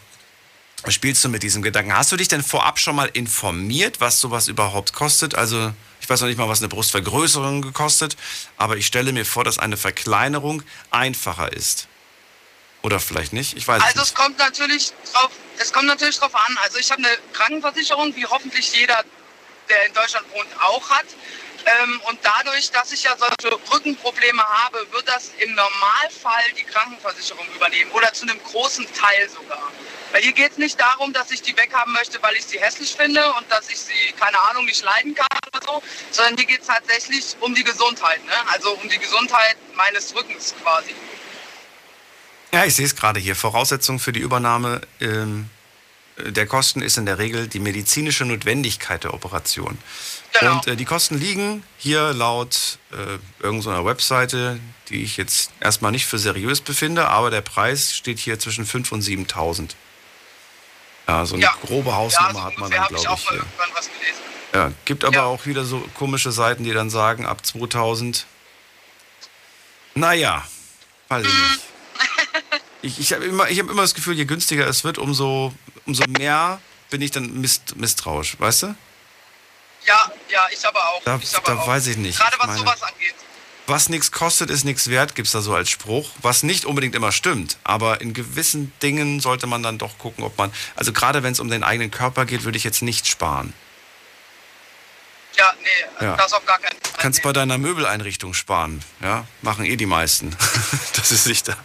[0.88, 1.96] spielst du mit diesem Gedanken.
[1.96, 5.34] Hast du dich denn vorab schon mal informiert, was sowas überhaupt kostet?
[5.34, 8.16] Also ich weiß noch nicht mal, was eine Brustvergrößerung gekostet,
[8.56, 11.88] aber ich stelle mir vor, dass eine Verkleinerung einfacher ist.
[12.82, 13.56] Oder vielleicht nicht?
[13.56, 14.08] Ich weiß es Also nicht.
[14.08, 16.58] es kommt natürlich drauf, es kommt natürlich drauf an.
[16.62, 19.04] Also ich habe eine Krankenversicherung, wie hoffentlich jeder,
[19.68, 21.06] der in Deutschland wohnt, auch hat.
[21.64, 27.46] Ähm, und dadurch, dass ich ja solche Rückenprobleme habe, wird das im Normalfall die Krankenversicherung
[27.54, 29.70] übernehmen oder zu einem großen Teil sogar.
[30.10, 32.94] Weil hier geht es nicht darum, dass ich die weghaben möchte, weil ich sie hässlich
[32.96, 36.62] finde und dass ich sie, keine Ahnung, nicht leiden kann oder so, sondern hier geht
[36.62, 38.34] es tatsächlich um die Gesundheit, ne?
[38.48, 40.94] also um die Gesundheit meines Rückens quasi.
[42.52, 43.34] Ja, ich sehe es gerade hier.
[43.34, 45.48] Voraussetzung für die Übernahme ähm,
[46.18, 49.78] der Kosten ist in der Regel die medizinische Notwendigkeit der Operation.
[50.38, 50.52] Genau.
[50.56, 54.60] Und äh, die Kosten liegen hier laut äh, irgendeiner Webseite,
[54.90, 58.92] die ich jetzt erstmal nicht für seriös befinde, aber der Preis steht hier zwischen 5.000
[58.92, 59.70] und 7.000.
[61.08, 61.54] Ja, so eine Ja.
[61.64, 63.38] grobe Hausnummer ja, hat man dann, ich glaube auch ich, mal hier.
[63.40, 64.22] irgendwann was gelesen.
[64.54, 68.26] Ja, gibt aber auch wieder so komische Seiten, die dann sagen, ab 2000.
[69.94, 70.46] Naja,
[71.08, 71.60] weiß ich nicht.
[72.82, 75.54] Ich, ich habe immer, ich hab immer das Gefühl, je günstiger es wird, umso,
[75.86, 76.60] umso mehr
[76.90, 78.74] bin ich dann misst, misstrauisch, weißt du?
[79.86, 81.02] Ja, ja, ich aber auch.
[81.04, 81.66] Da, ich aber da auch.
[81.66, 82.18] weiß ich nicht.
[82.18, 83.14] Gerade was meine- sowas angeht.
[83.66, 86.94] was nichts kostet, ist nichts wert, gibt es da so als Spruch, was nicht unbedingt
[86.94, 87.56] immer stimmt.
[87.64, 91.40] Aber in gewissen Dingen sollte man dann doch gucken, ob man, also gerade wenn es
[91.40, 93.52] um den eigenen Körper geht, würde ich jetzt nicht sparen.
[95.38, 96.16] Ja, nee, Ja.
[96.16, 96.92] das auf gar keinen Fall.
[97.00, 100.36] Kannst bei deiner Möbeleinrichtung sparen, ja, machen eh die meisten.
[100.96, 101.56] dass sie sich da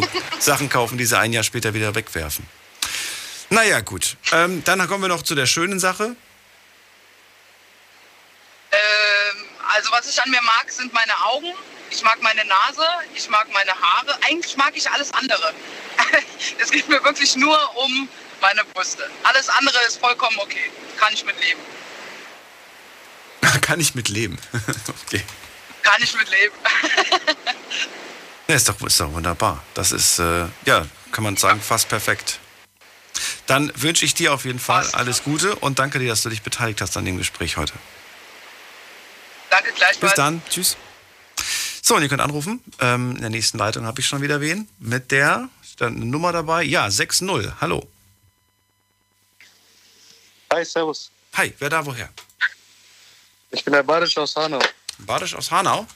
[0.00, 0.08] so
[0.38, 2.46] Sachen kaufen, die sie ein Jahr später wieder wegwerfen.
[3.50, 4.16] Naja, gut.
[4.32, 6.16] Ähm, dann kommen wir noch zu der schönen Sache.
[8.72, 9.36] Ähm,
[9.74, 11.52] also was ich an mir mag, sind meine Augen.
[11.90, 14.18] Ich mag meine Nase, ich mag meine Haare.
[14.26, 15.54] Eigentlich mag ich alles andere.
[16.58, 18.08] Es geht mir wirklich nur um
[18.40, 19.08] meine Brüste.
[19.22, 20.70] Alles andere ist vollkommen okay.
[20.98, 21.60] Kann ich mit leben.
[23.62, 24.38] Kann ich mit leben.
[25.06, 25.22] okay.
[25.82, 26.54] Kann ich mit leben.
[28.48, 29.62] Ja, ist doch, ist doch wunderbar.
[29.74, 32.38] Das ist, äh, ja, kann man sagen, fast perfekt.
[33.46, 36.42] Dann wünsche ich dir auf jeden Fall alles Gute und danke dir, dass du dich
[36.42, 37.72] beteiligt hast an dem Gespräch heute.
[39.50, 40.00] Danke gleichfalls.
[40.00, 40.42] Bis dann.
[40.48, 40.76] Tschüss.
[41.82, 42.62] So, und ihr könnt anrufen.
[42.80, 44.68] Ähm, in der nächsten Leitung habe ich schon wieder wen.
[44.78, 46.62] Mit der, ist da eine Nummer dabei?
[46.64, 47.52] Ja, 6-0.
[47.60, 47.88] Hallo.
[50.52, 51.10] Hi, servus.
[51.34, 52.08] Hi, wer da woher?
[53.50, 54.60] Ich bin der Badisch aus Hanau.
[54.98, 55.86] Badisch aus Hanau?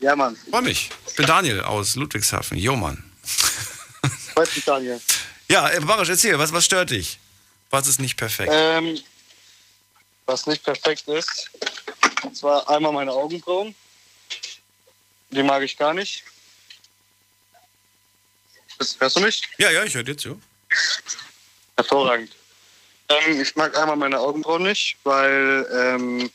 [0.00, 0.36] Ja, Mann.
[0.50, 0.90] Freu mich.
[1.06, 2.58] Ich bin Daniel aus Ludwigshafen.
[2.58, 3.02] Jo, Mann.
[4.34, 5.00] Freut mich, Daniel.
[5.48, 7.18] Ja, äh, Barisch, erzähl, was, was stört dich?
[7.70, 8.50] Was ist nicht perfekt?
[8.52, 8.98] Ähm,
[10.26, 11.50] was nicht perfekt ist,
[12.22, 13.74] und zwar einmal meine Augenbrauen.
[15.30, 16.24] Die mag ich gar nicht.
[18.78, 19.42] Das, hörst du mich?
[19.58, 20.40] Ja, ja, ich höre dir zu.
[21.76, 22.32] Hervorragend.
[23.08, 26.30] Ähm, ich mag einmal meine Augenbrauen nicht, weil ähm,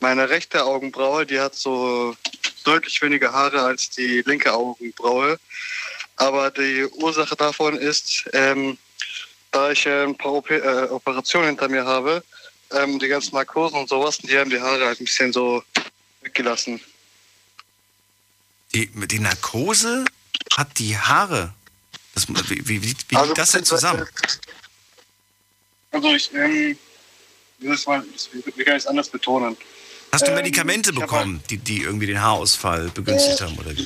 [0.00, 2.16] meine rechte Augenbraue, die hat so
[2.64, 5.38] deutlich weniger Haare als die linke Augenbraue.
[6.16, 8.78] Aber die Ursache davon ist, ähm,
[9.50, 12.22] da ich äh, ein paar OP äh, Operationen hinter mir habe,
[12.70, 15.62] ähm, die ganzen Narkosen und sowas, die haben die Haare halt ein bisschen so
[16.22, 16.80] weggelassen.
[18.74, 20.04] Die, die Narkose
[20.56, 21.54] hat die Haare.
[22.14, 24.06] Das, wie wie, wie, wie Also, liegt das denn zusammen?
[25.90, 26.76] Also ich, ähm,
[27.58, 28.04] wie soll ich mal,
[28.56, 29.56] wie kann ich es anders betonen?
[30.14, 33.84] Hast du Ähm, Medikamente bekommen, die, die irgendwie den Haarausfall begünstigt haben oder wie?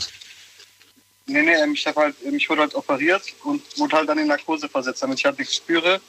[1.25, 4.19] Nee, nee, ähm, ich, hab halt, ähm, ich wurde halt operiert und wurde halt dann
[4.19, 6.03] in Narkose versetzt, damit ich halt nichts spüre.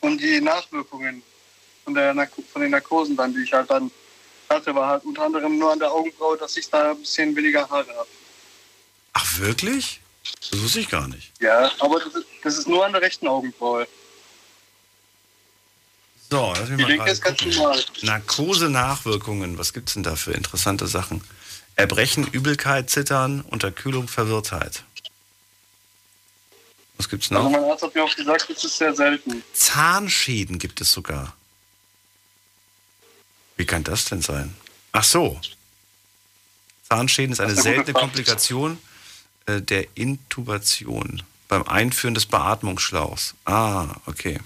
[0.00, 1.22] Und die Nachwirkungen
[1.84, 3.90] von, der Narko von den Narkosen dann, die ich halt dann
[4.48, 7.68] hatte, war halt unter anderem nur an der Augenbraue, dass ich da ein bisschen weniger
[7.68, 8.08] Haare habe.
[9.12, 10.00] Ach, wirklich?
[10.50, 11.30] Das wusste ich gar nicht.
[11.40, 13.86] Ja, aber das ist, das ist nur an der rechten Augenbraue.
[16.32, 17.50] So, lass mich Die mal gucken.
[17.50, 17.84] normal.
[18.00, 21.22] Narkose-Nachwirkungen, was gibt's denn da für interessante Sachen?
[21.76, 24.82] Erbrechen, Übelkeit, Zittern, Unterkühlung, Verwirrtheit.
[26.96, 27.50] Was gibt's Also noch?
[27.50, 29.42] mein Arzt hat mir auch gesagt, das ist sehr selten.
[29.52, 31.36] Zahnschäden gibt es sogar.
[33.58, 34.56] Wie kann das denn sein?
[34.92, 35.38] Ach so.
[36.88, 37.92] Zahnschäden ist eine ist seltene.
[37.92, 38.78] Komplikation
[39.44, 43.34] äh, der Intubation beim Einführen des Beatmungsschlauchs.
[43.44, 44.40] Ah, okay.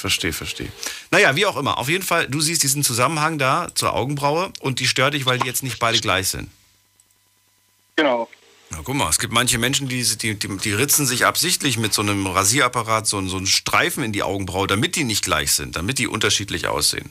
[0.00, 0.72] Verstehe, verstehe.
[1.10, 1.76] Naja, wie auch immer.
[1.76, 5.38] Auf jeden Fall, du siehst diesen Zusammenhang da zur Augenbraue und die stört dich, weil
[5.38, 6.48] die jetzt nicht beide gleich sind.
[7.96, 8.28] Genau.
[8.70, 11.92] Na, guck mal, es gibt manche Menschen, die, die, die, die ritzen sich absichtlich mit
[11.92, 15.52] so einem Rasierapparat so, einen- so einen Streifen in die Augenbraue, damit die nicht gleich
[15.52, 17.10] sind, damit die unterschiedlich aussehen.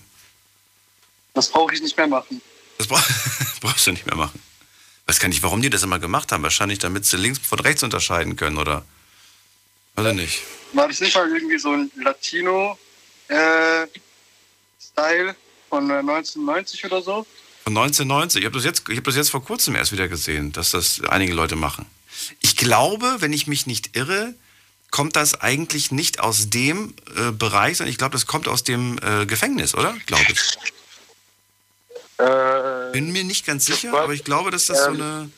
[1.36, 2.42] Das brauche ich nicht mehr machen.
[2.80, 3.04] Das bra
[3.62, 4.42] brauchst du nicht mehr machen.
[5.06, 6.42] Weiß gar nicht, warum die das immer gemacht haben.
[6.44, 8.84] Wahrscheinlich, damit sie links von rechts unterscheiden können, oder?
[9.98, 10.42] Oder nicht?
[10.74, 12.78] War das nicht mal irgendwie so ein Latino-Style
[15.70, 17.26] von äh, 1990 oder so?
[17.64, 18.40] Von 1990.
[18.42, 21.02] Ich habe das, jetzt- ich hab das jetzt vor kurzem erst wieder gesehen, dass das
[21.10, 21.86] einige Leute machen.
[22.42, 24.34] Ich glaube, wenn ich mich nicht irre,
[24.92, 28.98] kommt das eigentlich nicht aus dem äh, Bereich, sondern ich glaube, das kommt aus dem
[29.04, 29.96] äh, Gefängnis, oder?
[30.08, 30.58] Glaube ich.
[32.18, 34.96] Äh, Bin mir nicht ganz sicher, aber ich glaube, dass das so, Ähm.
[35.02, 35.30] eine,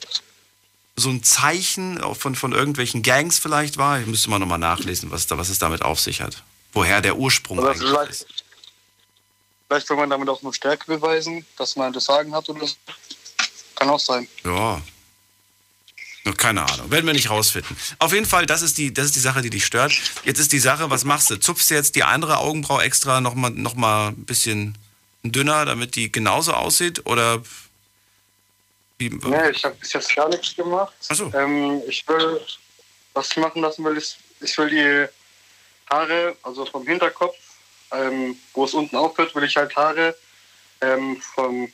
[0.95, 3.99] so ein Zeichen von, von irgendwelchen Gangs vielleicht war.
[3.99, 6.43] Ich müsste mal nochmal nachlesen, was, da, was es damit auf sich hat.
[6.73, 8.43] Woher der Ursprung Oder eigentlich vielleicht, ist.
[9.67, 12.75] vielleicht will man damit auch nur Stärke beweisen, dass man das Sagen hat oder so.
[13.75, 14.27] Kann auch sein.
[14.45, 14.81] Ja.
[16.37, 16.91] Keine Ahnung.
[16.91, 17.75] Werden wir nicht rausfinden.
[17.97, 19.93] Auf jeden Fall, das ist, die, das ist die Sache, die dich stört.
[20.23, 21.39] Jetzt ist die Sache, was machst du?
[21.39, 24.77] Zupfst du jetzt die andere Augenbraue extra nochmal noch mal ein bisschen
[25.23, 27.07] dünner, damit die genauso aussieht?
[27.07, 27.41] Oder
[29.01, 30.93] wie, Nee, ich habe bis jetzt gar nichts gemacht.
[31.09, 31.31] Ach so.
[31.33, 32.39] Ähm, ich will,
[33.13, 35.07] was ich machen lassen will, ist, ich will die
[35.89, 37.35] Haare, also vom Hinterkopf,
[37.91, 40.15] ähm, wo es unten aufhört, will ich halt Haare
[40.81, 41.71] ähm, vom,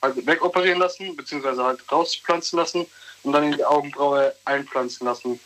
[0.00, 2.86] also wegoperieren lassen, beziehungsweise halt rauspflanzen lassen
[3.22, 5.40] und dann in die Augenbraue einpflanzen lassen.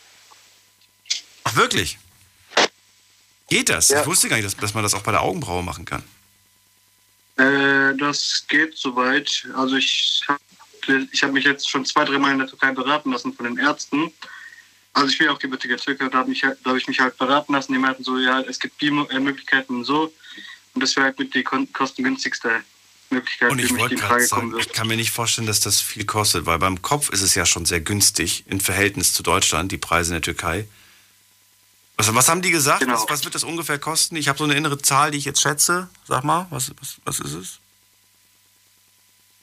[1.43, 1.97] Ach, wirklich?
[3.47, 3.89] Geht das?
[3.89, 4.01] Ja.
[4.01, 6.03] Ich wusste gar nicht, dass, dass man das auch bei der Augenbraue machen kann.
[7.37, 9.47] Äh, das geht soweit.
[9.55, 10.39] Also ich habe
[10.87, 13.57] ich hab mich jetzt schon zwei, drei Mal in der Türkei beraten lassen von den
[13.57, 14.11] Ärzten.
[14.93, 17.73] Also ich bin auch gebürtiger Türke, da habe halt, hab ich mich halt beraten lassen.
[17.73, 20.13] Die meinten so, ja, es gibt die äh, Möglichkeiten so.
[20.73, 22.63] Und das wäre halt mit die kostengünstigste
[23.09, 24.75] Möglichkeit, Und die ich mich wollte in Frage kommen sagen, ich wird.
[24.75, 27.65] kann mir nicht vorstellen, dass das viel kostet, weil beim Kopf ist es ja schon
[27.65, 30.67] sehr günstig im Verhältnis zu Deutschland, die Preise in der Türkei.
[31.97, 32.81] Was, was haben die gesagt?
[32.81, 32.93] Genau.
[32.93, 34.15] Was, was wird das ungefähr kosten?
[34.15, 35.89] Ich habe so eine innere Zahl, die ich jetzt schätze.
[36.07, 37.59] Sag mal, was, was, was ist es?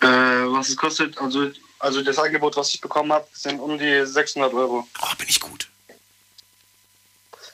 [0.03, 4.05] Äh, was es kostet, also, also das Angebot, was ich bekommen habe, sind um die
[4.05, 4.89] 600 Euro.
[5.01, 5.69] Oh, bin ich gut.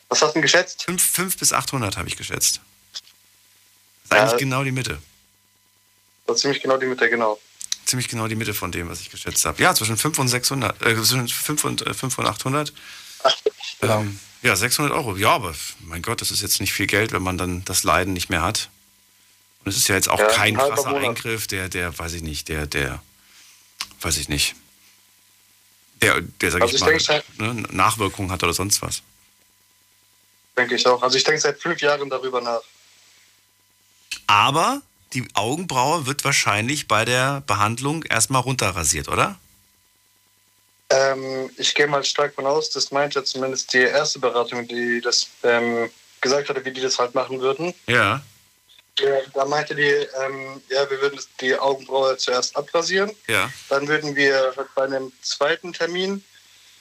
[0.09, 0.85] Was hast du denn geschätzt?
[0.85, 2.61] 5, bis 800 habe ich geschätzt.
[4.09, 4.99] Das ist eigentlich genau die Mitte.
[6.27, 7.39] Das ist ziemlich genau die Mitte, genau.
[7.85, 9.63] Ziemlich genau die Mitte von dem, was ich geschätzt habe.
[9.63, 12.73] Ja, zwischen 5 und 600, äh, zwischen 5 und, äh, 5 und 800.
[13.83, 15.17] Ähm, ja, 600 Euro.
[15.17, 18.15] Ja, aber mein Gott, das ist jetzt nicht viel Geld, wenn man dann das Leiden
[18.15, 18.71] nicht mehr hat.
[19.65, 21.05] Und es ist ja jetzt auch Ja, kein ein krasser Monat.
[21.11, 23.03] Eingriff, der, der, weiß ich nicht, der, der,
[24.01, 24.55] weiß ich nicht,
[26.03, 27.09] der, der sag Also ich ich
[27.39, 29.03] mal, ne, Nachwirkungen hat oder sonst was.
[30.57, 31.03] Denke ich auch.
[31.03, 32.63] Also ich denke seit fünf Jahren darüber nach.
[34.27, 34.83] Aber
[35.15, 39.39] die Augenbraue wird wahrscheinlich bei der Behandlung erstmal runterrasiert, oder?
[40.91, 45.29] Ähm, ich gehe mal stark von aus, das meinte zumindest die erste Beratung, die das
[45.43, 45.91] ähm,
[46.21, 47.75] gesagt hatte, wie die das halt machen würden.
[47.87, 48.23] Ja.
[48.99, 53.15] Ja, da meinte die, ähm, ja, wir würden die Augenbraue zuerst abrasieren.
[53.29, 53.51] Ja.
[53.69, 56.25] Dann würden wir bei einem zweiten Termin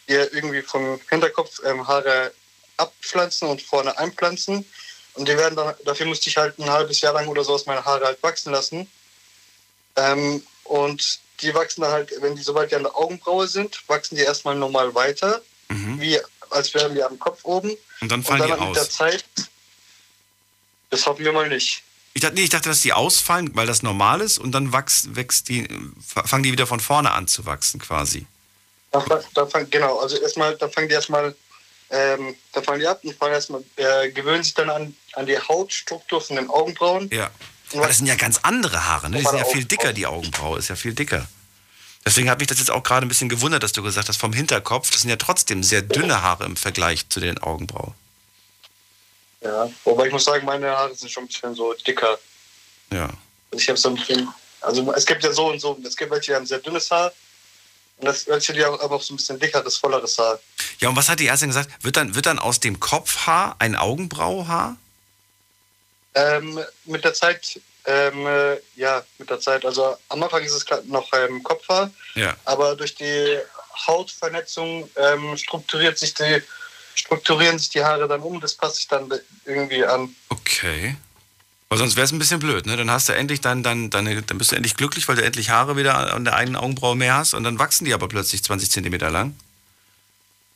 [0.07, 2.33] ihr irgendwie vom Hinterkopf ähm, Haare
[2.77, 4.65] abpflanzen und vorne einpflanzen.
[5.13, 7.65] Und die werden dann, dafür musste ich halt ein halbes Jahr lang oder so aus
[7.65, 8.89] meine Haare halt wachsen lassen.
[9.95, 14.15] Ähm, und die wachsen dann halt, wenn die sobald die an der Augenbraue sind, wachsen
[14.15, 15.41] die erstmal normal weiter,
[15.99, 16.19] wie
[16.49, 17.69] als wären die am Kopf oben.
[17.69, 17.77] Mhm.
[18.01, 18.89] Und dann fallen und die dann mit der aus.
[18.89, 19.25] Zeit,
[20.89, 21.83] das hoffen wir mal nicht.
[22.13, 25.15] Ich dachte, nee, ich dachte, dass die ausfallen, weil das normal ist und dann wächst,
[25.15, 25.67] wächst die,
[26.03, 28.25] fangen die wieder von vorne an zu wachsen quasi.
[28.91, 29.03] Da,
[29.33, 31.35] da fang, genau, also erstmal, da fangen die erstmal,
[31.89, 35.37] ähm, da fangen die ab und fangen erstmal, äh, gewöhnen sich dann an, an die
[35.37, 37.09] Hautstruktur von den Augenbrauen.
[37.11, 37.29] Ja.
[37.73, 39.17] Aber das sind ja ganz andere Haare, ne?
[39.17, 41.27] Die sind ja viel dicker, die Augenbraue ist ja viel dicker.
[42.05, 44.31] Deswegen hat mich das jetzt auch gerade ein bisschen gewundert, dass du gesagt hast, vom
[44.31, 47.93] Hinterkopf, das sind ja trotzdem sehr dünne Haare im Vergleich zu den Augenbrauen.
[49.41, 52.17] Ja, wobei ich muss sagen, meine Haare sind schon ein bisschen so dicker.
[52.91, 53.09] Ja.
[53.51, 54.27] Also ich habe so ein bisschen,
[54.61, 57.13] also es gibt ja so und so, es gibt welche, die haben sehr dünnes Haar
[57.97, 60.39] und das welche, die haben aber auch so ein bisschen dickeres, volleres Haar.
[60.79, 61.69] Ja, und was hat die Ärztin gesagt?
[61.83, 64.77] Wird dann, wird dann aus dem Kopfhaar ein Augenbrauhaar?
[66.15, 70.65] Ähm, mit der Zeit, ähm, äh, ja, mit der Zeit, also am Anfang ist es
[70.85, 72.35] noch ähm, Kopfhaar, Ja.
[72.45, 73.37] aber durch die
[73.85, 76.41] Hautvernetzung ähm, strukturiert sich die,
[76.99, 79.11] strukturieren sich die Haare dann um, das passt sich dann
[79.45, 80.15] irgendwie an.
[80.29, 80.95] Okay.
[81.69, 82.77] Weil sonst wäre es ein bisschen blöd, ne?
[82.77, 85.49] Dann hast du endlich dann, dann, deine, dann bist du endlich glücklich, weil du endlich
[85.49, 88.71] Haare wieder an der einen Augenbraue mehr hast und dann wachsen die aber plötzlich 20
[88.71, 89.35] Zentimeter lang.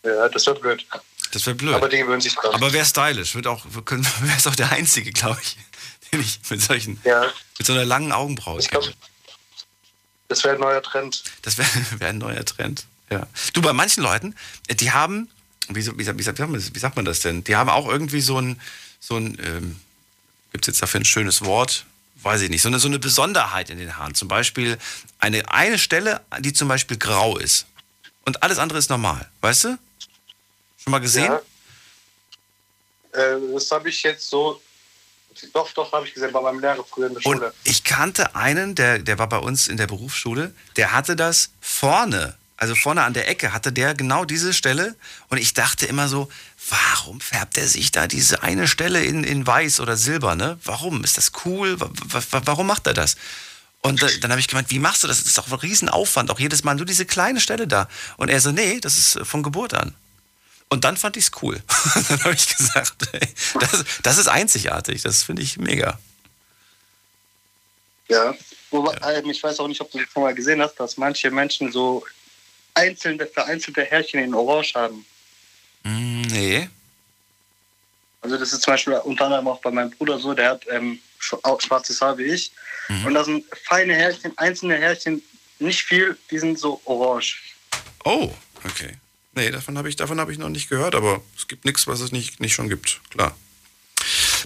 [0.04, 0.86] Ja, das wird blöd.
[1.32, 1.76] Das wäre blöd.
[1.76, 2.54] Aber die gewöhnen sich dran.
[2.56, 5.58] Aber wäre stylisch, wird auch, wäre es auch der einzige, glaube ich,
[6.12, 7.32] den ich mit solchen, Ja.
[7.58, 8.94] mit so einer langen Augenbraue kenne.
[10.30, 11.24] Das wäre ein neuer Trend.
[11.42, 11.68] Das wäre
[12.00, 12.86] wär ein neuer Trend.
[13.10, 13.28] Ja.
[13.54, 14.34] Du, bei manchen Leuten,
[14.70, 15.30] die haben,
[15.70, 17.44] wie, wie, wie, wie, sagt man das- denn?
[17.44, 18.60] Die haben auch irgendwie so ein,
[19.00, 19.80] so ein ähm,
[20.52, 21.86] gibt es jetzt dafür ein schönes Wort?
[22.24, 22.62] Weiß ich nicht.
[22.62, 24.14] So eine, so eine Besonderheit in den Haaren.
[24.14, 24.78] Zum Beispiel
[25.20, 27.66] eine, eine Stelle, die zum Beispiel grau ist.
[28.26, 29.28] Und alles andere ist normal.
[29.42, 29.78] Weißt du?
[30.84, 31.32] Schon mal gesehen?
[31.32, 31.42] Ja.
[33.14, 34.62] Äh, das habe ich jetzt so.
[35.54, 37.54] Doch, doch, habe ich gesehen bei meinem Lehrer früher in der Und Schule.
[37.64, 42.36] ich kannte einen, der, der war bei uns in der Berufsschule, der hatte das vorne,
[42.62, 44.96] also vorne an der Ecke hatte der genau diese Stelle.
[45.30, 46.30] Und ich dachte immer so,
[46.70, 50.60] warum färbt er sich da diese eine Stelle in, in weiß oder silber, ne?
[50.64, 51.04] Warum?
[51.04, 51.80] Ist das cool?
[51.80, 53.16] Wa- wa- wa- Warum macht er das?
[53.82, 55.18] Und äh, dann habe ich gemeint, wie machst du das?
[55.18, 57.90] Das ist doch ein Riesenaufwand, auch jedes Mal nur diese kleine Stelle da.
[58.18, 59.96] Und er so, nee, das ist äh, von Geburt an.
[60.70, 61.60] Und dann fand ich es cool.
[62.10, 63.28] dann habe ich gesagt, ey,
[63.60, 65.98] das, das ist einzigartig, das finde ich mega.
[68.08, 68.36] Ja.
[68.70, 71.32] Wobei, ähm, ich weiß auch nicht, ob du das schon mal gesehen hast, dass manche
[71.32, 72.06] Menschen so
[72.74, 75.06] einzelne, vereinzelte Härchen in Orange haben.
[75.84, 76.70] Mm, Nee.
[78.22, 81.00] Also das ist zum Beispiel unter anderem auch bei meinem Bruder so, der hat ähm,
[81.42, 82.52] auch schwarzes Haar wie ich.
[83.06, 85.24] Und da sind feine Härchen, einzelne Härchen,
[85.60, 87.40] nicht viel, die sind so orange.
[88.04, 88.34] Oh,
[88.66, 88.98] okay.
[89.34, 92.02] Nee, davon habe ich, davon hab ich noch nicht gehört, aber es gibt nichts, was
[92.02, 93.00] es nicht, nicht schon gibt.
[93.12, 93.36] Klar.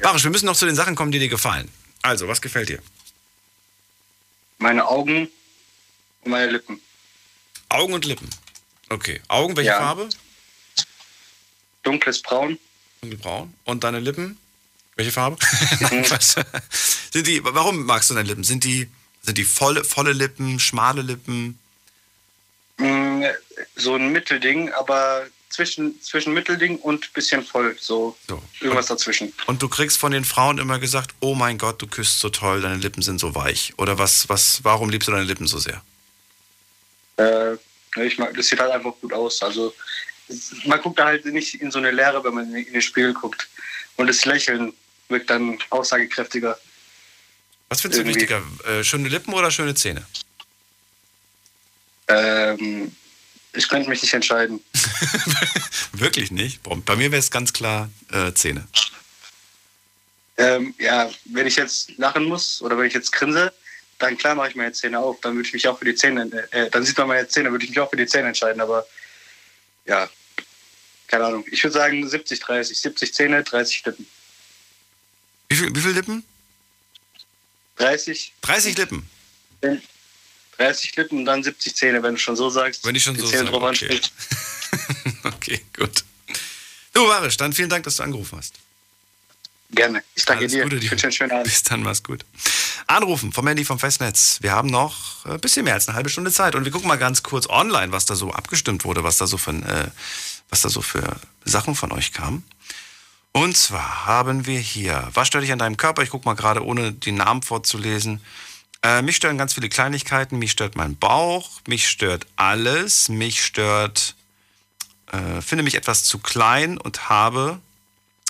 [0.02, 1.72] Barisch, wir müssen noch zu den Sachen kommen, die dir gefallen.
[2.03, 2.80] Also, was gefällt dir?
[4.60, 5.27] Meine Augen
[6.22, 6.80] und meine Lippen.
[7.76, 8.30] Augen und Lippen.
[8.89, 9.22] Okay.
[9.27, 9.80] Augen, welche Ja.
[9.80, 10.10] Farbe?
[11.84, 12.57] Dunkles Braun.
[13.02, 13.53] Dunkelbraun.
[13.65, 14.38] Und deine Lippen?
[14.95, 15.38] Welche Farbe?
[16.10, 16.35] Was?
[17.11, 18.43] sind die, warum magst du deine Lippen?
[18.43, 18.89] Sind die,
[19.22, 21.60] sind die volle, volle Lippen, schmale Lippen?
[22.77, 23.23] Mm,
[23.76, 27.76] So ein Mittelding, aber zwischen, zwischen Mittelding und bisschen voll.
[27.80, 28.18] So,
[28.61, 29.34] irgendwas dazwischen.
[29.47, 32.61] Und du kriegst von den Frauen immer gesagt, oh mein Gott, du küsst so toll,
[32.61, 33.73] deine Lippen sind so weich.
[33.77, 35.81] Oder was, was, warum liebst du deine Lippen so sehr?
[37.18, 37.57] Äh,
[38.03, 39.41] ich mag, das sieht halt einfach gut aus.
[39.41, 39.73] Also
[40.65, 43.47] man guckt da halt nicht in so eine Leere, wenn man in den Spiegel guckt.
[43.97, 44.73] Und das Lächeln
[45.09, 46.57] wirkt dann aussagekräftiger.
[47.69, 48.22] Was findest du Irgendwie.
[48.22, 48.43] wichtiger?
[48.80, 50.05] Äh, schöne Lippen oder schöne Zähne?
[52.07, 52.95] Ähm,
[53.53, 54.59] ich könnte mich nicht entscheiden.
[55.93, 56.61] Wirklich nicht?
[56.63, 58.67] Bei mir wäre es ganz klar äh, Zähne.
[60.38, 63.53] Ähm, ja, wenn ich jetzt lachen muss oder wenn ich jetzt grinse,
[63.99, 65.19] dann klar mache ich meine Zähne auf.
[65.22, 67.53] Dann würde ich mich auch für die Zähne, äh, dann sieht man meine Zähne, dann
[67.53, 68.61] würde ich mich auch für die Zähne entscheiden.
[68.61, 68.85] Aber
[69.85, 70.09] ja,
[71.07, 71.45] keine Ahnung.
[71.51, 72.80] Ich würde sagen 70, 30.
[72.80, 74.07] 70 Zähne, 30 Lippen.
[75.49, 76.23] Wie viel, wie viel Lippen?
[77.77, 78.34] 30.
[78.41, 79.09] 30 Lippen?
[80.57, 82.85] 30 Lippen und dann 70 Zähne, wenn du schon so sagst.
[82.85, 84.01] Wenn ich schon die so Zähne sage, drauf okay.
[85.23, 86.03] Okay, gut.
[86.93, 88.55] Du, Marisch, dann vielen Dank, dass du angerufen hast.
[89.76, 90.03] Gerne.
[90.15, 90.64] Ich danke Alles dir.
[90.64, 91.43] Gute Ich wünsche einen schönen Abend.
[91.43, 92.26] Bis dann, mach's gut.
[92.88, 94.38] Anrufen vom Handy vom Festnetz.
[94.41, 96.97] Wir haben noch ein bisschen mehr als eine halbe Stunde Zeit und wir gucken mal
[96.97, 99.88] ganz kurz online, was da so abgestimmt wurde, was da so für, äh,
[100.49, 102.43] was da so für Sachen von euch kam.
[103.34, 106.03] Und zwar haben wir hier, was stört dich an deinem Körper?
[106.03, 108.22] Ich gucke mal gerade, ohne die Namen vorzulesen.
[108.81, 114.15] Äh, mich stören ganz viele Kleinigkeiten, mich stört mein Bauch, mich stört alles, mich stört,
[115.11, 117.60] äh, finde mich etwas zu klein und habe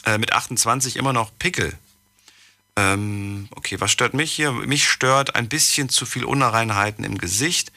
[0.06, 1.78] äh, mit 28 immer noch Pickel.
[2.76, 4.52] Ähm, okay, was stört mich hier?
[4.52, 7.72] Mich stört ein bisschen zu viel Unreinheiten im Gesicht.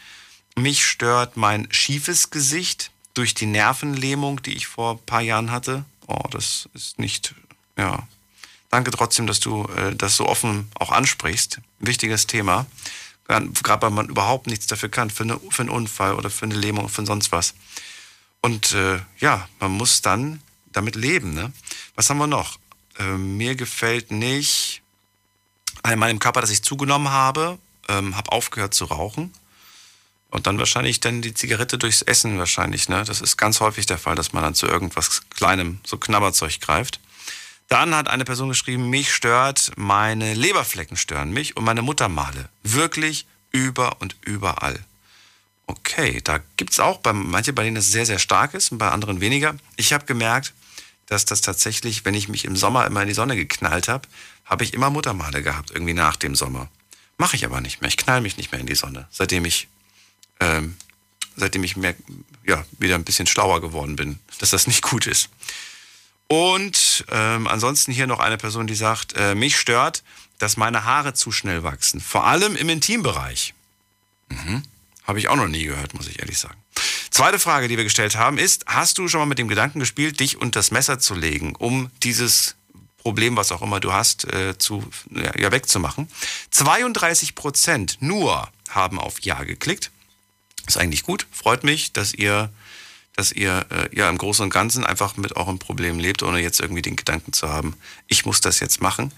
[0.57, 5.85] Mich stört mein schiefes Gesicht durch die Nervenlähmung, die ich vor ein paar Jahren hatte.
[6.07, 7.35] Oh, das ist nicht,
[7.77, 8.07] ja.
[8.71, 11.61] Danke trotzdem, dass du äh, das so offen auch ansprichst.
[11.79, 12.67] Wichtiges Thema.
[13.27, 16.55] Gerade weil man überhaupt nichts dafür kann, für, eine, für einen Unfall oder für eine
[16.55, 17.55] Lähmung, für sonst was.
[18.41, 20.43] Und äh, ja, man muss dann
[20.73, 21.35] damit leben.
[21.35, 21.53] Ne?
[21.95, 22.59] Was haben wir noch?
[22.99, 24.82] Äh, mir gefällt nicht
[25.82, 27.59] an meinem Körper, dass ich zugenommen habe,
[27.89, 29.32] ähm, habe aufgehört zu rauchen.
[30.31, 32.89] Und dann wahrscheinlich dann die Zigarette durchs Essen wahrscheinlich.
[32.89, 33.03] Ne?
[33.05, 37.01] Das ist ganz häufig der Fall, dass man dann zu irgendwas Kleinem, so Knabberzeug greift.
[37.69, 42.49] Dann hat eine Person geschrieben, mich stört, meine Leberflecken stören mich und meine Muttermale.
[42.62, 44.78] Wirklich über und überall.
[45.66, 48.90] Okay, da gibt's auch bei manche, bei denen es sehr, sehr stark ist und bei
[48.90, 49.55] anderen weniger.
[49.77, 50.55] Ich habe gemerkt,
[51.09, 54.07] dass das tatsächlich, wenn ich mich im Sommer immer in die Sonne geknallt habe,
[54.45, 56.69] habe ich immer Muttermale gehabt, irgendwie nach dem Sommer.
[57.17, 57.89] Mache ich aber nicht mehr.
[57.89, 59.69] Ich knall mich nicht mehr in die Sonne, seitdem ich,
[60.39, 60.77] ähm,
[61.35, 61.95] seitdem ich mehr,
[62.47, 65.31] ja, wieder ein bisschen schlauer geworden bin, dass das nicht gut ist.
[66.29, 70.03] Und ähm, ansonsten hier noch eine Person, die sagt, äh, mich stört,
[70.39, 72.01] dass meine Haare zu schnell wachsen.
[72.01, 73.55] Vor allem im Intimbereich.
[74.29, 74.63] Mhm.
[75.05, 76.63] Habe ich auch noch nie gehört, muss ich ehrlich sagen.
[77.11, 80.21] Zweite Frage, die wir gestellt haben, ist, hast du schon mal mit dem Gedanken gespielt,
[80.21, 82.57] dich unter das Messer zu legen, um dieses
[82.99, 86.09] Problem, was auch immer du hast, äh, zu, ja, wegzumachen?
[86.51, 89.91] 32 Prozent nur haben auf Ja geklickt.
[90.67, 91.27] Ist eigentlich gut.
[91.33, 92.51] Freut mich, dass ihr,
[93.17, 96.61] dass ihr äh, ja im Großen und Ganzen einfach mit eurem Problem lebt, ohne jetzt
[96.61, 97.75] irgendwie den Gedanken zu haben,
[98.07, 99.13] ich muss das jetzt machen.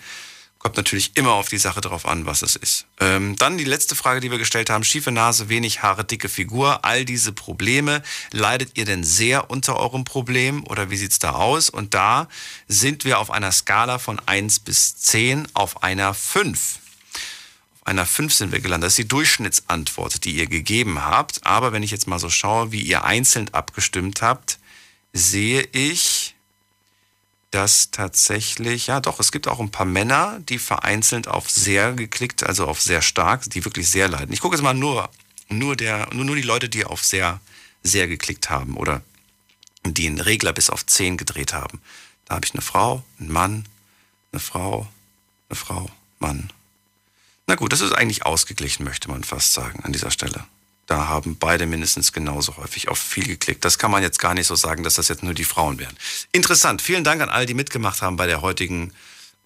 [0.60, 2.84] Kommt natürlich immer auf die Sache drauf an, was es ist.
[3.00, 4.84] Ähm, dann die letzte Frage, die wir gestellt haben.
[4.84, 6.84] Schiefe Nase, wenig Haare, dicke Figur.
[6.84, 8.02] All diese Probleme.
[8.30, 11.70] Leidet ihr denn sehr unter eurem Problem oder wie sieht's da aus?
[11.70, 12.28] Und da
[12.68, 16.78] sind wir auf einer Skala von 1 bis 10 auf einer 5.
[17.80, 18.88] Auf einer 5 sind wir gelandet.
[18.88, 21.46] Das ist die Durchschnittsantwort, die ihr gegeben habt.
[21.46, 24.58] Aber wenn ich jetzt mal so schaue, wie ihr einzeln abgestimmt habt,
[25.14, 26.19] sehe ich,
[27.50, 32.44] dass tatsächlich, ja doch, es gibt auch ein paar Männer, die vereinzelt auf sehr geklickt,
[32.44, 34.32] also auf sehr stark, die wirklich sehr leiden.
[34.32, 35.10] Ich gucke jetzt mal nur,
[35.48, 37.40] nur, der, nur, nur die Leute, die auf sehr,
[37.82, 39.02] sehr geklickt haben oder
[39.84, 41.80] die einen Regler bis auf 10 gedreht haben.
[42.26, 43.66] Da habe ich eine Frau, einen Mann,
[44.32, 44.86] eine Frau,
[45.48, 45.90] eine Frau,
[46.20, 46.52] Mann.
[47.46, 50.44] Na gut, das ist eigentlich ausgeglichen, möchte man fast sagen, an dieser Stelle.
[50.90, 53.64] Da haben beide mindestens genauso häufig auf viel geklickt.
[53.64, 55.96] Das kann man jetzt gar nicht so sagen, dass das jetzt nur die Frauen wären.
[56.32, 56.82] Interessant.
[56.82, 58.92] Vielen Dank an all die mitgemacht haben bei der heutigen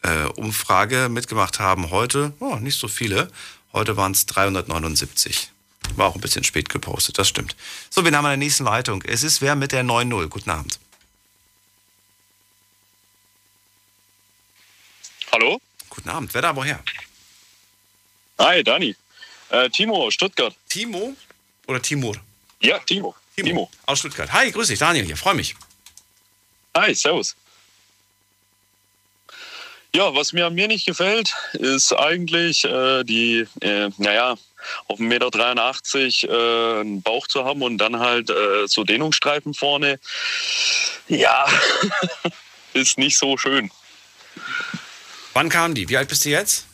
[0.01, 1.11] äh, Umfrage.
[1.11, 3.31] Mitgemacht haben heute, oh, nicht so viele.
[3.75, 5.51] Heute waren es 379.
[5.97, 7.55] War auch ein bisschen spät gepostet, das stimmt.
[7.91, 9.03] So, wir haben an der nächsten Leitung.
[9.03, 10.29] Es ist wer mit der 9.0.
[10.29, 10.79] Guten Abend.
[15.31, 15.61] Hallo?
[15.91, 16.33] Guten Abend.
[16.33, 16.83] Wer da woher?
[18.39, 18.97] Hi, Dani.
[19.51, 20.57] Äh, Timo, Stuttgart.
[20.71, 21.15] Timo
[21.67, 22.17] oder Timur?
[22.61, 23.15] Ja, Timo.
[23.37, 23.71] Timo.
[23.87, 24.33] Aus Stuttgart.
[24.33, 24.79] Hi, grüß dich.
[24.79, 25.17] Daniel hier.
[25.17, 25.55] Freue mich.
[26.77, 27.37] Hi, servus.
[29.95, 34.37] Ja, was mir an mir nicht gefällt, ist eigentlich äh, die, äh, naja,
[34.89, 40.01] auf 1,83 Meter äh, einen Bauch zu haben und dann halt äh, so Dehnungsstreifen vorne.
[41.07, 41.47] Ja,
[42.73, 43.71] ist nicht so schön.
[45.33, 45.89] Wann kamen die?
[45.89, 46.67] Wie alt bist du jetzt?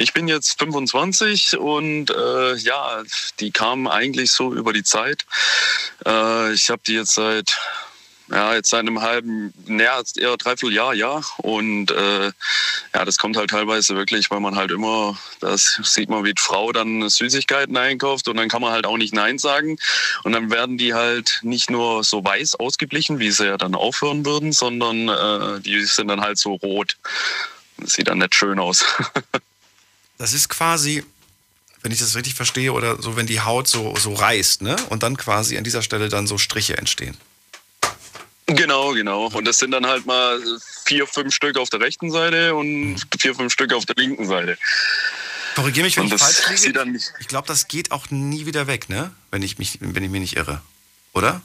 [0.00, 3.02] Ich bin jetzt 25 und äh, ja,
[3.38, 5.26] die kamen eigentlich so über die Zeit.
[6.06, 7.60] Äh, ich habe die jetzt seit
[8.30, 11.20] ja, jetzt seit einem halben, näher eher dreiviertel Jahr, ja.
[11.38, 12.32] Und äh,
[12.94, 16.40] ja, das kommt halt teilweise wirklich, weil man halt immer, das sieht man, wie die
[16.40, 19.78] Frau dann Süßigkeiten einkauft und dann kann man halt auch nicht Nein sagen.
[20.22, 24.24] Und dann werden die halt nicht nur so weiß ausgeblichen, wie sie ja dann aufhören
[24.24, 26.96] würden, sondern äh, die sind dann halt so rot.
[27.76, 28.84] Das sieht dann nicht schön aus.
[30.20, 31.02] Das ist quasi,
[31.80, 34.76] wenn ich das richtig verstehe, oder so, wenn die Haut so, so reißt, ne?
[34.90, 37.16] Und dann quasi an dieser Stelle dann so Striche entstehen.
[38.44, 39.28] Genau, genau.
[39.28, 40.38] Und das sind dann halt mal
[40.84, 44.58] vier, fünf Stück auf der rechten Seite und vier, fünf Stück auf der linken Seite.
[45.54, 47.00] Korrigiere mich, wenn Und ich falsch liege.
[47.20, 49.12] Ich glaube, das geht auch nie wieder weg, ne?
[49.30, 50.60] Wenn ich mich, wenn ich mich nicht irre.
[51.14, 51.40] Oder?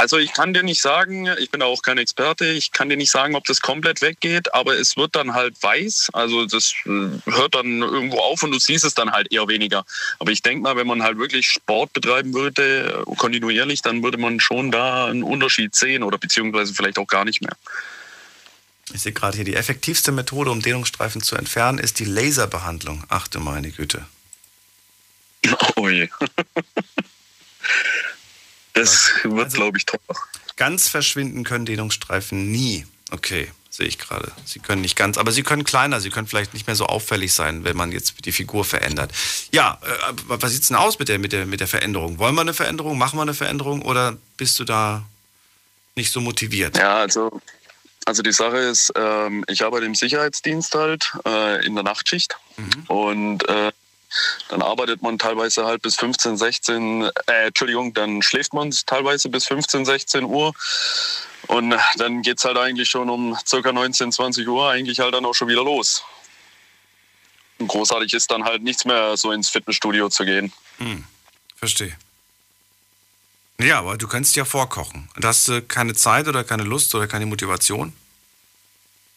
[0.00, 3.10] Also ich kann dir nicht sagen, ich bin auch kein Experte, ich kann dir nicht
[3.10, 6.08] sagen, ob das komplett weggeht, aber es wird dann halt weiß.
[6.14, 9.84] Also das äh, hört dann irgendwo auf und du siehst es dann halt eher weniger.
[10.18, 14.16] Aber ich denke mal, wenn man halt wirklich Sport betreiben würde, äh, kontinuierlich, dann würde
[14.16, 17.52] man schon da einen Unterschied sehen oder beziehungsweise vielleicht auch gar nicht mehr.
[18.94, 23.04] Ich sehe gerade hier, die effektivste Methode, um Dehnungsstreifen zu entfernen, ist die Laserbehandlung.
[23.10, 24.06] Ach du meine Güte.
[25.76, 26.08] Oh je.
[28.74, 29.98] Das wird, glaube ich, teuer.
[30.56, 32.86] Ganz verschwinden können Dehnungsstreifen nie.
[33.10, 34.30] Okay, sehe ich gerade.
[34.44, 37.32] Sie können nicht ganz, aber sie können kleiner, sie können vielleicht nicht mehr so auffällig
[37.32, 39.12] sein, wenn man jetzt die Figur verändert.
[39.52, 42.18] Ja, äh, was sieht's denn aus mit der, mit, der, mit der Veränderung?
[42.18, 42.98] Wollen wir eine Veränderung?
[42.98, 45.04] Machen wir eine Veränderung oder bist du da
[45.96, 46.76] nicht so motiviert?
[46.76, 47.40] Ja, also,
[48.04, 52.36] also die Sache ist, ähm, ich arbeite im Sicherheitsdienst halt äh, in der Nachtschicht
[52.88, 53.72] und äh,
[54.48, 59.46] dann arbeitet man teilweise halt bis 15, 16, äh, Entschuldigung, dann schläft man teilweise bis
[59.46, 60.54] 15, 16 Uhr
[61.46, 65.34] und dann geht's halt eigentlich schon um circa 19, 20 Uhr eigentlich halt dann auch
[65.34, 66.02] schon wieder los.
[67.58, 70.52] Und großartig ist dann halt nichts mehr so ins Fitnessstudio zu gehen.
[70.78, 71.04] Hm,
[71.56, 71.96] verstehe.
[73.58, 75.10] Ja, aber du kannst ja vorkochen.
[75.14, 77.92] Und hast du keine Zeit oder keine Lust oder keine Motivation?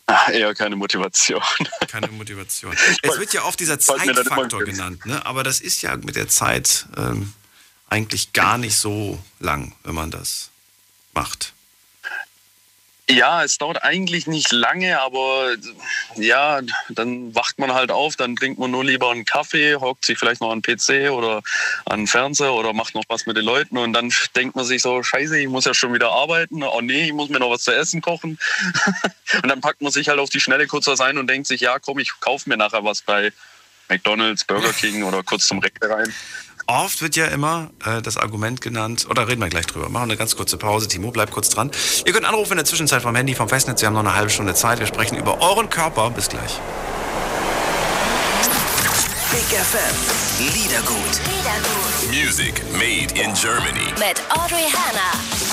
[0.05, 1.41] Ah, Eher keine Motivation.
[1.87, 2.75] Keine Motivation.
[3.01, 5.25] Es wird ja oft dieser Zeitfaktor genannt, ne?
[5.25, 7.33] aber das ist ja mit der Zeit ähm,
[7.87, 10.49] eigentlich gar nicht so lang, wenn man das
[11.13, 11.52] macht.
[13.09, 15.55] Ja, es dauert eigentlich nicht lange, aber
[16.15, 20.17] ja, dann wacht man halt auf, dann trinkt man nur lieber einen Kaffee, hockt sich
[20.17, 21.41] vielleicht noch an den PC oder
[21.85, 24.81] an den Fernseher oder macht noch was mit den Leuten und dann denkt man sich
[24.81, 27.63] so, scheiße, ich muss ja schon wieder arbeiten, oh nee, ich muss mir noch was
[27.63, 28.39] zu essen kochen.
[29.43, 31.59] und dann packt man sich halt auf die Schnelle kurz was ein und denkt sich,
[31.59, 33.33] ja komm, ich kaufe mir nachher was bei
[33.89, 36.13] McDonalds, Burger King oder kurz zum Reck rein.
[36.65, 39.89] Oft wird ja immer äh, das Argument genannt, oder reden wir gleich drüber.
[39.89, 40.87] Machen eine ganz kurze Pause.
[40.87, 41.71] Timo, bleib kurz dran.
[42.05, 43.81] Ihr könnt anrufen in der Zwischenzeit vom Handy, vom Festnetz.
[43.81, 44.79] Wir haben noch eine halbe Stunde Zeit.
[44.79, 46.09] Wir sprechen über euren Körper.
[46.09, 46.59] Bis gleich.
[49.31, 50.13] Big FM.
[50.39, 51.19] Liedergut.
[52.09, 53.91] Music made in Germany.
[53.97, 55.52] Mit Audrey Hanna.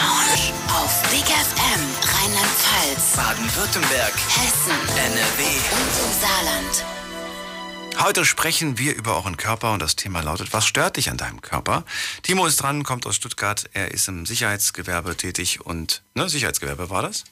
[0.00, 0.52] Lounge.
[0.68, 4.12] Auf Big FM Rheinland-Pfalz, Baden-Württemberg.
[4.28, 5.42] Hessen, NRW.
[5.72, 6.84] und im Saarland.
[8.04, 11.40] Heute sprechen wir über euren Körper und das Thema lautet, was stört dich an deinem
[11.40, 11.84] Körper?
[12.22, 13.70] Timo ist dran, kommt aus Stuttgart.
[13.72, 17.24] Er ist im Sicherheitsgewerbe tätig und, ne, Sicherheitsgewerbe war das?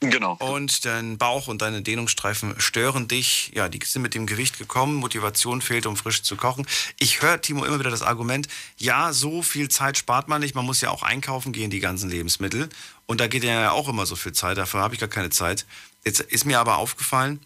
[0.00, 0.34] Genau.
[0.34, 3.50] Und dein Bauch und deine Dehnungsstreifen stören dich.
[3.54, 4.94] Ja, die sind mit dem Gewicht gekommen.
[4.94, 6.66] Motivation fehlt, um frisch zu kochen.
[7.00, 8.46] Ich höre, Timo, immer wieder das Argument,
[8.76, 10.54] ja, so viel Zeit spart man nicht.
[10.54, 12.68] Man muss ja auch einkaufen gehen, die ganzen Lebensmittel.
[13.06, 14.56] Und da geht ja auch immer so viel Zeit.
[14.56, 15.66] Dafür habe ich gar keine Zeit.
[16.04, 17.40] Jetzt ist mir aber aufgefallen,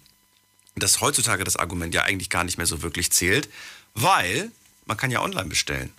[0.77, 3.49] dass heutzutage das Argument ja eigentlich gar nicht mehr so wirklich zählt,
[3.95, 4.51] weil
[4.85, 5.91] man kann ja online bestellen.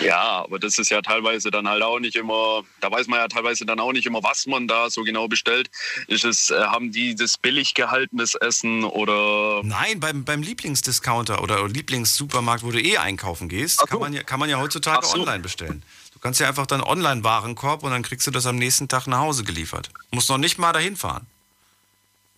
[0.00, 3.28] Ja, aber das ist ja teilweise dann halt auch nicht immer, da weiß man ja
[3.28, 5.70] teilweise dann auch nicht immer, was man da so genau bestellt.
[6.06, 9.62] Ist es, äh, haben die das billig gehaltenes Essen oder.
[9.62, 14.40] Nein, beim, beim Lieblingsdiscounter oder Lieblingssupermarkt, wo du eh einkaufen gehst, kann, man ja, kann
[14.40, 15.14] man ja heutzutage so.
[15.14, 15.82] online bestellen.
[16.12, 19.20] Du kannst ja einfach dann Online-Warenkorb und dann kriegst du das am nächsten Tag nach
[19.20, 19.90] Hause geliefert.
[20.10, 21.26] Musst noch nicht mal dahin fahren.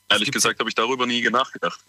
[0.08, 1.80] Ehrlich gesagt habe ich darüber nie nachgedacht.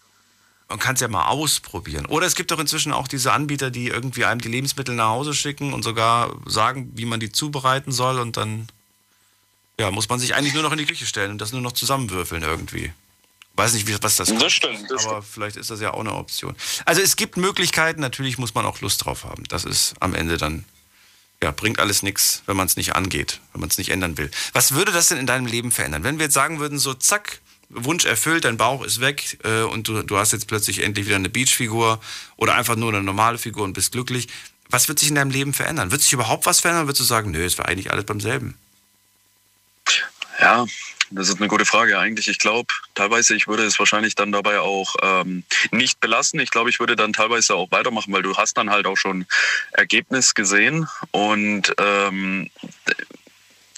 [0.68, 2.06] Man kann es ja mal ausprobieren.
[2.06, 5.34] Oder es gibt doch inzwischen auch diese Anbieter, die irgendwie einem die Lebensmittel nach Hause
[5.34, 8.68] schicken und sogar sagen, wie man die zubereiten soll und dann
[9.78, 11.72] ja, muss man sich eigentlich nur noch in die Küche stellen und das nur noch
[11.72, 12.92] zusammenwürfeln irgendwie.
[13.56, 16.14] Weiß nicht, wie, was das Das stimmt, das aber vielleicht ist das ja auch eine
[16.14, 16.56] Option.
[16.86, 19.44] Also es gibt Möglichkeiten, natürlich muss man auch Lust drauf haben.
[19.44, 20.64] Das ist am Ende dann,
[21.42, 24.30] ja, bringt alles nichts, wenn man es nicht angeht, wenn man es nicht ändern will.
[24.52, 26.02] Was würde das denn in deinem Leben verändern?
[26.02, 27.40] Wenn wir jetzt sagen würden, so zack,
[27.74, 31.16] Wunsch erfüllt, dein Bauch ist weg äh, und du, du hast jetzt plötzlich endlich wieder
[31.16, 32.00] eine Beachfigur
[32.36, 34.28] oder einfach nur eine normale Figur und bist glücklich.
[34.70, 35.90] Was wird sich in deinem Leben verändern?
[35.90, 36.86] Wird sich überhaupt was verändern?
[36.86, 38.56] Würdest du sagen, nö, es war eigentlich alles beim selben?
[40.40, 40.66] Ja,
[41.10, 42.28] das ist eine gute Frage eigentlich.
[42.28, 46.40] Ich glaube, teilweise, ich würde es wahrscheinlich dann dabei auch ähm, nicht belassen.
[46.40, 49.26] Ich glaube, ich würde dann teilweise auch weitermachen, weil du hast dann halt auch schon
[49.72, 52.50] Ergebnis gesehen und ähm,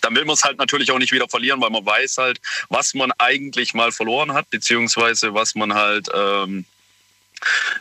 [0.01, 2.95] dann will man es halt natürlich auch nicht wieder verlieren, weil man weiß halt, was
[2.95, 6.65] man eigentlich mal verloren hat, beziehungsweise was man halt, ähm,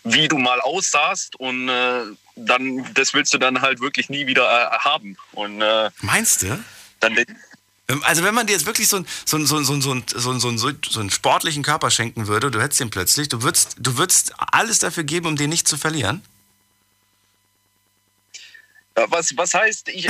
[0.04, 2.02] wie du mal aussahst und äh,
[2.36, 5.18] dann, das willst du dann halt wirklich nie wieder äh, haben.
[5.32, 6.64] Und, äh, Meinst du?
[7.00, 7.18] Dann,
[8.02, 10.32] also wenn man dir jetzt wirklich so, ein, so, ein, so, ein, so, ein, so,
[10.32, 13.76] ein, so, ein, so einen sportlichen Körper schenken würde, du hättest den plötzlich, du würdest,
[13.80, 16.22] du würdest alles dafür geben, um den nicht zu verlieren?
[19.10, 20.08] Was, was heißt, ich,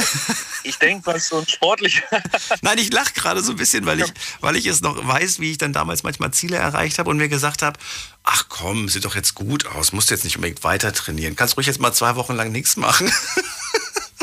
[0.64, 2.04] ich denke, was so ein sportlicher.
[2.62, 5.52] Nein, ich lache gerade so ein bisschen, weil ich, weil ich es noch weiß, wie
[5.52, 7.80] ich dann damals manchmal Ziele erreicht habe und mir gesagt habe,
[8.24, 11.36] ach komm, sieht doch jetzt gut aus, musst du jetzt nicht unbedingt weiter trainieren.
[11.36, 13.12] Kannst ruhig jetzt mal zwei Wochen lang nichts machen.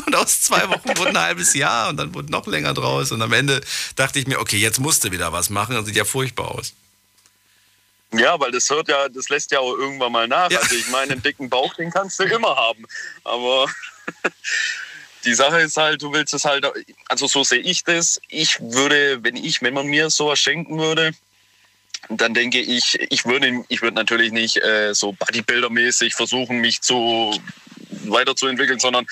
[0.06, 3.12] Und aus zwei Wochen wurde ein halbes Jahr und dann wurde noch länger draus.
[3.12, 3.60] Und am Ende
[3.96, 5.74] dachte ich mir, okay, jetzt musst du wieder was machen.
[5.74, 6.74] Das sieht ja furchtbar aus.
[8.12, 10.50] Ja, weil das hört ja, das lässt ja auch irgendwann mal nach.
[10.50, 10.58] Ja.
[10.58, 12.84] Also ich meine, einen dicken Bauch, den kannst du immer haben.
[13.24, 13.66] Aber
[15.24, 16.66] die Sache ist halt, du willst es halt,
[17.08, 18.20] also so sehe ich das.
[18.28, 21.12] Ich würde, wenn ich, wenn man mir sowas schenken würde,
[22.08, 27.38] dann denke ich, ich würde, ich würde natürlich nicht äh, so Bodybuilder-mäßig versuchen, mich zu
[28.06, 29.06] weiterzuentwickeln, sondern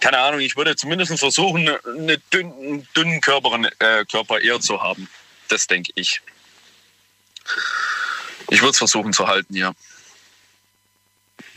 [0.00, 5.08] keine Ahnung, ich würde zumindest versuchen, einen dünnen, dünnen Körper, äh, Körper eher zu haben.
[5.48, 6.20] Das denke ich.
[8.50, 9.72] Ich würde es versuchen zu halten, ja.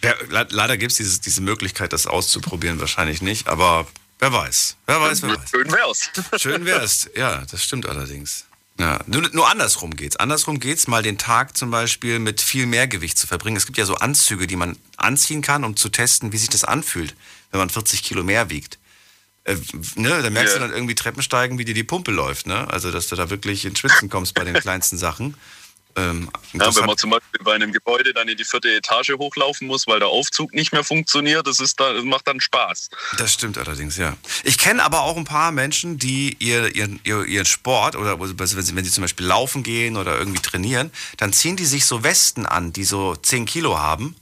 [0.03, 0.13] Ja
[0.49, 3.87] leider gibt es diese Möglichkeit, das auszuprobieren, wahrscheinlich nicht, aber
[4.19, 4.77] wer weiß.
[4.85, 5.49] Wer weiß, wer weiß.
[5.49, 6.09] Schön wär's.
[6.41, 8.45] Schön wär's, ja, das stimmt allerdings.
[8.79, 10.15] Ja, nur, nur andersrum geht's.
[10.15, 13.57] Andersrum geht's, mal den Tag zum Beispiel mit viel mehr Gewicht zu verbringen.
[13.57, 16.63] Es gibt ja so Anzüge, die man anziehen kann, um zu testen, wie sich das
[16.63, 17.13] anfühlt,
[17.51, 18.79] wenn man 40 Kilo mehr wiegt.
[19.43, 19.57] Äh,
[19.95, 20.59] ne, da merkst yeah.
[20.63, 22.47] du dann irgendwie Treppensteigen, wie dir die Pumpe läuft.
[22.47, 22.69] Ne?
[22.69, 25.35] Also, dass du da wirklich ins Schwitzen kommst bei den kleinsten Sachen.
[25.99, 29.67] Ähm, ja, wenn man zum Beispiel bei einem Gebäude dann in die vierte Etage hochlaufen
[29.67, 32.89] muss, weil der Aufzug nicht mehr funktioniert, das, ist da, das macht dann Spaß.
[33.17, 34.15] Das stimmt allerdings, ja.
[34.43, 38.47] Ich kenne aber auch ein paar Menschen, die ihr, ihren, ihr, ihren Sport oder wenn
[38.47, 42.03] sie, wenn sie zum Beispiel laufen gehen oder irgendwie trainieren, dann ziehen die sich so
[42.03, 44.15] Westen an, die so 10 Kilo haben,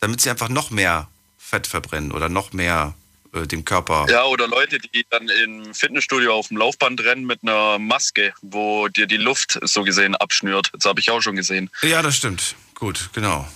[0.00, 1.08] damit sie einfach noch mehr
[1.38, 2.94] Fett verbrennen oder noch mehr
[3.32, 4.06] äh, dem Körper.
[4.10, 8.88] Ja, oder Leute, die dann im Fitnessstudio auf dem Laufband rennen mit einer Maske, wo
[8.88, 10.70] dir die Luft so gesehen abschnürt.
[10.74, 11.70] Das habe ich auch schon gesehen.
[11.82, 12.54] Ja, das stimmt.
[12.74, 13.48] Gut, genau.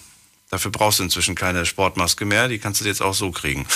[0.49, 2.49] Dafür brauchst du inzwischen keine Sportmaske mehr.
[2.49, 3.67] Die kannst du jetzt auch so kriegen.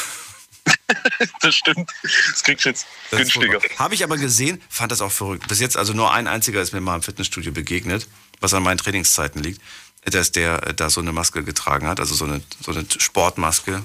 [1.41, 1.91] das stimmt.
[2.03, 3.61] Das kriegst du jetzt günstiger.
[3.77, 5.49] Habe ich aber gesehen, fand das auch verrückt.
[5.49, 8.09] Bis jetzt also nur ein einziger ist mir mal im Fitnessstudio begegnet,
[8.41, 9.61] was an meinen Trainingszeiten liegt,
[10.05, 13.83] dass der da so eine Maske getragen hat, also so eine, so eine Sportmaske,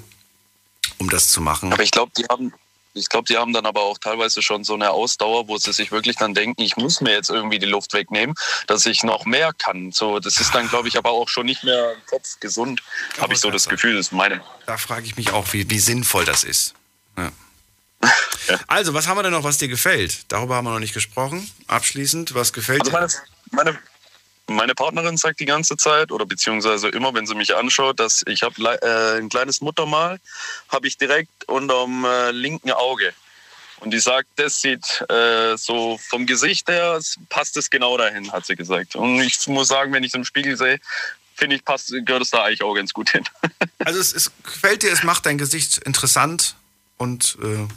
[0.98, 1.72] um das zu machen.
[1.74, 2.54] Aber ich glaube, die haben,
[2.94, 5.92] ich glaube, die haben dann aber auch teilweise schon so eine Ausdauer, wo sie sich
[5.92, 8.36] wirklich dann denken, ich muss mir jetzt irgendwie die Luft wegnehmen,
[8.68, 9.92] dass ich noch mehr kann.
[9.92, 12.82] So, das ist dann, glaube ich, aber auch schon nicht mehr kopfgesund,
[13.20, 14.42] habe ich so das Gefühl, das ist meine.
[14.66, 16.74] Da frage ich mich auch, wie, wie sinnvoll das ist.
[17.18, 17.32] Ja.
[18.48, 18.60] ja.
[18.68, 20.32] Also, was haben wir denn noch, was dir gefällt?
[20.32, 21.50] Darüber haben wir noch nicht gesprochen.
[21.68, 23.18] Abschließend, was gefällt also meine, dir?
[23.52, 23.80] Meine,
[24.48, 28.44] meine Partnerin sagt die ganze Zeit oder beziehungsweise immer, wenn sie mich anschaut, dass ich
[28.44, 30.20] habe äh, ein kleines Muttermal,
[30.70, 33.14] habe ich direkt unterm äh, linken Auge.
[33.80, 37.00] Und die sagt, das sieht äh, so vom Gesicht her,
[37.30, 38.96] passt es genau dahin, hat sie gesagt.
[38.96, 40.80] Und ich muss sagen, wenn ich es im Spiegel sehe,
[41.36, 43.26] finde ich, passt, gehört es da eigentlich auch ganz gut hin.
[43.80, 46.56] also es, es gefällt dir, es macht dein Gesicht interessant
[46.98, 47.68] und äh,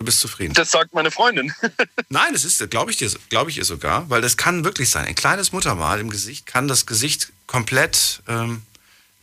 [0.00, 0.54] Du bist zufrieden.
[0.54, 1.52] Das sagt meine Freundin.
[2.08, 5.04] Nein, das ist, glaube ich dir, glaube ich ihr sogar, weil das kann wirklich sein.
[5.04, 8.62] Ein kleines Muttermal im Gesicht kann das Gesicht komplett, ähm,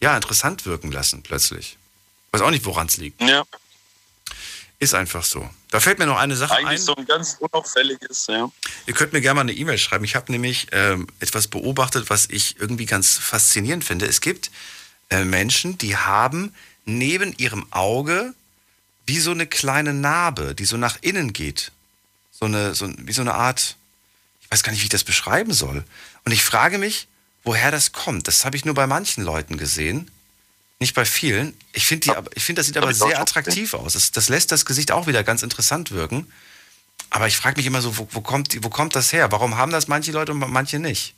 [0.01, 1.77] ja, interessant wirken lassen plötzlich.
[2.31, 3.19] Weiß auch nicht, woran es liegt.
[3.23, 3.43] Ja.
[4.77, 5.49] Ist einfach so.
[5.71, 6.85] Da fällt mir noch eine Sache Eigentlich ein.
[6.85, 8.51] so ein ganz unauffälliges, ja.
[8.85, 10.03] Ihr könnt mir gerne mal eine E-Mail schreiben.
[10.03, 14.05] Ich habe nämlich ähm, etwas beobachtet, was ich irgendwie ganz faszinierend finde.
[14.05, 14.51] Es gibt
[15.09, 16.53] äh, Menschen, die haben
[16.85, 18.35] neben ihrem Auge
[19.07, 21.71] wie so eine kleine Narbe, die so nach innen geht.
[22.31, 23.77] So eine, so, wie so eine Art,
[24.41, 25.83] ich weiß gar nicht, wie ich das beschreiben soll.
[26.25, 27.07] Und ich frage mich,
[27.43, 28.27] woher das kommt.
[28.27, 30.11] Das habe ich nur bei manchen Leuten gesehen.
[30.79, 31.57] Nicht bei vielen.
[31.73, 33.93] Ich finde, find, das sieht aber sehr attraktiv aus.
[33.93, 36.31] Das, das lässt das Gesicht auch wieder ganz interessant wirken.
[37.09, 39.31] Aber ich frage mich immer so, wo, wo, kommt, wo kommt das her?
[39.31, 41.15] Warum haben das manche Leute und manche nicht?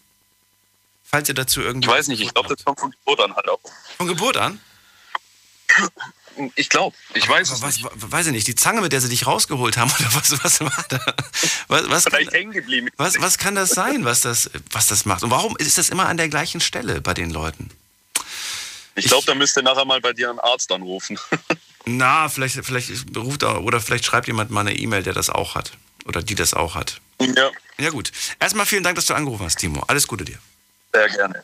[1.03, 1.88] Falls ihr dazu irgendwie.
[1.88, 3.60] Ich weiß nicht, ich glaube, das kommt von Geburt an halt auch.
[3.98, 4.61] Von Geburt an?
[6.56, 7.90] Ich glaube, ich weiß es was, nicht.
[7.94, 10.86] Weiß ich nicht, die Zange, mit der sie dich rausgeholt haben, oder was, was war
[10.90, 10.99] da?
[11.68, 12.90] Was, was, Vielleicht hängen geblieben.
[12.98, 15.24] was, was kann das sein, was das, was das macht?
[15.24, 17.70] Und warum ist das immer an der gleichen Stelle bei den Leuten?
[18.95, 21.18] Ich glaube, da müsst ihr nachher mal bei dir einen Arzt anrufen.
[21.86, 25.56] Na, vielleicht, vielleicht ruft er, oder vielleicht schreibt jemand mal eine E-Mail, der das auch
[25.56, 25.72] hat.
[26.06, 26.99] Oder die das auch hat.
[27.20, 27.52] Ja.
[27.78, 28.11] Ja, gut.
[28.40, 29.84] Erstmal vielen Dank, dass du angerufen hast, Timo.
[29.88, 30.38] Alles Gute dir.
[30.94, 31.44] Sehr gerne.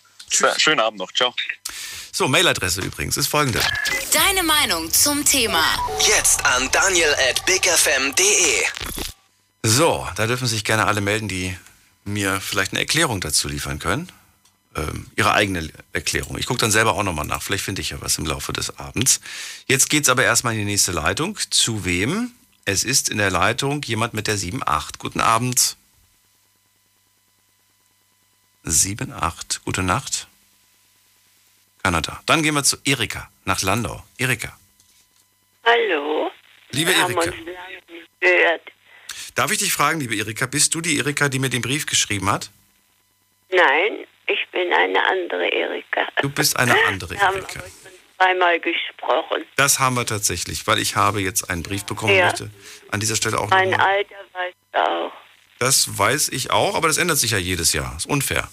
[0.58, 1.12] Schönen Abend noch.
[1.14, 1.34] Ciao.
[2.18, 3.60] So, Mailadresse übrigens ist folgende.
[4.14, 5.62] Deine Meinung zum Thema.
[6.00, 8.64] Jetzt an daniel at bigfm.de.
[9.64, 11.58] So, da dürfen sich gerne alle melden, die
[12.06, 14.10] mir vielleicht eine Erklärung dazu liefern können.
[14.78, 16.38] Ähm, ihre eigene Erklärung.
[16.38, 17.44] Ich gucke dann selber auch nochmal nach.
[17.44, 19.20] Vielleicht finde ich ja was im Laufe des Abends.
[19.68, 21.38] Jetzt geht's aber erstmal in die nächste Leitung.
[21.50, 22.32] Zu wem?
[22.64, 25.00] Es ist in der Leitung jemand mit der 78.
[25.00, 25.76] Guten Abend.
[28.64, 29.66] 78.
[29.66, 30.30] Gute Nacht.
[31.86, 32.20] Kanada.
[32.26, 34.04] Dann gehen wir zu Erika nach Landau.
[34.18, 34.58] Erika.
[35.64, 36.32] Hallo.
[36.72, 37.30] Liebe Wir haben Erika.
[37.30, 38.62] uns lange gehört.
[39.36, 42.28] Darf ich dich fragen, liebe Erika, bist du die Erika, die mir den Brief geschrieben
[42.32, 42.50] hat?
[43.52, 46.08] Nein, ich bin eine andere Erika.
[46.24, 47.62] Du bist eine andere Wir haben Erika.
[48.18, 49.46] zweimal gesprochen.
[49.56, 52.26] Das haben wir tatsächlich, weil ich habe jetzt einen Brief bekommen Ja.
[52.26, 52.50] möchte.
[52.90, 53.98] An dieser Stelle auch Mein nochmal.
[53.98, 55.12] Alter weißt du auch.
[55.60, 57.96] Das weiß ich auch, aber das ändert sich ja jedes Jahr.
[57.96, 58.50] Ist unfair.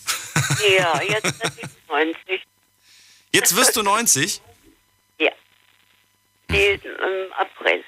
[0.78, 2.42] Ja, jetzt bin ich 90.
[3.34, 4.42] Jetzt wirst du 90?
[5.18, 5.32] Ja.
[6.50, 7.82] Diesen im April.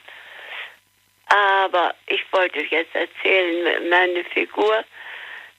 [1.27, 4.85] Aber ich wollte jetzt erzählen, meine Figur,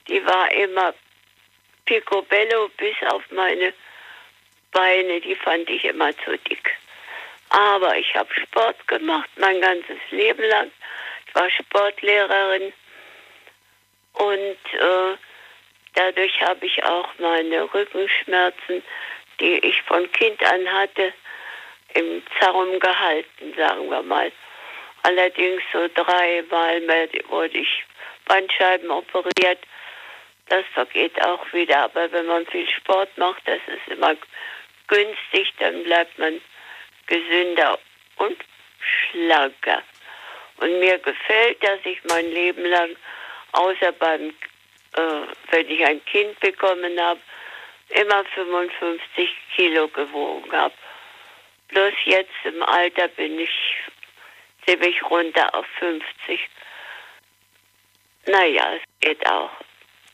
[0.08, 0.92] die war immer
[1.84, 3.72] picobello bis auf meine
[4.72, 6.76] Beine, die fand ich immer zu dick.
[7.50, 10.70] Aber ich habe Sport gemacht, mein ganzes Leben lang.
[11.28, 12.72] Ich war Sportlehrerin
[14.14, 15.16] und äh,
[15.94, 18.82] dadurch habe ich auch meine Rückenschmerzen,
[19.40, 21.12] die ich von Kind an hatte,
[21.94, 24.32] im Zaum gehalten, sagen wir mal.
[25.02, 26.82] Allerdings so dreimal
[27.28, 27.84] wurde ich
[28.26, 29.58] Bandscheiben operiert.
[30.48, 31.78] Das vergeht auch wieder.
[31.84, 34.14] Aber wenn man viel Sport macht, das ist immer
[34.88, 36.40] günstig, dann bleibt man
[37.06, 37.78] gesünder
[38.16, 38.36] und
[38.80, 39.82] schlanker.
[40.58, 42.96] Und mir gefällt, dass ich mein Leben lang,
[43.52, 44.30] außer beim,
[44.96, 45.02] äh,
[45.50, 47.20] wenn ich ein Kind bekommen habe,
[47.90, 50.74] immer 55 Kilo gewogen habe.
[51.68, 53.50] Bloß jetzt im Alter bin ich
[54.66, 56.40] ziemlich runter auf 50.
[58.26, 59.50] Naja, es geht auch.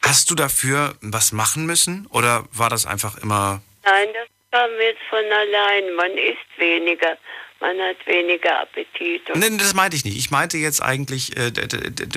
[0.05, 2.07] Hast du dafür was machen müssen?
[2.09, 3.63] Oder war das einfach immer.
[3.85, 5.95] Nein, das kam jetzt von allein.
[5.95, 7.17] Man isst weniger,
[7.61, 9.31] man hat weniger Appetit.
[9.31, 10.19] Und Nein, das meinte ich nicht.
[10.19, 11.53] Ich meinte jetzt eigentlich äh,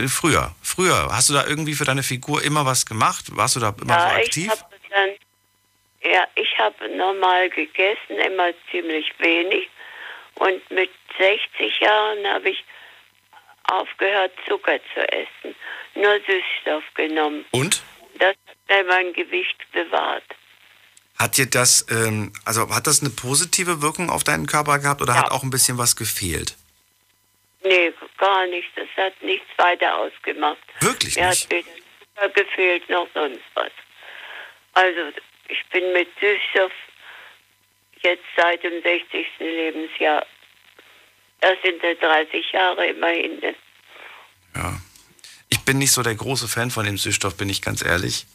[0.07, 0.55] früher.
[0.61, 1.09] Früher.
[1.11, 3.25] Hast du da irgendwie für deine Figur immer was gemacht?
[3.35, 4.49] Warst du da immer so ja, ich aktiv?
[4.49, 5.09] habe dann,
[6.11, 9.69] ja, ich habe normal gegessen, immer ziemlich wenig.
[10.35, 12.63] Und mit 60 Jahren habe ich
[13.63, 15.55] aufgehört, Zucker zu essen.
[15.95, 17.45] Nur Süßstoff genommen.
[17.51, 17.81] Und?
[18.19, 20.23] Das hat mir mein Gewicht bewahrt.
[21.17, 25.17] Hat dir das, ähm, also hat das eine positive Wirkung auf deinen Körper gehabt oder
[25.17, 26.55] hat auch ein bisschen was gefehlt?
[27.63, 28.69] Nee, gar nicht.
[28.75, 30.57] Das hat nichts weiter ausgemacht.
[30.81, 31.45] Wirklich Mir nicht?
[31.45, 33.71] hat weder Zucker gefehlt noch sonst was.
[34.73, 34.99] Also
[35.47, 36.71] ich bin mit Süßstoff
[38.01, 39.25] jetzt seit dem 60.
[39.39, 40.25] Lebensjahr.
[41.41, 43.39] Das sind ja 30 Jahre immerhin.
[43.39, 43.55] ne?
[45.49, 48.25] Ich bin nicht so der große Fan von dem Süßstoff, bin ich ganz ehrlich.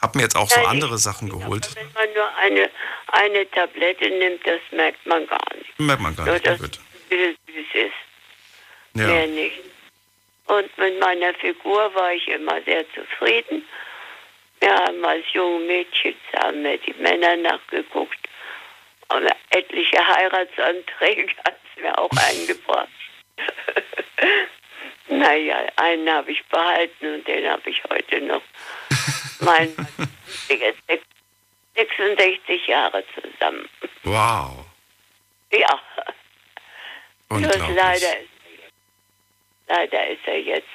[0.00, 1.68] Hab mir jetzt auch so Nein, andere Sachen geholt.
[1.74, 2.70] Wenn man nur eine,
[3.08, 5.78] eine Tablette nimmt, das merkt man gar nicht.
[5.78, 6.46] Merkt man gar Nur, nicht.
[6.46, 6.70] Ja, dass
[7.10, 7.92] es süß ist.
[8.94, 9.06] Ja.
[9.06, 9.60] Mehr nicht.
[10.46, 13.64] Und mit meiner Figur war ich immer sehr zufrieden.
[14.60, 18.18] Wir haben als junge Mädchen haben wir die Männer nachgeguckt.
[19.08, 22.88] Und etliche Heiratsanträge hat es mir auch eingebracht.
[25.08, 28.42] naja, einen habe ich behalten und den habe ich heute noch.
[29.40, 29.86] Mein Mann
[30.48, 31.00] ist jetzt sech-
[31.74, 33.68] 66 Jahre zusammen.
[34.04, 34.64] Wow.
[35.52, 35.80] Ja.
[37.28, 37.76] Bloß Unglaublich.
[37.76, 38.16] leider
[39.68, 40.68] leider ist er jetzt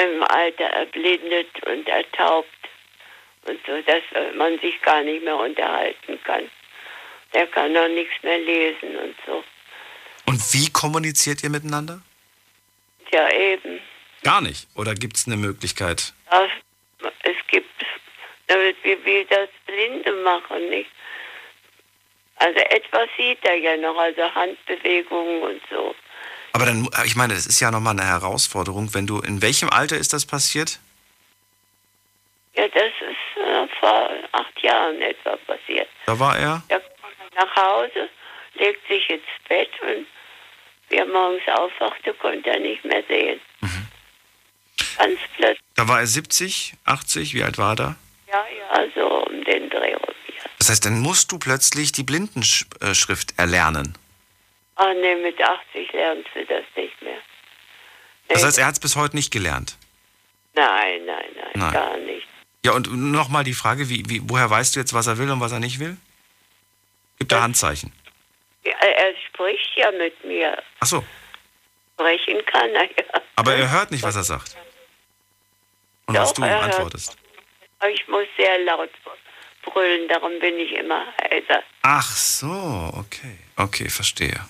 [0.00, 2.48] im Alter erblindet und ertaubt
[3.46, 4.02] und so, dass
[4.36, 6.50] man sich gar nicht mehr unterhalten kann.
[7.32, 9.44] Der kann noch nichts mehr lesen und so.
[10.26, 12.00] Und wie kommuniziert ihr miteinander?
[13.12, 13.80] Ja, eben.
[14.22, 14.68] Gar nicht.
[14.76, 16.12] Oder gibt es eine Möglichkeit?
[16.30, 16.46] Ja,
[17.22, 17.84] es gibt,
[18.46, 20.90] damit wir wie das Blinde machen, nicht?
[22.36, 25.94] Also etwas sieht er ja noch, also Handbewegungen und so.
[26.52, 28.92] Aber dann, ich meine, das ist ja nochmal eine Herausforderung.
[28.94, 30.80] Wenn du, in welchem Alter ist das passiert?
[32.54, 35.88] Ja, das ist äh, vor acht Jahren etwa passiert.
[36.06, 36.62] Da war er?
[36.68, 38.08] Er kommt nach Hause,
[38.54, 40.06] legt sich ins Bett und
[40.88, 43.40] wie er morgens aufwachte, konnte er nicht mehr sehen.
[44.98, 45.60] Ganz plötzlich.
[45.76, 47.96] Da war er 70, 80, wie alt war er da?
[48.28, 50.14] Ja, ja, so um den Dreh rum.
[50.58, 53.96] Das heißt, dann musst du plötzlich die Blindenschrift erlernen.
[54.82, 57.18] Ach nee, mit 80 lernst du das nicht mehr.
[58.28, 59.76] Das heißt, er hat es bis heute nicht gelernt.
[60.54, 61.72] Nein, nein, nein, Nein.
[61.72, 62.26] gar nicht.
[62.64, 65.40] Ja, und nochmal die Frage, wie, wie, woher weißt du jetzt, was er will und
[65.40, 65.96] was er nicht will?
[67.18, 67.92] Gibt er Handzeichen?
[68.64, 70.62] Ja, er spricht ja mit mir.
[70.80, 71.04] Ach so,
[71.94, 73.20] Sprechen kann er ja.
[73.36, 74.56] aber er hört nicht, was er sagt.
[76.06, 76.74] Und was Doch, du er hört.
[76.74, 77.16] antwortest.
[77.78, 78.88] Aber ich muss sehr laut
[79.62, 81.62] brüllen, darum bin ich immer heiser.
[81.82, 83.36] Ach so, okay.
[83.56, 84.40] Okay, verstehe.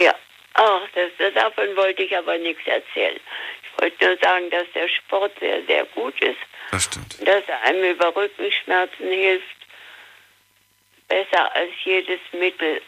[0.00, 0.14] Ja,
[0.54, 3.20] ach, das, davon wollte ich aber nichts erzählen.
[3.62, 6.38] Ich wollte nur sagen, dass der Sport sehr, sehr gut ist.
[6.70, 7.16] Das stimmt.
[7.20, 9.46] Dass er einem über Rückenschmerzen hilft.
[11.08, 12.80] Besser als jedes Mittel.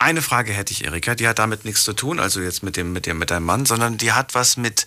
[0.00, 2.92] Eine Frage hätte ich, Erika, die hat damit nichts zu tun, also jetzt mit dem,
[2.92, 4.86] mit dem, mit deinem Mann, sondern die hat was mit,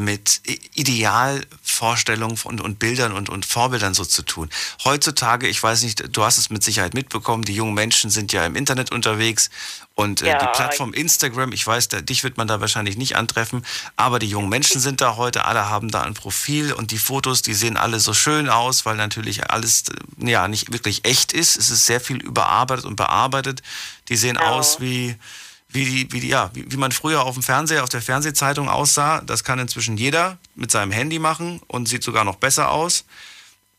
[0.00, 0.40] mit
[0.74, 4.50] Idealvorstellungen und, und Bildern und, und Vorbildern so zu tun.
[4.84, 8.44] Heutzutage, ich weiß nicht, du hast es mit Sicherheit mitbekommen, die jungen Menschen sind ja
[8.44, 9.50] im Internet unterwegs
[9.94, 13.16] und äh, Ja, die Plattform Instagram, ich weiß, da, dich wird man da wahrscheinlich nicht
[13.16, 13.64] antreffen,
[13.96, 17.42] aber die jungen Menschen sind da heute, alle haben da ein Profil und die Fotos,
[17.42, 19.84] die sehen alle so schön aus, weil natürlich alles
[20.20, 21.56] äh, ja nicht wirklich echt ist.
[21.56, 23.62] Es ist sehr viel überarbeitet und bearbeitet.
[24.08, 25.16] Die sehen aus wie
[25.72, 28.68] wie, die, wie, die, ja, wie, wie man früher auf dem Fernseher, auf der Fernsehzeitung
[28.68, 29.20] aussah.
[29.22, 33.04] Das kann inzwischen jeder mit seinem Handy machen und sieht sogar noch besser aus.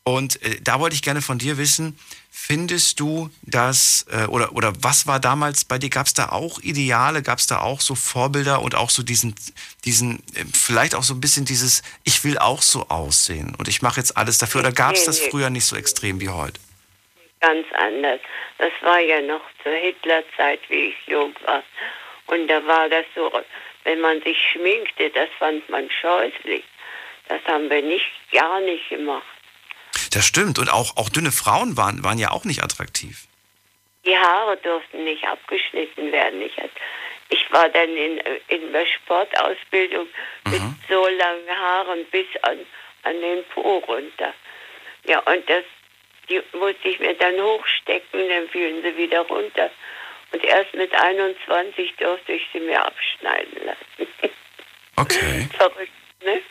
[0.04, 1.96] Und äh, da wollte ich gerne von dir wissen,
[2.30, 5.90] findest du das, äh, oder, oder was war damals bei dir?
[5.90, 9.34] Gab es da auch Ideale, gab es da auch so Vorbilder und auch so diesen,
[9.84, 13.82] diesen äh, vielleicht auch so ein bisschen dieses, ich will auch so aussehen und ich
[13.82, 14.62] mache jetzt alles dafür?
[14.62, 16.58] Oder gab es das früher nicht so extrem wie heute?
[17.42, 18.20] Ganz anders.
[18.58, 21.62] Das war ja noch zur Hitlerzeit, wie ich jung war.
[22.28, 23.30] Und da war das so,
[23.82, 26.62] wenn man sich schminkte, das fand man scheußlich.
[27.28, 29.26] Das haben wir nicht, gar nicht gemacht.
[30.12, 30.60] Das stimmt.
[30.60, 33.26] Und auch, auch dünne Frauen waren, waren ja auch nicht attraktiv.
[34.04, 36.42] Die Haare durften nicht abgeschnitten werden.
[36.42, 36.56] Ich,
[37.28, 40.06] ich war dann in, in der Sportausbildung
[40.44, 42.58] mit so langen Haaren bis an,
[43.02, 44.32] an den Po runter.
[45.04, 45.64] Ja, und das
[46.32, 49.70] die musste ich mir dann hochstecken, dann fielen sie wieder runter.
[50.32, 54.12] Und erst mit 21 durfte ich sie mir abschneiden lassen.
[54.94, 55.48] Okay.
[55.56, 55.90] Verrückt,
[56.22, 56.42] ne?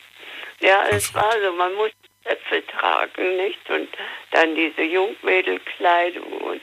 [0.62, 3.70] Ja, es war so, man musste Zöpfe tragen, nicht?
[3.70, 3.88] Und
[4.32, 6.62] dann diese Jungmädelkleidung und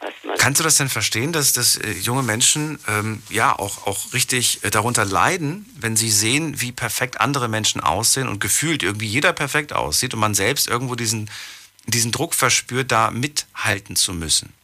[0.00, 0.36] was man.
[0.38, 4.64] Kannst du das denn verstehen, dass, dass äh, junge Menschen ähm, ja auch, auch richtig
[4.64, 9.32] äh, darunter leiden, wenn sie sehen, wie perfekt andere Menschen aussehen und gefühlt irgendwie jeder
[9.32, 11.30] perfekt aussieht und man selbst irgendwo diesen,
[11.90, 14.54] diesen Druck verspürt, da mithalten zu müssen?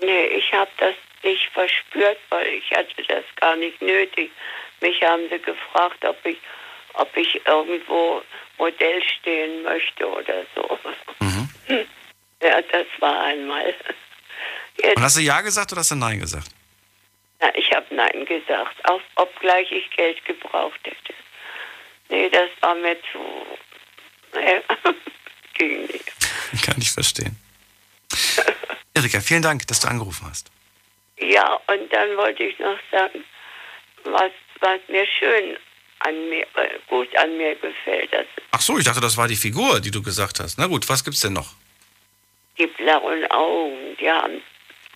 [0.00, 4.30] Nee, ich habe das nicht verspürt, weil ich hatte das gar nicht nötig.
[4.80, 6.38] Mich haben sie gefragt, ob ich,
[6.94, 8.22] ob ich irgendwo
[8.58, 10.78] Modell stehen möchte oder so.
[12.42, 13.74] Ja, das war einmal.
[14.94, 16.48] Und hast du Ja gesagt oder hast du Nein gesagt?
[17.40, 21.14] Na, ich habe Nein gesagt, auch, obgleich ich Geld gebraucht hätte.
[22.08, 23.18] Nee, das war mir zu.
[24.34, 24.60] Nee,
[25.54, 26.12] ging nicht.
[26.66, 27.36] Kann ich verstehen.
[28.94, 30.50] Erika, vielen Dank, dass du angerufen hast.
[31.18, 33.24] Ja, und dann wollte ich noch sagen,
[34.04, 35.56] was, was mir schön
[36.00, 39.36] an mir, äh, gut an mir gefällt, das Ach so, ich dachte, das war die
[39.36, 40.58] Figur, die du gesagt hast.
[40.58, 41.54] Na gut, was gibt's denn noch?
[42.58, 44.42] die blauen Augen, die haben,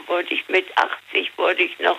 [0.06, 1.98] wurde ich mit 80 wurde ich noch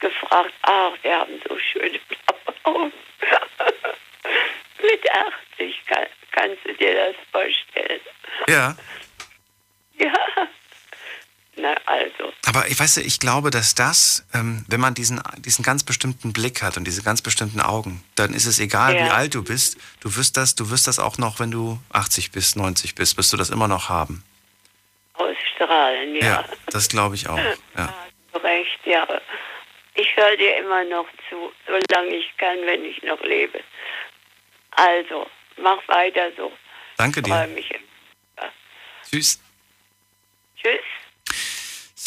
[0.00, 2.92] gefragt, ach, die haben so schöne blaue Augen.
[4.82, 5.10] mit
[5.58, 8.00] 80 kann, kannst du dir das vorstellen.
[8.48, 8.76] Ja.
[10.04, 10.12] Ja.
[11.58, 12.32] Na, also.
[12.44, 16.60] Aber ich weiß, ich glaube, dass das, ähm, wenn man diesen, diesen ganz bestimmten Blick
[16.62, 19.06] hat und diese ganz bestimmten Augen, dann ist es egal, Ja.
[19.06, 19.78] wie alt du bist.
[20.00, 23.32] Du wirst das, du wirst das auch noch, wenn du 80 bist, 90 bist, wirst
[23.32, 24.22] du das immer noch haben.
[25.14, 26.44] Ausstrahlen, ja.
[26.70, 27.38] das glaube ich auch.
[27.76, 27.94] Ja.
[28.32, 29.06] Zu Recht, ja.
[29.94, 33.60] Ich höre dir immer noch zu, solange ich kann, wenn ich noch lebe.
[34.72, 36.52] Also, mach weiter so.
[36.98, 37.54] Danke Freue dir.
[37.54, 37.74] mich.
[39.10, 39.40] Tschüss.
[40.56, 40.80] Tschüss.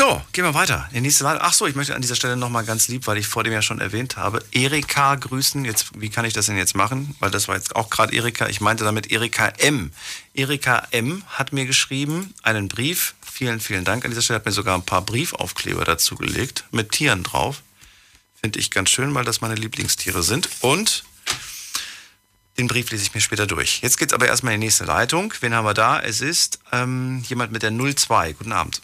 [0.02, 0.90] So, gehen wir weiter.
[0.94, 1.42] Die nächste Leitung.
[1.44, 3.62] Ach so, ich möchte an dieser Stelle nochmal ganz lieb, weil ich vor dem ja
[3.62, 5.66] schon erwähnt habe, Erika grüßen.
[5.66, 7.18] Jetzt, wie kann ich das denn jetzt machen?
[7.20, 8.48] Weil das war jetzt auch gerade Erika.
[8.48, 9.92] Ich meinte damit Erika M.
[10.34, 11.24] Erika M.
[11.28, 13.14] hat mir geschrieben, einen Brief.
[13.30, 14.06] Vielen, vielen Dank.
[14.06, 17.62] An dieser Stelle hat mir sogar ein paar Briefaufkleber dazu gelegt, mit Tieren drauf.
[18.40, 20.48] Finde ich ganz schön, weil das meine Lieblingstiere sind.
[20.62, 21.04] Und
[22.60, 23.80] den Brief lese ich mir später durch.
[23.82, 25.34] Jetzt geht's aber erstmal in die nächste Leitung.
[25.40, 26.02] Wen haben wir da?
[26.02, 28.34] Es ist ähm, jemand mit der 02.
[28.34, 28.82] Guten Abend.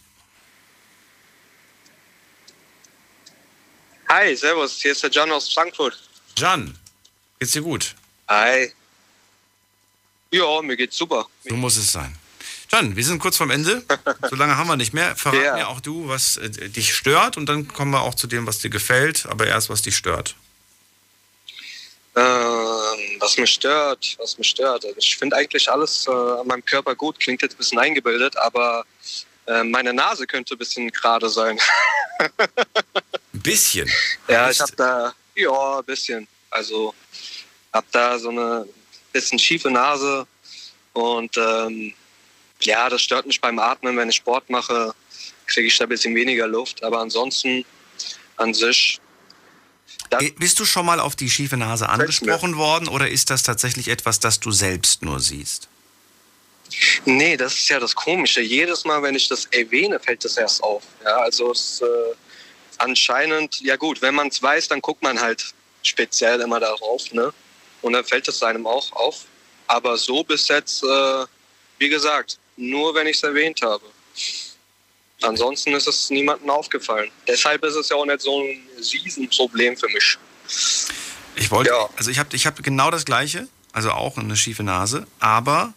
[4.07, 5.97] Hi, servus, hier ist der John aus Frankfurt.
[6.37, 6.77] John,
[7.39, 7.95] geht's dir gut?
[8.29, 8.71] Hi.
[10.31, 11.27] Ja, mir geht's super.
[11.43, 12.15] So muss es sein.
[12.71, 13.83] John, wir sind kurz vorm Ende.
[14.29, 15.15] So lange haben wir nicht mehr.
[15.15, 15.55] Verrat Ja.
[15.55, 18.59] mir auch du, was äh, dich stört und dann kommen wir auch zu dem, was
[18.59, 20.35] dir gefällt, aber erst, was dich stört.
[22.17, 24.85] Ähm, was mich stört, was mich stört.
[24.85, 27.19] Also ich finde eigentlich alles äh, an meinem Körper gut.
[27.19, 28.85] Klingt jetzt ein bisschen eingebildet, aber
[29.47, 31.59] äh, meine Nase könnte ein bisschen gerade sein.
[32.19, 32.29] Ein
[33.33, 33.89] bisschen?
[34.29, 36.27] ja, ich habe da, ja, ein bisschen.
[36.49, 36.93] Also
[37.73, 38.65] habe da so eine
[39.11, 40.25] bisschen schiefe Nase
[40.93, 41.93] und ähm,
[42.61, 43.97] ja, das stört mich beim Atmen.
[43.97, 44.93] Wenn ich Sport mache,
[45.47, 46.83] kriege ich da ein bisschen weniger Luft.
[46.83, 47.65] Aber ansonsten
[48.37, 48.99] an sich
[50.11, 53.87] Äh, Bist du schon mal auf die schiefe Nase angesprochen worden oder ist das tatsächlich
[53.87, 55.67] etwas, das du selbst nur siehst?
[57.05, 58.41] Nee, das ist ja das Komische.
[58.41, 60.83] Jedes Mal, wenn ich das erwähne, fällt das erst auf.
[61.03, 61.85] Ja, also es äh,
[62.77, 65.53] anscheinend, ja gut, wenn man es weiß, dann guckt man halt
[65.83, 67.33] speziell immer darauf, ne?
[67.81, 69.25] Und dann fällt es einem auch auf.
[69.67, 71.25] Aber so bis jetzt, äh,
[71.77, 73.85] wie gesagt, nur wenn ich es erwähnt habe.
[75.21, 77.09] Ansonsten ist es niemandem aufgefallen.
[77.27, 80.17] Deshalb ist es ja auch nicht so ein Riesenproblem für mich.
[81.35, 85.07] Ich wollte, also ich habe ich hab genau das Gleiche, also auch eine schiefe Nase,
[85.19, 85.73] aber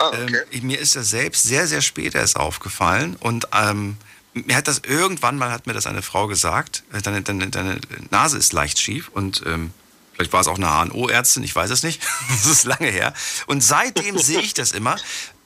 [0.00, 3.96] ähm, mir ist das selbst sehr, sehr spät erst aufgefallen und ähm,
[4.34, 7.80] mir hat das irgendwann mal, hat mir das eine Frau gesagt, äh, deine, deine, deine
[8.10, 9.72] Nase ist leicht schief und ähm,
[10.14, 13.14] vielleicht war es auch eine HNO-Ärztin, ich weiß es nicht, das ist lange her.
[13.46, 14.96] Und seitdem sehe ich das immer.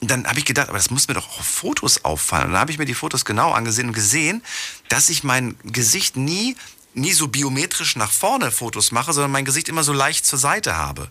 [0.03, 2.47] Und dann habe ich gedacht, aber das muss mir doch auch auf Fotos auffallen.
[2.47, 4.43] Und dann habe ich mir die Fotos genau angesehen und gesehen,
[4.89, 6.57] dass ich mein Gesicht nie,
[6.93, 10.77] nie so biometrisch nach vorne Fotos mache, sondern mein Gesicht immer so leicht zur Seite
[10.77, 11.09] habe.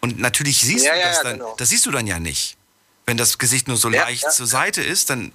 [0.00, 1.54] Und natürlich siehst Ja, du ja, das ja, dann, genau.
[1.58, 2.56] das siehst du dann ja nicht.
[3.04, 5.32] Wenn das Gesicht nur so leicht zur Seite ist, dann,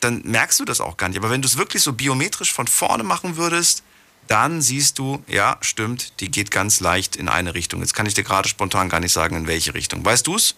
[0.00, 1.18] dann merkst du das auch gar nicht.
[1.18, 3.84] Aber wenn du es wirklich so biometrisch von vorne machen würdest,
[4.26, 7.82] dann siehst du, ja, stimmt, die geht ganz leicht in eine Richtung.
[7.82, 10.04] Jetzt kann ich dir gerade spontan gar nicht sagen, in welche Richtung.
[10.04, 10.56] Weißt du es?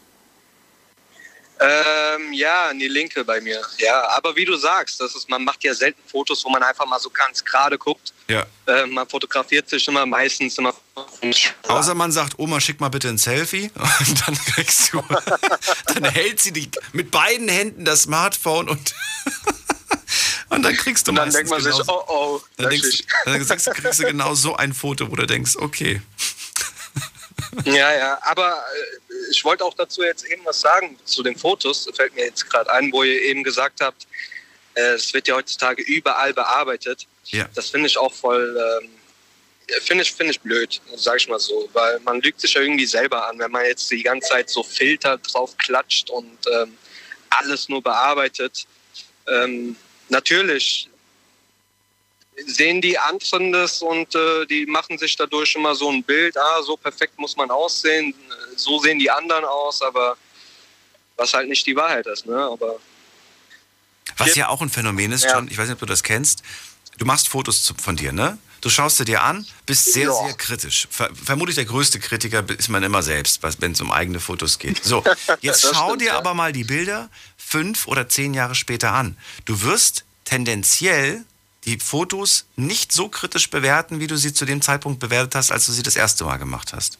[1.60, 3.62] Ähm, ja, in die linke bei mir.
[3.78, 6.86] Ja, aber wie du sagst, das ist, man macht ja selten Fotos, wo man einfach
[6.86, 8.12] mal so ganz gerade guckt.
[8.28, 8.44] Ja.
[8.66, 10.74] Äh, man fotografiert sich immer meistens immer.
[11.68, 13.70] Außer man sagt, Oma, schick mal bitte ein Selfie.
[14.00, 15.02] Und dann kriegst du,
[15.94, 18.94] dann hält sie die, mit beiden Händen das Smartphone und,
[20.50, 23.02] und dann kriegst du Und dann meistens denkt man sich, genau- oh oh, dann, denkst,
[23.24, 26.02] dann kriegst, kriegst du genau so ein Foto, wo du denkst, okay.
[27.64, 31.88] Ja, ja, aber äh, ich wollte auch dazu jetzt eben was sagen zu den Fotos.
[31.94, 34.06] Fällt mir jetzt gerade ein, wo ihr eben gesagt habt,
[34.74, 37.06] äh, es wird ja heutzutage überall bearbeitet.
[37.26, 37.48] Ja.
[37.54, 38.90] Das finde ich auch voll, ähm,
[39.80, 42.86] finde ich, finde ich blöd, sage ich mal so, weil man lügt sich ja irgendwie
[42.86, 46.76] selber an, wenn man jetzt die ganze Zeit so Filter drauf klatscht und ähm,
[47.30, 48.66] alles nur bearbeitet.
[49.26, 49.76] Ähm,
[50.08, 50.88] natürlich
[52.46, 56.62] sehen die anderen das und äh, die machen sich dadurch immer so ein Bild, ah,
[56.62, 58.14] so perfekt muss man aussehen,
[58.56, 60.16] so sehen die anderen aus, aber
[61.16, 62.36] was halt nicht die Wahrheit ist, ne?
[62.36, 62.76] Aber
[64.16, 65.34] Was ja auch ein Phänomen ist, Ja.
[65.34, 66.42] John, ich weiß nicht, ob du das kennst.
[66.98, 68.38] Du machst Fotos von dir, ne?
[68.60, 70.12] Du schaust sie dir an, bist sehr, Ja.
[70.24, 70.88] sehr kritisch.
[70.90, 74.58] Ver vermutlich der größte Kritiker ist man immer selbst, was- wenn es um eigene Fotos
[74.58, 74.82] geht.
[74.84, 75.04] So,
[75.40, 76.18] jetzt schau stimmt, dir ja.
[76.18, 79.16] aber mal die Bilder fünf oder zehn Jahre später an.
[79.44, 81.24] Du wirst tendenziell
[81.64, 85.66] die Fotos nicht so kritisch bewerten, wie du sie zu dem Zeitpunkt bewertet hast, als
[85.66, 86.98] du sie das erste Mal gemacht hast.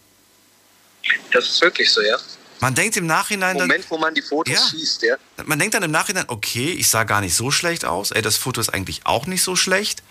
[1.32, 2.16] das ist wirklich so, ja.
[2.61, 4.66] Man denkt im Nachhinein dann, Moment, wo man die Fotos Ja.
[4.70, 5.16] schießt, ja.
[5.45, 8.11] man denkt dann im Nachhinein, okay, ich sah gar nicht so schlecht aus.
[8.11, 10.03] Ey, das Foto ist eigentlich auch nicht so schlecht.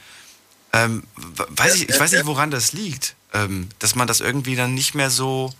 [0.71, 3.15] Ähm, weiß ich, ich weiß nicht, woran das liegt.
[3.34, 5.51] Ähm, dass man das irgendwie dann nicht mehr so,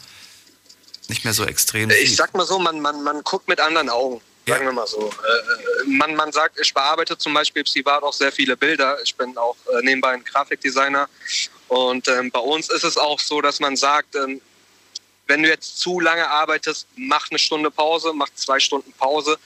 [1.07, 2.18] nicht mehr so extrem Ich sieht.
[2.18, 4.22] sag mal so, man, man, man guckt mit anderen Augen.
[4.45, 5.10] Sagen wir mal so.
[5.10, 8.98] Äh, man, man sagt, ich bearbeite zum Beispiel privat auch sehr viele Bilder.
[9.03, 11.07] Ich bin auch äh, nebenbei ein Grafikdesigner.
[11.70, 14.41] Und ähm, bei uns ist es auch so, dass man sagt, ähm,
[15.28, 19.38] wenn du jetzt zu lange arbeitest, mach eine Stunde Pause, mach zwei Stunden Pause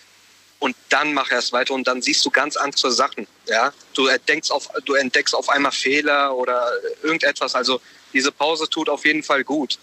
[0.60, 3.28] und dann mach erst weiter und dann siehst du ganz andere Sachen.
[3.46, 3.72] Ja?
[3.94, 4.10] Du,
[4.50, 6.72] auf, du entdeckst auf einmal Fehler oder
[7.04, 7.54] irgendetwas.
[7.54, 7.80] Also
[8.14, 9.78] diese Pause tut auf jeden Fall gut.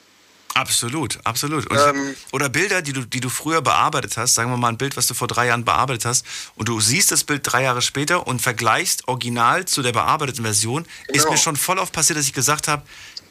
[0.55, 1.67] Absolut, absolut.
[1.69, 4.79] Und Ähm, oder Bilder, die du, die du früher bearbeitet hast, sagen wir mal ein
[4.79, 6.25] Bild, was du vor drei Jahren bearbeitet hast,
[6.55, 10.87] und du siehst das Bild drei Jahre später und vergleichst original zu der bearbeiteten Version,
[11.09, 11.33] ist Genau.
[11.33, 12.83] mir schon voll oft passiert, dass ich gesagt habe,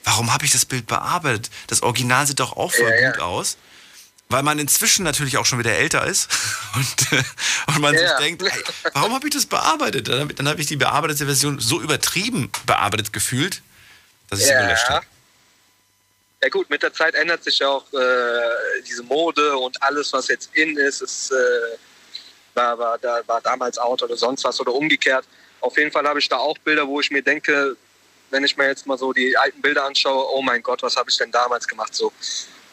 [0.03, 1.49] warum habe ich das Bild bearbeitet?
[1.67, 3.11] Das Original sieht doch auch voll Ja, ja.
[3.11, 3.57] gut aus.
[4.29, 6.27] Weil man inzwischen natürlich auch schon wieder älter ist
[6.75, 7.23] und, äh,
[7.67, 8.17] und man Ja, sich ja.
[8.19, 8.63] denkt, ey,
[8.93, 10.07] warum habe ich das bearbeitet?
[10.07, 13.61] Dann habe dann hab ich die bearbeitete Version so übertrieben bearbeitet gefühlt,
[14.29, 15.05] dass ich sie gelöscht habe.
[16.43, 20.49] Ja gut, mit der Zeit ändert sich auch äh, diese Mode und alles, was jetzt
[20.53, 21.77] in ist, ist äh,
[22.53, 25.25] war, war, da, war damals out oder sonst was oder umgekehrt.
[25.61, 27.77] Auf jeden Fall habe ich da auch Bilder, wo ich mir denke,
[28.29, 31.09] wenn ich mir jetzt mal so die alten Bilder anschaue, oh mein Gott, was habe
[31.09, 31.95] ich denn damals gemacht?
[31.95, 32.11] So,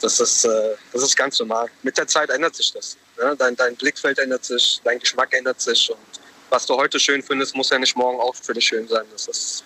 [0.00, 1.70] das ist, äh, das ist ganz normal.
[1.84, 2.96] Mit der Zeit ändert sich das.
[3.18, 3.36] Ne?
[3.38, 7.54] Dein, dein Blickfeld ändert sich, dein Geschmack ändert sich und was du heute schön findest,
[7.54, 9.06] muss ja nicht morgen auch für dich schön sein.
[9.12, 9.62] Das ist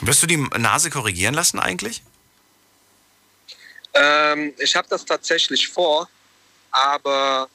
[0.00, 2.02] Wirst du die Nase korrigieren lassen eigentlich?
[3.94, 6.08] Ähm, ich habe das tatsächlich vor,
[6.70, 7.48] aber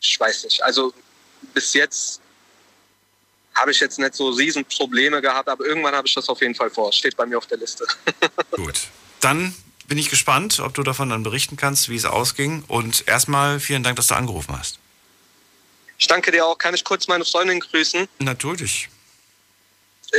[0.00, 0.62] ich weiß nicht.
[0.62, 0.92] Also
[1.54, 2.20] bis jetzt
[3.54, 6.54] habe ich jetzt nicht so riesen Probleme gehabt, aber irgendwann habe ich das auf jeden
[6.54, 6.92] Fall vor.
[6.92, 7.86] Steht bei mir auf der Liste.
[8.52, 8.88] Gut.
[9.20, 9.54] Dann
[9.86, 12.64] bin ich gespannt, ob du davon dann berichten kannst, wie es ausging.
[12.68, 14.78] Und erstmal vielen Dank, dass du angerufen hast.
[15.98, 16.56] Ich danke dir auch.
[16.56, 18.08] Kann ich kurz meine Freundin grüßen?
[18.20, 18.88] Natürlich.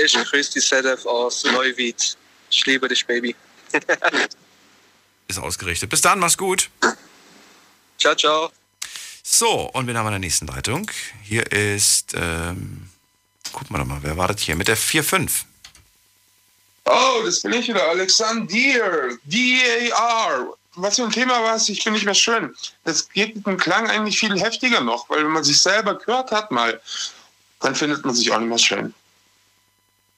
[0.03, 2.17] Ich grüße die Sedef aus Neuwied.
[2.51, 3.35] Ich liebe dich, Baby.
[5.29, 5.91] Ist ausgerichtet.
[5.91, 6.71] Bis dann, mach's gut.
[7.99, 8.51] Ciao, ciao.
[9.21, 10.89] So, und wir haben eine nächsten Leitung.
[11.23, 12.89] Hier ist, ähm,
[13.69, 14.55] wir doch mal, wer wartet hier?
[14.55, 15.43] Mit der 4-5.
[16.85, 18.47] Oh, das bin ich wieder, Alexander.
[19.23, 20.53] D-A-R.
[20.73, 21.69] Was für ein Thema war es?
[21.69, 22.55] Ich bin nicht mehr schön.
[22.83, 26.31] Das geht mit dem Klang eigentlich viel heftiger noch, weil wenn man sich selber gehört
[26.31, 26.81] hat mal,
[27.59, 28.95] dann findet man sich auch nicht mehr schön.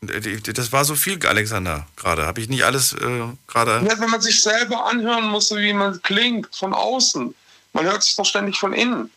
[0.02, 2.26] Das war so viel, Alexander, gerade.
[2.26, 3.86] Habe ich nicht alles äh, gerade.
[3.88, 7.36] Ja, wenn man sich selber anhören muss, wie man klingt, von außen.
[7.74, 9.12] Man hört sich doch ständig von innen.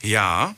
[0.00, 0.54] Ja.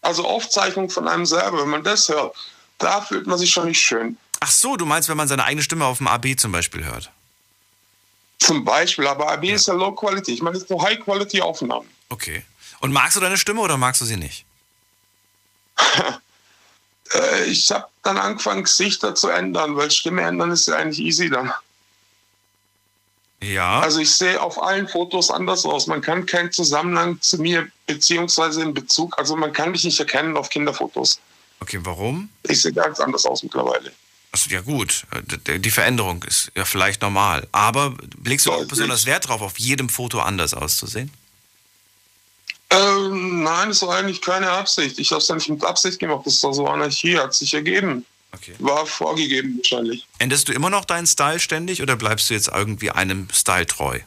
[0.00, 2.34] Also Aufzeichnung von einem selber, wenn man das hört,
[2.78, 4.16] da fühlt man sich schon nicht schön.
[4.40, 7.10] Ach so, du meinst, wenn man seine eigene Stimme auf dem AB zum Beispiel hört?
[8.38, 10.32] Zum Beispiel, aber AB ist ja Low Quality.
[10.32, 11.86] Ich meine, das ist so High Quality Aufnahmen.
[12.08, 12.42] Okay.
[12.80, 14.46] Und magst du deine Stimme oder magst du sie nicht?
[17.12, 21.28] Äh, ich habe dann angefangen, Gesichter zu ändern, weil Stimme ändern ist ja eigentlich easy
[21.28, 21.52] dann.
[23.42, 23.80] Ja.
[23.80, 25.86] Also ich sehe auf allen Fotos anders aus.
[25.86, 30.36] Man kann keinen Zusammenhang zu mir beziehungsweise in Bezug, also man kann mich nicht erkennen
[30.36, 31.18] auf Kinderfotos.
[31.60, 32.28] Okay, warum?
[32.44, 33.92] Ich sehe ganz anders aus mittlerweile.
[34.32, 35.04] Achso, ja gut.
[35.46, 37.48] Äh, Die Veränderung ist ja vielleicht normal.
[37.52, 41.10] Aber legst du auch besonders Wert drauf, auf jedem Foto anders auszusehen?
[42.70, 44.98] Ähm, nein, das war eigentlich keine Absicht.
[44.98, 46.22] Ich habe es ja nicht mit Absicht gemacht.
[46.24, 48.06] Das war so Anarchie, hat sich ergeben.
[48.32, 48.54] Okay.
[48.60, 50.06] War vorgegeben wahrscheinlich.
[50.18, 53.98] Änderst du immer noch deinen Style ständig oder bleibst du jetzt irgendwie einem Style treu?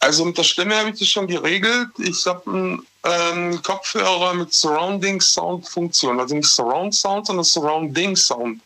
[0.00, 1.88] Also mit der Stimme habe ich das schon geregelt.
[1.98, 6.20] Ich habe einen ähm, Kopfhörer mit Surrounding Sound Funktion.
[6.20, 8.60] Also nicht Surround Sound, sondern Surrounding Sound.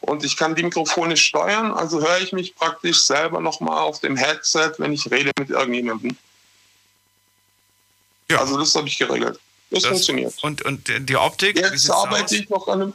[0.00, 4.16] Und ich kann die Mikrofone steuern, also höre ich mich praktisch selber nochmal auf dem
[4.16, 6.16] Headset, wenn ich rede mit irgendjemandem.
[8.30, 8.40] Ja.
[8.40, 9.38] Also das habe ich geregelt.
[9.70, 10.34] Das, funktioniert.
[10.42, 11.58] Und, und die Optik?
[11.58, 12.32] Jetzt arbeite aus?
[12.32, 12.94] ich noch an dem,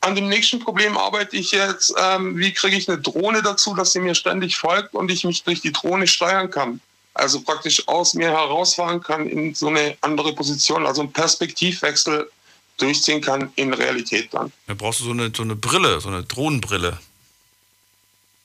[0.00, 3.92] an dem nächsten Problem arbeite ich jetzt, ähm, wie kriege ich eine Drohne dazu, dass
[3.92, 6.80] sie mir ständig folgt und ich mich durch die Drohne steuern kann.
[7.14, 12.30] Also praktisch aus mir herausfahren kann in so eine andere Position, also einen Perspektivwechsel
[12.76, 14.52] durchziehen kann in Realität dann.
[14.66, 16.98] Da brauchst du so eine, so eine Brille, so eine Drohnenbrille.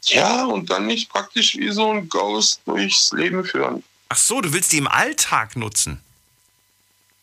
[0.04, 3.84] Ja, und dann nicht praktisch wie so ein Ghost durchs Leben führen.
[4.12, 6.02] Ach so, du willst die im Alltag nutzen?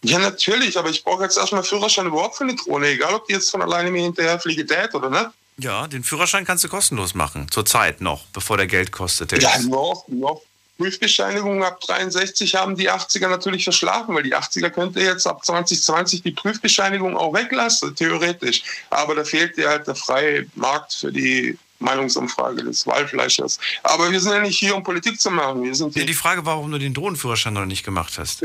[0.00, 3.34] Ja, natürlich, aber ich brauche jetzt erstmal Führerschein überhaupt für eine Drohne, egal ob die
[3.34, 5.26] jetzt von alleine mir hinterher fliegt oder nicht.
[5.58, 7.46] Ja, den Führerschein kannst du kostenlos machen.
[7.50, 9.32] Zurzeit noch, bevor der Geld kostet.
[9.32, 10.40] Der Ja, ist- noch, noch.
[10.78, 16.22] Prüfbescheinigung ab 63 haben die 80er natürlich verschlafen, weil die 80er könnte jetzt ab 2020
[16.22, 18.62] die Prüfbescheinigung auch weglassen, theoretisch.
[18.88, 23.58] Aber da fehlt dir halt der freie Markt für die Meinungsumfrage des Wahlfleischers.
[23.82, 25.62] Aber wir sind ja nicht hier, um Politik zu machen.
[25.62, 28.42] Wir sind Ja, die Frage war, warum du den Drohnenführerschein noch nicht gemacht hast.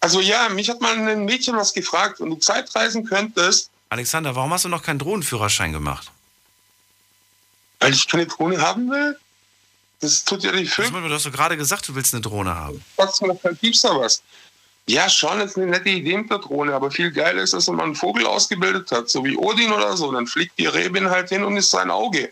[0.00, 4.52] Also ja, mich hat mal ein Mädchen was gefragt, wenn du Zeitreisen könntest, Alexander, warum
[4.52, 6.10] hast du noch keinen Drohnenführerschein gemacht?
[7.80, 9.16] weil ich keine Drohne haben will.
[10.00, 10.92] Das tut ja Das, Film.
[10.92, 12.82] du hast doch gerade gesagt, du willst eine Drohne haben.
[12.96, 14.22] Was noch gibt's da was?
[14.88, 17.76] Ja, schon ist eine nette Idee mit der Drohne, aber viel geiler ist, dass wenn
[17.76, 21.28] man einen Vogel ausgebildet hat, so wie Odin oder so, dann fliegt die Rebin halt
[21.28, 22.30] hin und ist sein Auge.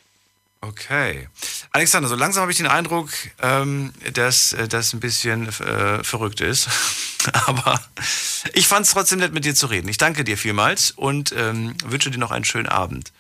[0.63, 1.29] Okay.
[1.73, 3.11] Alexander, so langsam habe ich den Eindruck,
[3.43, 6.69] ähm, dass äh, das ein bisschen äh, verrückt ist.
[7.47, 7.79] Aber
[8.55, 9.89] ich fand es trotzdem nett, mit dir zu reden.
[9.89, 13.13] Ich danke dir vielmals und ähm, wünsche dir noch einen schönen Abend.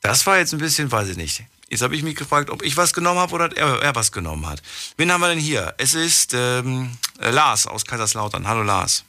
[0.00, 1.42] Das war jetzt ein bisschen, weiß ich nicht.
[1.70, 4.44] Jetzt habe ich mich gefragt, ob ich was genommen habe oder er, er, was genommen
[4.46, 4.60] hat.
[4.96, 5.72] Wen haben wir denn hier?
[5.78, 8.48] Es ist ähm, äh, Lars aus Kaiserslautern.
[8.48, 9.04] Hallo Lars.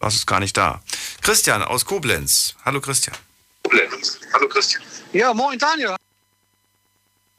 [0.00, 0.82] Lars ist gar nicht da.
[1.22, 2.56] Christian aus Koblenz.
[2.64, 3.16] Hallo Christian.
[3.62, 4.18] Koblenz.
[4.32, 4.82] Hallo Christian.
[5.12, 5.94] Ja, moin Daniel.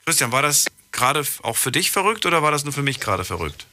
[0.06, 3.26] Christian, war das gerade auch für dich verrückt oder war das nur für mich gerade
[3.26, 3.66] verrückt?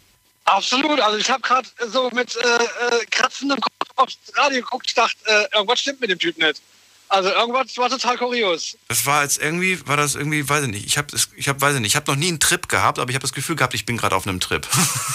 [0.44, 0.98] Absolut.
[0.98, 4.86] Also ich habe gerade so mit äh, äh, kratzendem Kopf aufs Radio geguckt.
[4.88, 6.60] Ich dachte, äh, irgendwas stimmt mit dem Typ nicht.
[7.08, 8.76] Also irgendwas war total kurios.
[8.88, 10.86] Das war jetzt irgendwie, war das irgendwie, weiß ich nicht.
[10.86, 11.92] Ich habe, ich habe, weiß ich nicht.
[11.92, 13.96] Ich habe noch nie einen Trip gehabt, aber ich habe das Gefühl gehabt, ich bin
[13.96, 14.66] gerade auf einem Trip.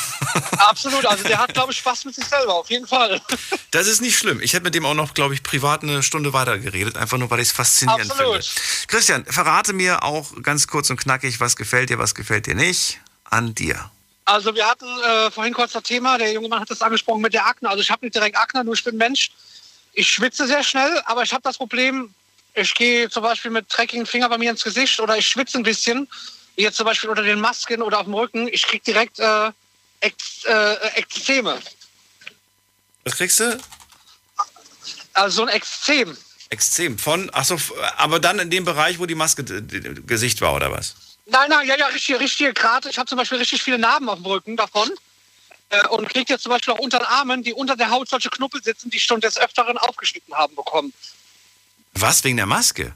[0.57, 1.05] Absolut.
[1.05, 2.55] Also der hat, glaube ich, Spaß mit sich selber.
[2.55, 3.21] Auf jeden Fall.
[3.71, 4.41] Das ist nicht schlimm.
[4.41, 7.29] Ich hätte mit dem auch noch, glaube ich, privat eine Stunde weiter geredet, einfach nur,
[7.29, 8.43] weil ich es faszinierend Absolut.
[8.43, 8.61] finde.
[8.87, 12.99] Christian, verrate mir auch ganz kurz und knackig, was gefällt dir, was gefällt dir nicht
[13.25, 13.91] an dir.
[14.25, 17.33] Also wir hatten äh, vorhin kurz das Thema, der junge Mann hat das angesprochen mit
[17.33, 17.69] der Akne.
[17.69, 19.31] Also ich habe nicht direkt Akne, nur ich bin Mensch.
[19.93, 22.13] Ich schwitze sehr schnell, aber ich habe das Problem,
[22.55, 25.63] ich gehe zum Beispiel mit dreckigen Finger bei mir ins Gesicht oder ich schwitze ein
[25.63, 26.07] bisschen,
[26.55, 28.47] jetzt zum Beispiel unter den Masken oder auf dem Rücken.
[28.47, 29.51] Ich kriege direkt äh,
[30.01, 31.59] Ex, äh, Ekzeme.
[33.05, 33.59] Was kriegst du?
[35.13, 36.17] Also so ein Exzem.
[36.49, 37.57] Exzem von, achso,
[37.97, 40.95] aber dann in dem Bereich, wo die Maske Gesicht war, oder was?
[41.25, 42.89] Nein, nein, ja, ja, richtig, richtig gerade.
[42.89, 44.91] Ich habe zum Beispiel richtig viele Narben auf dem Rücken davon.
[45.73, 48.29] Äh, und kriegt jetzt zum Beispiel auch unter den Armen, die unter der Haut solche
[48.29, 50.93] Knuppel sitzen, die schon des Öfteren aufgeschnitten haben bekommen.
[51.93, 52.93] Was, wegen der Maske?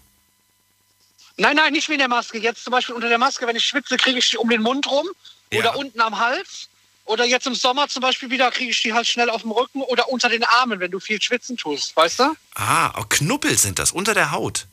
[1.37, 2.37] Nein, nein, nicht wegen der Maske.
[2.37, 4.89] Jetzt zum Beispiel unter der Maske, wenn ich schwitze, kriege ich die um den Mund
[4.89, 5.07] rum
[5.51, 5.59] ja.
[5.59, 6.69] oder unten am Hals.
[7.05, 9.81] Oder jetzt im Sommer zum Beispiel wieder kriege ich die halt schnell auf dem Rücken
[9.81, 12.35] oder unter den Armen, wenn du viel schwitzen tust, weißt du?
[12.55, 14.65] Ah, auch Knuppel sind das, unter der Haut.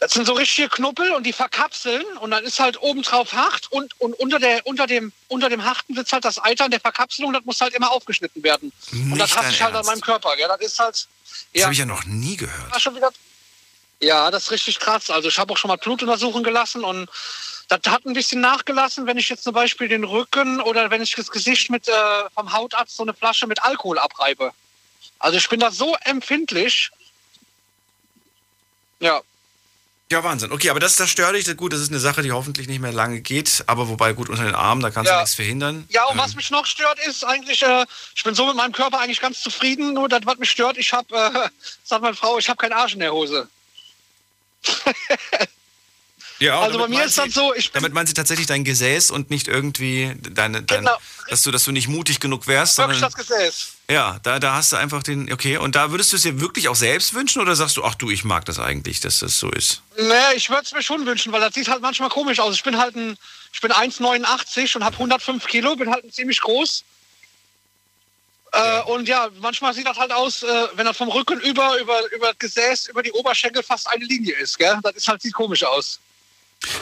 [0.00, 4.00] Das sind so richtige Knuppel und die verkapseln und dann ist halt obendrauf Hacht und,
[4.00, 7.32] und unter, der, unter, dem, unter dem Hachten sitzt halt das Eiter in der Verkapselung,
[7.32, 8.72] das muss halt immer aufgeschnitten werden.
[8.92, 10.38] Nicht und das hat sich halt an meinem Körper.
[10.38, 11.08] Ja, das ist halt.
[11.52, 12.84] Das habe ich ja noch nie gehört.
[12.84, 13.10] Ja, wieder,
[14.00, 15.10] ja, das ist richtig krass.
[15.10, 17.10] Also ich habe auch schon mal Blut untersuchen gelassen und
[17.66, 21.14] das hat ein bisschen nachgelassen, wenn ich jetzt zum Beispiel den Rücken oder wenn ich
[21.14, 21.92] das Gesicht mit äh,
[22.34, 24.52] vom Hautarzt so eine Flasche mit Alkohol abreibe.
[25.18, 26.90] Also ich bin da so empfindlich.
[29.00, 29.20] Ja,
[30.10, 30.52] ja, Wahnsinn.
[30.52, 31.54] Okay, aber das, das stört dich.
[31.56, 33.62] Gut, das ist eine Sache, die hoffentlich nicht mehr lange geht.
[33.66, 35.16] Aber wobei, gut, unter den Armen, da kannst ja.
[35.16, 35.86] du nichts verhindern.
[35.90, 36.18] Ja, und ähm.
[36.18, 39.42] was mich noch stört, ist eigentlich, äh, ich bin so mit meinem Körper eigentlich ganz
[39.42, 39.92] zufrieden.
[39.92, 41.48] Nur das, was mich stört, ich habe, äh,
[41.84, 43.48] sagt meine Frau, ich habe keinen Arsch in der Hose.
[46.40, 49.30] Ja, also bei mir ist das so, ich Damit meint sie tatsächlich dein Gesäß und
[49.30, 50.96] nicht irgendwie deine, deine genau.
[51.28, 52.78] dass du, dass du nicht mutig genug wärst.
[52.78, 53.72] Wirklich das Gesäß.
[53.90, 56.68] Ja, da, da hast du einfach den, okay, und da würdest du es dir wirklich
[56.68, 59.50] auch selbst wünschen oder sagst du, ach du, ich mag das eigentlich, dass das so
[59.50, 59.82] ist?
[59.96, 62.54] Nee, ich würde es mir schon wünschen, weil das sieht halt manchmal komisch aus.
[62.54, 63.18] Ich bin halt ein,
[63.52, 66.84] ich bin 1,89 und habe 105 Kilo, bin halt ziemlich groß.
[68.52, 72.12] Äh, und ja, manchmal sieht das halt aus, äh, wenn das vom Rücken über, über,
[72.12, 74.78] über das Gesäß, über die Oberschenkel fast eine Linie ist, gell?
[74.82, 75.98] Das ist halt, sieht komisch aus.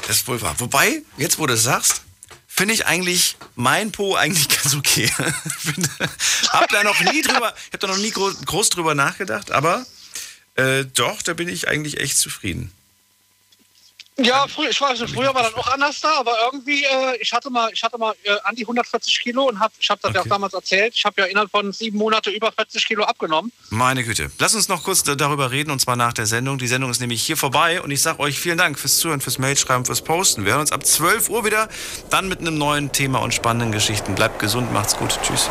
[0.06, 0.54] Das ist wohl wahr.
[0.58, 2.02] Wobei, jetzt wo du es sagst,
[2.46, 5.10] finde ich eigentlich mein Po eigentlich ganz okay.
[6.48, 9.84] hab da noch nie drüber, ich habe da noch nie groß, groß drüber nachgedacht, aber
[10.54, 12.72] äh, doch, da bin ich eigentlich echt zufrieden.
[14.18, 17.32] Ja, früher, ich weiß nicht, früher war das auch anders da, aber irgendwie, äh, ich
[17.34, 20.08] hatte mal, ich hatte mal äh, an die 140 Kilo und hab, ich habe das
[20.08, 20.18] okay.
[20.18, 20.94] ja auch damals erzählt.
[20.94, 23.52] Ich habe ja innerhalb von sieben Monaten über 40 Kilo abgenommen.
[23.68, 24.30] Meine Güte.
[24.38, 26.56] Lass uns noch kurz darüber reden und zwar nach der Sendung.
[26.56, 29.38] Die Sendung ist nämlich hier vorbei und ich sage euch vielen Dank fürs Zuhören, fürs
[29.38, 30.46] Mailschreiben, fürs Posten.
[30.46, 31.68] Wir hören uns ab 12 Uhr wieder,
[32.08, 34.14] dann mit einem neuen Thema und spannenden Geschichten.
[34.14, 35.18] Bleibt gesund, macht's gut.
[35.22, 35.50] Tschüss.